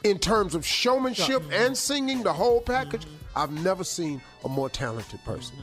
in 0.03 0.19
terms 0.19 0.53
of 0.55 0.65
showmanship 0.65 1.41
and 1.51 1.77
singing, 1.77 2.23
the 2.23 2.33
whole 2.33 2.61
package. 2.61 3.05
I've 3.35 3.51
never 3.51 3.83
seen 3.83 4.21
a 4.45 4.49
more 4.49 4.69
talented 4.69 5.19
person 5.25 5.55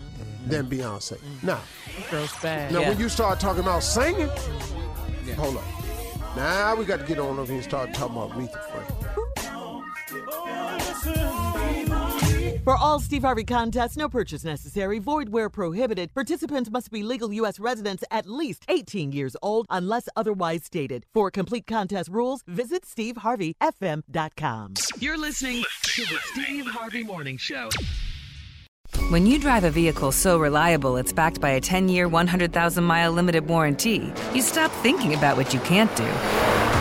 than 0.47 0.67
Beyonce. 0.69 1.19
Now, 1.43 1.61
Girl's 2.11 2.33
bad. 2.43 2.73
now 2.73 2.81
Yeah. 2.81 2.89
when 2.89 2.99
you 2.99 3.09
start 3.09 3.39
talking 3.39 3.63
about 3.63 3.85
singing, 3.85 4.29
hold 5.37 5.57
up. 5.57 5.65
Now 6.37 6.75
we 6.75 6.85
got 6.85 6.99
to 7.01 7.07
get 7.07 7.19
on 7.21 7.39
over 7.39 7.45
here 7.47 7.55
and 7.57 7.65
start 7.65 7.95
talking 7.95 8.17
about 8.17 8.31
Aretha 8.33 8.73
Franklin. 8.73 9.00
For 12.71 12.77
all 12.77 13.01
Steve 13.01 13.23
Harvey 13.23 13.43
contests, 13.43 13.97
no 13.97 14.09
purchase 14.09 14.45
necessary, 14.45 15.01
void 15.01 15.31
where 15.31 15.51
prohibited. 15.51 16.15
Participants 16.15 16.71
must 16.71 16.93
be 16.93 17.03
legal 17.03 17.33
U.S. 17.33 17.59
residents 17.59 18.05
at 18.13 18.29
least 18.29 18.65
18 18.69 19.11
years 19.11 19.35
old 19.43 19.67
unless 19.71 20.09
otherwise 20.15 20.63
stated. 20.67 21.05
For 21.13 21.33
complete 21.33 21.67
contest 21.67 22.11
rules, 22.11 22.45
visit 22.47 22.85
SteveHarveyFM.com. 22.85 24.75
You're 25.01 25.19
listening 25.19 25.65
to 25.83 26.03
the 26.03 26.19
Steve 26.27 26.67
Harvey 26.69 27.03
Morning 27.03 27.39
Show. 27.39 27.71
When 29.09 29.27
you 29.27 29.41
drive 29.41 29.65
a 29.65 29.71
vehicle 29.71 30.13
so 30.13 30.39
reliable 30.39 30.97
it's 30.97 31.13
backed 31.13 31.41
by 31.41 31.51
a 31.51 31.61
10 31.61 31.89
year, 31.89 32.07
100,000 32.07 32.85
mile 32.85 33.11
limited 33.11 33.49
warranty, 33.49 34.13
you 34.33 34.43
stop 34.43 34.71
thinking 34.71 35.15
about 35.15 35.37
what 35.37 35.53
you 35.53 35.59
can't 35.59 35.93
do 35.97 36.60